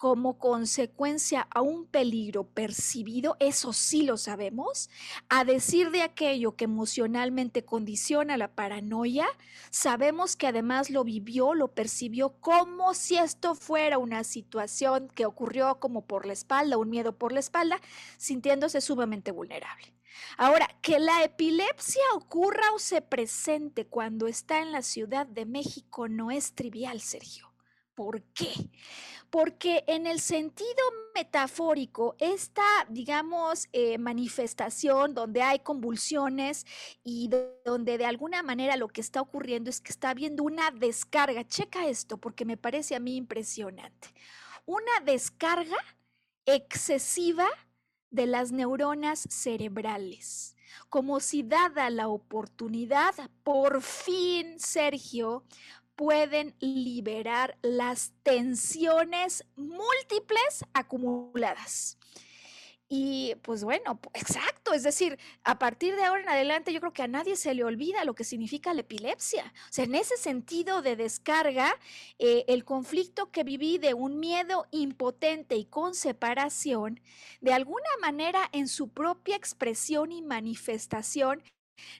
como 0.00 0.38
consecuencia 0.38 1.46
a 1.50 1.60
un 1.60 1.84
peligro 1.84 2.44
percibido, 2.48 3.36
eso 3.38 3.74
sí 3.74 4.02
lo 4.02 4.16
sabemos, 4.16 4.88
a 5.28 5.44
decir 5.44 5.90
de 5.90 6.00
aquello 6.00 6.56
que 6.56 6.64
emocionalmente 6.64 7.66
condiciona 7.66 8.38
la 8.38 8.54
paranoia, 8.54 9.26
sabemos 9.70 10.36
que 10.36 10.46
además 10.46 10.88
lo 10.88 11.04
vivió, 11.04 11.52
lo 11.52 11.74
percibió 11.74 12.30
como 12.40 12.94
si 12.94 13.18
esto 13.18 13.54
fuera 13.54 13.98
una 13.98 14.24
situación 14.24 15.08
que 15.14 15.26
ocurrió 15.26 15.78
como 15.80 16.06
por 16.06 16.24
la 16.24 16.32
espalda, 16.32 16.78
un 16.78 16.88
miedo 16.88 17.18
por 17.18 17.32
la 17.32 17.40
espalda, 17.40 17.78
sintiéndose 18.16 18.80
sumamente 18.80 19.32
vulnerable. 19.32 19.92
Ahora, 20.36 20.68
que 20.82 20.98
la 20.98 21.24
epilepsia 21.24 22.02
ocurra 22.14 22.72
o 22.74 22.78
se 22.78 23.02
presente 23.02 23.86
cuando 23.86 24.26
está 24.26 24.60
en 24.60 24.72
la 24.72 24.82
Ciudad 24.82 25.26
de 25.26 25.46
México 25.46 26.08
no 26.08 26.30
es 26.30 26.54
trivial, 26.54 27.00
Sergio. 27.00 27.50
¿Por 27.94 28.22
qué? 28.32 28.52
Porque 29.28 29.84
en 29.86 30.06
el 30.06 30.20
sentido 30.20 30.70
metafórico, 31.14 32.16
esta, 32.18 32.62
digamos, 32.88 33.68
eh, 33.72 33.98
manifestación 33.98 35.12
donde 35.12 35.42
hay 35.42 35.58
convulsiones 35.58 36.64
y 37.04 37.30
donde 37.64 37.98
de 37.98 38.06
alguna 38.06 38.42
manera 38.42 38.76
lo 38.76 38.88
que 38.88 39.02
está 39.02 39.20
ocurriendo 39.20 39.68
es 39.68 39.80
que 39.80 39.92
está 39.92 40.10
habiendo 40.10 40.44
una 40.44 40.70
descarga, 40.70 41.46
checa 41.46 41.88
esto 41.88 42.16
porque 42.16 42.46
me 42.46 42.56
parece 42.56 42.96
a 42.96 43.00
mí 43.00 43.16
impresionante, 43.16 44.14
una 44.64 45.00
descarga 45.04 45.76
excesiva 46.46 47.46
de 48.10 48.26
las 48.26 48.52
neuronas 48.52 49.26
cerebrales, 49.30 50.56
como 50.88 51.20
si 51.20 51.42
dada 51.42 51.90
la 51.90 52.08
oportunidad, 52.08 53.14
por 53.42 53.82
fin, 53.82 54.58
Sergio, 54.58 55.44
pueden 55.96 56.54
liberar 56.60 57.58
las 57.62 58.12
tensiones 58.22 59.44
múltiples 59.56 60.64
acumuladas. 60.72 61.98
Y 62.92 63.36
pues 63.42 63.62
bueno, 63.62 64.00
exacto, 64.14 64.72
es 64.74 64.82
decir, 64.82 65.16
a 65.44 65.60
partir 65.60 65.94
de 65.94 66.02
ahora 66.02 66.22
en 66.22 66.28
adelante 66.28 66.72
yo 66.72 66.80
creo 66.80 66.92
que 66.92 67.04
a 67.04 67.08
nadie 67.08 67.36
se 67.36 67.54
le 67.54 67.62
olvida 67.62 68.04
lo 68.04 68.16
que 68.16 68.24
significa 68.24 68.74
la 68.74 68.80
epilepsia. 68.80 69.54
O 69.70 69.72
sea, 69.72 69.84
en 69.84 69.94
ese 69.94 70.16
sentido 70.16 70.82
de 70.82 70.96
descarga, 70.96 71.78
eh, 72.18 72.44
el 72.48 72.64
conflicto 72.64 73.30
que 73.30 73.44
viví 73.44 73.78
de 73.78 73.94
un 73.94 74.18
miedo 74.18 74.66
impotente 74.72 75.54
y 75.54 75.66
con 75.66 75.94
separación, 75.94 77.00
de 77.40 77.52
alguna 77.52 77.88
manera 78.00 78.48
en 78.50 78.66
su 78.66 78.88
propia 78.88 79.36
expresión 79.36 80.10
y 80.10 80.20
manifestación, 80.20 81.44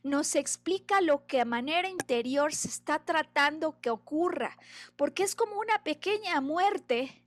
nos 0.03 0.35
explica 0.35 1.01
lo 1.01 1.25
que 1.25 1.41
a 1.41 1.45
manera 1.45 1.89
interior 1.89 2.53
se 2.53 2.67
está 2.67 2.99
tratando 3.05 3.81
que 3.81 3.91
ocurra, 3.91 4.59
porque 4.97 5.23
es 5.23 5.37
como 5.37 5.61
una 5.61 5.85
pequeña 5.85 6.41
muerte 6.41 7.25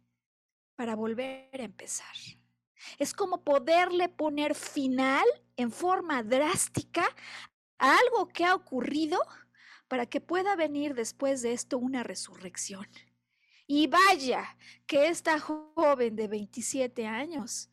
para 0.76 0.96
volver 0.96 1.62
a 1.62 1.64
empezar. 1.64 2.14
Es 3.00 3.14
como 3.14 3.44
poderle 3.44 4.10
poner 4.10 4.56
final 4.56 5.26
en 5.58 5.72
forma 5.72 6.24
drástica 6.24 7.04
a 7.78 7.98
algo 7.98 8.28
que 8.30 8.46
ha 8.46 8.56
ocurrido 8.56 9.20
para 9.88 10.06
que 10.06 10.22
pueda 10.22 10.56
venir 10.56 10.96
después 10.96 11.42
de 11.42 11.54
esto 11.54 11.78
una 11.78 12.04
resurrección. 12.04 12.88
Y 13.68 13.88
vaya 13.88 14.58
que 14.86 15.08
esta 15.08 15.40
joven 15.40 16.16
de 16.16 16.28
27 16.28 17.06
años 17.08 17.70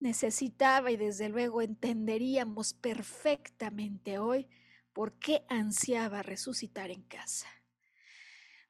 necesitaba 0.00 0.90
y 0.90 0.96
desde 0.96 1.28
luego 1.28 1.62
entenderíamos 1.62 2.74
perfectamente 2.74 4.18
hoy 4.18 4.48
por 4.92 5.18
qué 5.18 5.44
ansiaba 5.48 6.22
resucitar 6.22 6.90
en 6.90 7.02
casa. 7.02 7.48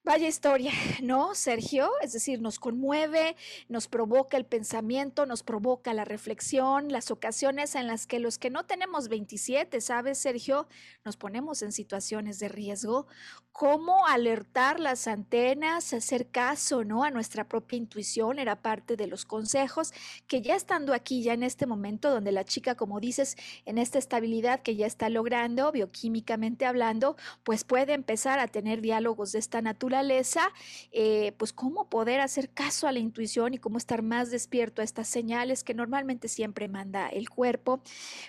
Vaya 0.05 0.27
historia, 0.27 0.73
¿no, 1.03 1.33
Sergio? 1.37 1.89
Es 2.03 2.12
decir, 2.12 2.41
nos 2.41 2.59
conmueve, 2.59 3.37
nos 3.69 3.87
provoca 3.87 4.37
el 4.37 4.45
pensamiento, 4.45 5.27
nos 5.27 5.45
provoca 5.45 5.95
la 5.95 6.05
reflexión, 6.05 6.91
las 6.91 7.12
ocasiones 7.12 7.77
en 7.77 7.87
las 7.87 8.09
que 8.09 8.19
los 8.19 8.37
que 8.37 8.51
no 8.51 8.66
tenemos 8.66 9.09
27, 9.09 9.81
¿sabes, 9.81 10.19
Sergio? 10.19 10.66
Nos 11.05 11.16
ponemos 11.16 11.62
en 11.62 11.70
situaciones 11.70 12.41
de 12.41 12.49
riesgo. 12.49 13.07
¿Cómo 13.53 14.07
alertar 14.07 14.81
las 14.81 15.07
antenas, 15.07 15.93
hacer 15.93 16.29
caso, 16.29 16.85
¿no? 16.85 17.05
A 17.05 17.11
nuestra 17.11 17.45
propia 17.49 17.77
intuición 17.77 18.39
era 18.39 18.57
parte 18.57 18.97
de 18.97 19.07
los 19.07 19.27
consejos 19.27 19.93
que 20.27 20.41
ya 20.41 20.57
estando 20.57 20.95
aquí, 20.95 21.23
ya 21.23 21.35
en 21.35 21.43
este 21.43 21.66
momento 21.66 22.11
donde 22.11 22.33
la 22.33 22.45
chica, 22.45 22.74
como 22.77 22.99
dices, 22.99 23.37
en 23.66 23.77
esta 23.77 23.99
estabilidad 23.99 24.62
que 24.62 24.74
ya 24.74 24.87
está 24.87 25.11
logrando, 25.11 25.70
bioquímicamente 25.70 26.65
hablando, 26.65 27.16
pues 27.45 27.65
puede 27.65 27.93
empezar 27.93 28.39
a 28.39 28.49
tener 28.49 28.81
diálogos 28.81 29.33
de 29.33 29.39
esta 29.41 29.61
naturaleza 29.61 30.51
eh, 30.91 31.33
pues 31.37 31.53
cómo 31.53 31.89
poder 31.89 32.20
hacer 32.20 32.49
caso 32.51 32.89
a 32.89 32.93
la 32.93 32.99
intuición 33.01 33.55
y 33.55 33.59
cómo 33.59 33.79
estar 33.79 34.03
más 34.03 34.31
despierto 34.31 34.81
a 34.81 34.85
estas 34.85 35.09
señales 35.09 35.62
que 35.62 35.74
normalmente 35.74 36.29
siempre 36.29 36.69
manda 36.69 37.09
el 37.09 37.29
cuerpo, 37.29 37.83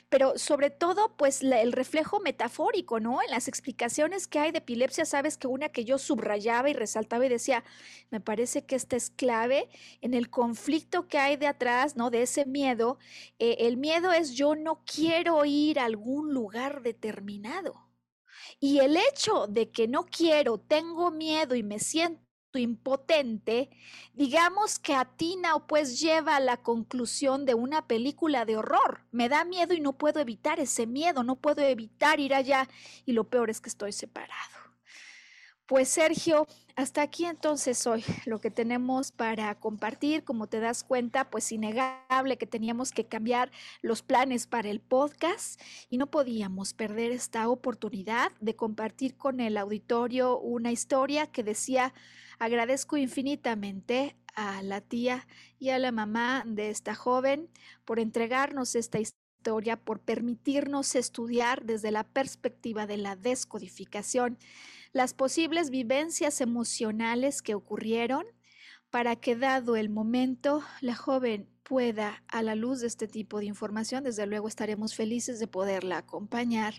pero 0.10 0.38
sobre 0.38 0.70
todo 0.70 1.16
pues 1.16 1.42
el 1.44 1.72
reflejo 1.72 2.20
metafórico, 2.20 3.00
¿no? 3.00 3.22
En 3.22 3.32
las 3.32 3.48
explicaciones 3.48 4.28
que 4.28 4.40
hay 4.40 4.52
de 4.52 4.58
epilepsia, 4.60 5.06
sabes 5.14 5.38
que 5.38 5.46
una 5.46 5.70
que 5.70 5.86
yo 5.86 6.00
subrayaba 6.00 6.72
y 6.72 6.74
resaltaba 6.74 7.24
y 7.24 7.30
decía, 7.30 7.64
me 8.10 8.20
parece 8.20 8.66
que 8.66 8.76
esta 8.76 8.96
es 8.96 9.12
clave 9.12 9.70
en 10.02 10.16
el 10.16 10.32
conflicto 10.32 11.08
que 11.08 11.20
hay 11.20 11.38
de 11.38 11.46
atrás, 11.46 11.96
¿no? 11.96 12.10
De 12.10 12.24
ese 12.24 12.48
miedo. 12.48 12.98
Eh, 13.38 13.58
el 13.60 13.78
miedo 13.78 14.12
es 14.12 14.32
yo 14.32 14.56
no 14.56 14.84
quiero 14.86 15.46
ir 15.46 15.78
a 15.80 15.86
algún 15.86 16.34
lugar 16.34 16.82
determinado. 16.82 17.92
Y 18.60 18.80
el 18.80 18.98
hecho 18.98 19.46
de 19.46 19.70
que 19.70 19.88
no 19.88 20.06
quiero, 20.06 20.58
tengo 20.58 21.12
miedo 21.12 21.54
y 21.54 21.62
me 21.62 21.78
siento 21.78 22.24
impotente, 22.56 23.70
digamos 24.14 24.80
que 24.80 24.96
atina 24.96 25.56
o 25.56 25.68
pues 25.68 26.00
lleva 26.00 26.38
a 26.38 26.40
la 26.40 26.58
conclusión 26.58 27.46
de 27.46 27.54
una 27.54 27.86
película 27.86 28.46
de 28.46 28.58
horror. 28.58 29.06
Me 29.12 29.30
da 29.30 29.46
miedo 29.46 29.76
y 29.76 29.80
no 29.80 29.94
puedo 29.94 30.20
evitar 30.20 30.60
ese 30.60 30.88
miedo, 30.88 31.24
no 31.24 31.36
puedo 31.36 31.62
evitar 31.62 32.20
ir 32.20 32.34
allá 32.34 32.68
y 33.06 33.12
lo 33.12 33.26
peor 33.26 33.52
es 33.52 33.62
que 33.62 33.70
estoy 33.70 33.92
separado. 33.92 34.63
Pues 35.66 35.88
Sergio, 35.88 36.46
hasta 36.76 37.02
aquí 37.02 37.24
entonces 37.24 37.88
hoy 37.88 38.04
lo 38.26 38.42
que 38.42 38.52
tenemos 38.52 39.14
para 39.14 39.56
compartir. 39.56 40.26
Como 40.26 40.48
te 40.48 40.60
das 40.60 40.84
cuenta, 40.84 41.30
pues 41.30 41.54
innegable 41.54 42.38
que 42.38 42.46
teníamos 42.46 42.92
que 42.92 43.06
cambiar 43.06 43.50
los 43.82 44.02
planes 44.02 44.46
para 44.46 44.70
el 44.70 44.82
podcast 44.82 45.62
y 45.90 45.98
no 45.98 46.08
podíamos 46.12 46.74
perder 46.74 47.14
esta 47.14 47.48
oportunidad 47.48 48.34
de 48.42 48.58
compartir 48.58 49.16
con 49.16 49.40
el 49.40 49.56
auditorio 49.56 50.38
una 50.38 50.74
historia 50.74 51.28
que 51.28 51.44
decía, 51.44 51.94
agradezco 52.40 52.98
infinitamente 52.98 54.18
a 54.36 54.62
la 54.64 54.82
tía 54.82 55.26
y 55.60 55.70
a 55.70 55.80
la 55.80 55.94
mamá 55.94 56.44
de 56.46 56.72
esta 56.72 56.94
joven 56.94 57.50
por 57.86 58.00
entregarnos 58.00 58.76
esta 58.76 59.00
historia, 59.00 59.78
por 59.78 60.02
permitirnos 60.02 60.96
estudiar 60.96 61.64
desde 61.64 61.92
la 61.92 62.04
perspectiva 62.04 62.86
de 62.86 62.98
la 62.98 63.16
descodificación 63.16 64.38
las 64.94 65.14
posibles 65.14 65.72
vivencias 65.72 66.40
emocionales 66.40 67.42
que 67.42 67.56
ocurrieron 67.56 68.26
para 68.92 69.16
que 69.16 69.36
dado 69.36 69.76
el 69.76 69.90
momento 69.90 70.64
la 70.82 70.96
joven 70.96 71.50
pueda, 71.64 72.24
a 72.28 72.44
la 72.44 72.54
luz 72.56 72.82
de 72.82 72.88
este 72.88 73.08
tipo 73.08 73.40
de 73.40 73.46
información, 73.46 74.04
desde 74.04 74.28
luego 74.28 74.48
estaremos 74.48 74.94
felices 74.94 75.40
de 75.40 75.48
poderla 75.48 75.98
acompañar, 75.98 76.76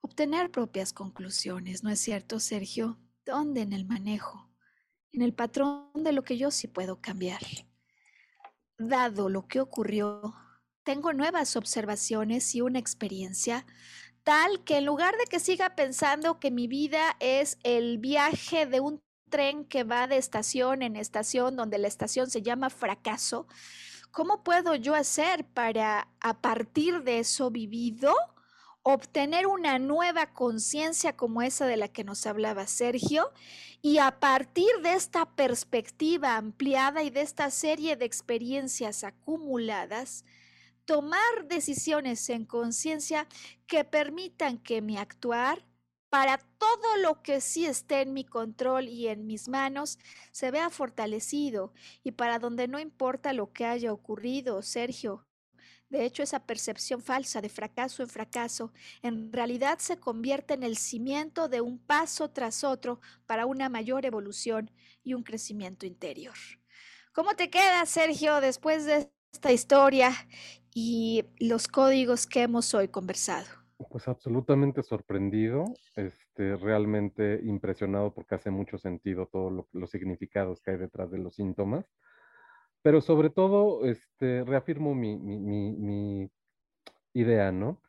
obtener 0.00 0.50
propias 0.50 0.92
conclusiones, 0.92 1.84
¿no 1.84 1.90
es 1.90 2.00
cierto, 2.00 2.40
Sergio? 2.40 2.98
¿Dónde 3.24 3.60
en 3.60 3.72
el 3.72 3.84
manejo? 3.84 4.50
En 5.12 5.22
el 5.22 5.32
patrón 5.32 5.90
de 5.94 6.12
lo 6.12 6.24
que 6.24 6.36
yo 6.36 6.50
sí 6.50 6.66
puedo 6.66 7.00
cambiar. 7.00 7.42
Dado 8.76 9.28
lo 9.28 9.46
que 9.46 9.60
ocurrió, 9.60 10.34
tengo 10.82 11.12
nuevas 11.12 11.54
observaciones 11.54 12.54
y 12.54 12.60
una 12.60 12.80
experiencia 12.80 13.64
tal 14.24 14.64
que 14.64 14.78
en 14.78 14.86
lugar 14.86 15.14
de 15.16 15.26
que 15.26 15.38
siga 15.38 15.76
pensando 15.76 16.40
que 16.40 16.50
mi 16.50 16.66
vida 16.66 17.16
es 17.20 17.58
el 17.62 17.98
viaje 17.98 18.66
de 18.66 18.80
un 18.80 19.02
tren 19.30 19.64
que 19.66 19.84
va 19.84 20.06
de 20.06 20.16
estación 20.16 20.82
en 20.82 20.96
estación, 20.96 21.56
donde 21.56 21.78
la 21.78 21.88
estación 21.88 22.30
se 22.30 22.42
llama 22.42 22.70
fracaso, 22.70 23.46
¿cómo 24.10 24.42
puedo 24.42 24.74
yo 24.74 24.94
hacer 24.94 25.44
para, 25.44 26.08
a 26.20 26.40
partir 26.40 27.02
de 27.02 27.18
eso 27.18 27.50
vivido, 27.50 28.14
obtener 28.82 29.46
una 29.46 29.78
nueva 29.78 30.32
conciencia 30.32 31.16
como 31.16 31.42
esa 31.42 31.66
de 31.66 31.76
la 31.76 31.88
que 31.88 32.04
nos 32.04 32.26
hablaba 32.26 32.66
Sergio? 32.66 33.30
Y 33.82 33.98
a 33.98 34.20
partir 34.20 34.70
de 34.82 34.94
esta 34.94 35.26
perspectiva 35.26 36.36
ampliada 36.36 37.02
y 37.02 37.10
de 37.10 37.20
esta 37.20 37.50
serie 37.50 37.96
de 37.96 38.06
experiencias 38.06 39.04
acumuladas, 39.04 40.24
tomar 40.84 41.46
decisiones 41.48 42.28
en 42.30 42.44
conciencia 42.44 43.26
que 43.66 43.84
permitan 43.84 44.58
que 44.58 44.82
mi 44.82 44.96
actuar 44.98 45.64
para 46.14 46.38
todo 46.38 46.96
lo 46.98 47.22
que 47.22 47.40
sí 47.40 47.66
esté 47.66 48.02
en 48.02 48.12
mi 48.12 48.24
control 48.24 48.88
y 48.88 49.08
en 49.08 49.26
mis 49.26 49.48
manos 49.48 49.98
se 50.30 50.52
vea 50.52 50.70
fortalecido 50.70 51.72
y 52.04 52.12
para 52.12 52.38
donde 52.38 52.68
no 52.68 52.78
importa 52.78 53.32
lo 53.32 53.52
que 53.52 53.64
haya 53.64 53.92
ocurrido, 53.92 54.62
Sergio. 54.62 55.26
De 55.88 56.04
hecho, 56.04 56.22
esa 56.22 56.46
percepción 56.46 57.02
falsa 57.02 57.40
de 57.40 57.48
fracaso 57.48 58.02
en 58.02 58.08
fracaso 58.08 58.72
en 59.02 59.32
realidad 59.32 59.78
se 59.80 59.96
convierte 59.96 60.54
en 60.54 60.62
el 60.62 60.76
cimiento 60.76 61.48
de 61.48 61.60
un 61.60 61.78
paso 61.78 62.30
tras 62.30 62.64
otro 62.64 63.00
para 63.26 63.46
una 63.46 63.68
mayor 63.68 64.06
evolución 64.06 64.70
y 65.02 65.14
un 65.14 65.22
crecimiento 65.22 65.84
interior. 65.84 66.34
¿Cómo 67.12 67.34
te 67.34 67.50
queda, 67.50 67.84
Sergio, 67.86 68.40
después 68.40 68.84
de 68.86 69.10
esta 69.32 69.52
historia 69.52 70.12
y 70.74 71.24
los 71.38 71.68
códigos 71.68 72.26
que 72.26 72.42
hemos 72.42 72.74
hoy 72.74 72.88
conversado? 72.88 73.46
Pues 73.90 74.08
absolutamente 74.08 74.82
sorprendido, 74.82 75.64
este, 75.96 76.56
realmente 76.56 77.40
impresionado 77.44 78.12
porque 78.12 78.34
hace 78.34 78.50
mucho 78.50 78.76
sentido 78.76 79.26
todos 79.26 79.66
los 79.72 79.90
significados 79.90 80.60
que 80.60 80.72
hay 80.72 80.76
detrás 80.76 81.10
de 81.10 81.18
los 81.18 81.36
síntomas, 81.36 81.86
pero 82.82 83.00
sobre 83.00 83.30
todo 83.30 83.86
este, 83.86 84.44
reafirmo 84.44 84.94
mi, 84.94 85.16
mi, 85.16 85.38
mi, 85.38 86.30
idea, 87.14 87.52
¿no? 87.52 87.80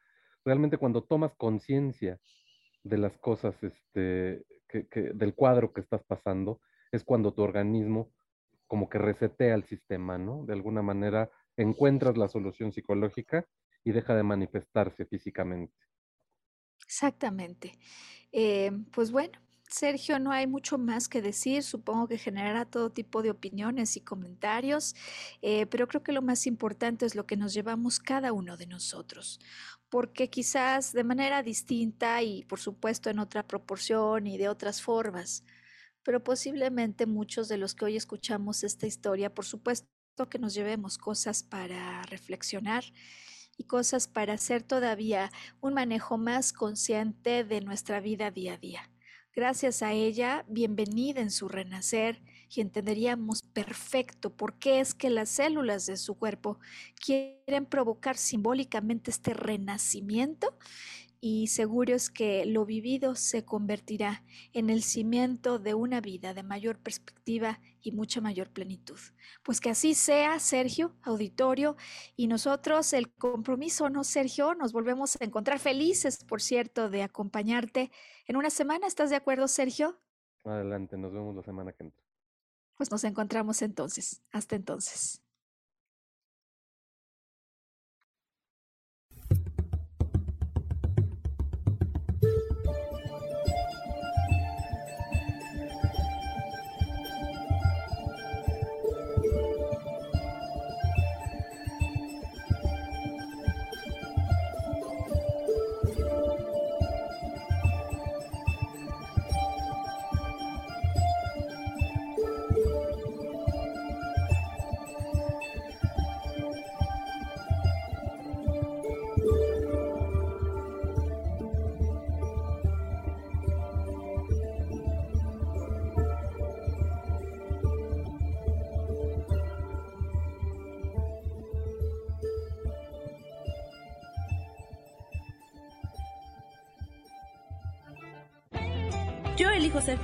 Realmente 0.44 0.78
cuando 0.78 1.04
tomas 1.04 1.34
conciencia 1.34 2.20
de 2.84 2.98
las 3.00 3.18
cosas, 3.18 3.56
este, 3.64 4.46
que, 4.68 4.86
del 5.14 5.34
cuadro 5.34 5.74
que 5.74 5.82
estás 5.82 6.04
pasando, 6.04 6.62
es 6.92 7.04
cuando 7.04 7.34
tu 7.34 7.42
organismo 7.42 8.12
como 8.68 8.88
que 8.88 9.00
resetea 9.00 9.56
el 9.56 9.64
sistema, 9.64 10.18
¿no? 10.20 10.46
De 10.46 10.54
alguna 10.54 10.84
manera 10.84 11.32
encuentras 11.58 12.18
la 12.18 12.28
solución 12.28 12.72
psicológica 12.72 13.48
y 13.84 13.92
deja 13.92 14.16
de 14.16 14.24
manifestarse 14.24 15.06
físicamente. 15.06 15.74
Exactamente. 16.84 17.78
Eh, 18.32 18.72
pues 18.92 19.12
bueno, 19.12 19.40
Sergio, 19.68 20.20
no 20.20 20.32
hay 20.32 20.48
mucho 20.48 20.78
más 20.78 21.10
que 21.10 21.22
decir. 21.22 21.64
Supongo 21.64 22.08
que 22.08 22.18
generará 22.18 22.66
todo 22.66 22.92
tipo 22.92 23.22
de 23.24 23.32
opiniones 23.32 23.98
y 23.98 24.02
comentarios, 24.02 24.96
eh, 25.42 25.66
pero 25.68 25.88
creo 25.88 26.04
que 26.04 26.12
lo 26.12 26.22
más 26.22 26.46
importante 26.48 27.06
es 27.06 27.16
lo 27.16 27.26
que 27.26 27.38
nos 27.38 27.54
llevamos 27.54 28.00
cada 28.00 28.34
uno 28.34 28.58
de 28.58 28.68
nosotros, 28.68 29.40
porque 29.90 30.30
quizás 30.30 30.94
de 30.94 31.04
manera 31.04 31.44
distinta 31.44 32.22
y 32.24 32.44
por 32.46 32.60
supuesto 32.60 33.10
en 33.10 33.20
otra 33.20 33.48
proporción 33.48 34.28
y 34.28 34.38
de 34.38 34.50
otras 34.50 34.82
formas, 34.82 35.44
pero 36.04 36.24
posiblemente 36.24 37.06
muchos 37.08 37.48
de 37.50 37.58
los 37.58 37.76
que 37.76 37.86
hoy 37.86 37.96
escuchamos 37.98 38.64
esta 38.64 38.88
historia, 38.88 39.34
por 39.34 39.46
supuesto 39.46 39.88
que 40.24 40.40
nos 40.40 40.54
llevemos 40.54 40.98
cosas 40.98 41.44
para 41.44 42.02
reflexionar 42.04 42.86
y 43.58 43.66
cosas 43.66 44.08
para 44.08 44.34
hacer 44.34 44.64
todavía 44.64 45.30
un 45.60 45.74
manejo 45.74 46.18
más 46.18 46.54
consciente 46.54 47.44
de 47.44 47.60
nuestra 47.60 48.00
vida 48.00 48.32
día 48.32 48.54
a 48.54 48.58
día. 48.58 48.90
Gracias 49.34 49.82
a 49.84 49.92
ella, 49.92 50.46
bienvenida 50.48 51.20
en 51.20 51.30
su 51.30 51.50
renacer 51.50 52.22
y 52.50 52.62
entenderíamos 52.62 53.42
perfecto 53.42 54.30
por 54.30 54.58
qué 54.58 54.80
es 54.80 54.94
que 54.94 55.10
las 55.10 55.28
células 55.28 55.86
de 55.86 55.98
su 55.98 56.18
cuerpo 56.18 56.60
quieren 57.06 57.66
provocar 57.66 58.16
simbólicamente 58.16 59.12
este 59.12 59.34
renacimiento 59.34 60.58
y 61.20 61.48
seguro 61.48 61.96
es 61.96 62.10
que 62.10 62.46
lo 62.46 62.66
vivido 62.66 63.16
se 63.16 63.46
convertirá 63.46 64.24
en 64.54 64.70
el 64.70 64.84
cimiento 64.84 65.60
de 65.60 65.74
una 65.74 66.02
vida 66.02 66.34
de 66.34 66.44
mayor 66.44 66.80
perspectiva 66.80 67.60
y 67.82 67.92
mucha 67.92 68.22
mayor 68.22 68.52
plenitud. 68.52 69.00
Pues 69.44 69.60
que 69.60 69.70
así 69.70 69.94
sea, 69.94 70.40
Sergio, 70.40 70.96
auditorio, 71.02 71.76
y 72.16 72.28
nosotros 72.28 72.94
el 72.94 73.14
compromiso, 73.14 73.90
¿no, 73.90 74.04
Sergio? 74.04 74.56
Nos 74.56 74.74
volvemos 74.74 75.18
a 75.20 75.26
encontrar 75.26 75.60
felices, 75.60 76.24
por 76.24 76.42
cierto, 76.42 76.90
de 76.90 77.04
acompañarte 77.04 77.92
en 78.28 78.38
una 78.38 78.50
semana. 78.50 78.88
¿Estás 78.88 79.10
de 79.10 79.16
acuerdo, 79.16 79.48
Sergio? 79.48 80.00
Adelante, 80.44 80.98
nos 80.98 81.12
vemos 81.12 81.36
la 81.36 81.44
semana 81.44 81.72
que 81.74 81.84
entra. 81.84 82.04
Pues 82.76 82.92
nos 82.92 83.04
encontramos 83.04 83.62
entonces. 83.62 84.22
Hasta 84.32 84.56
entonces. 84.56 85.25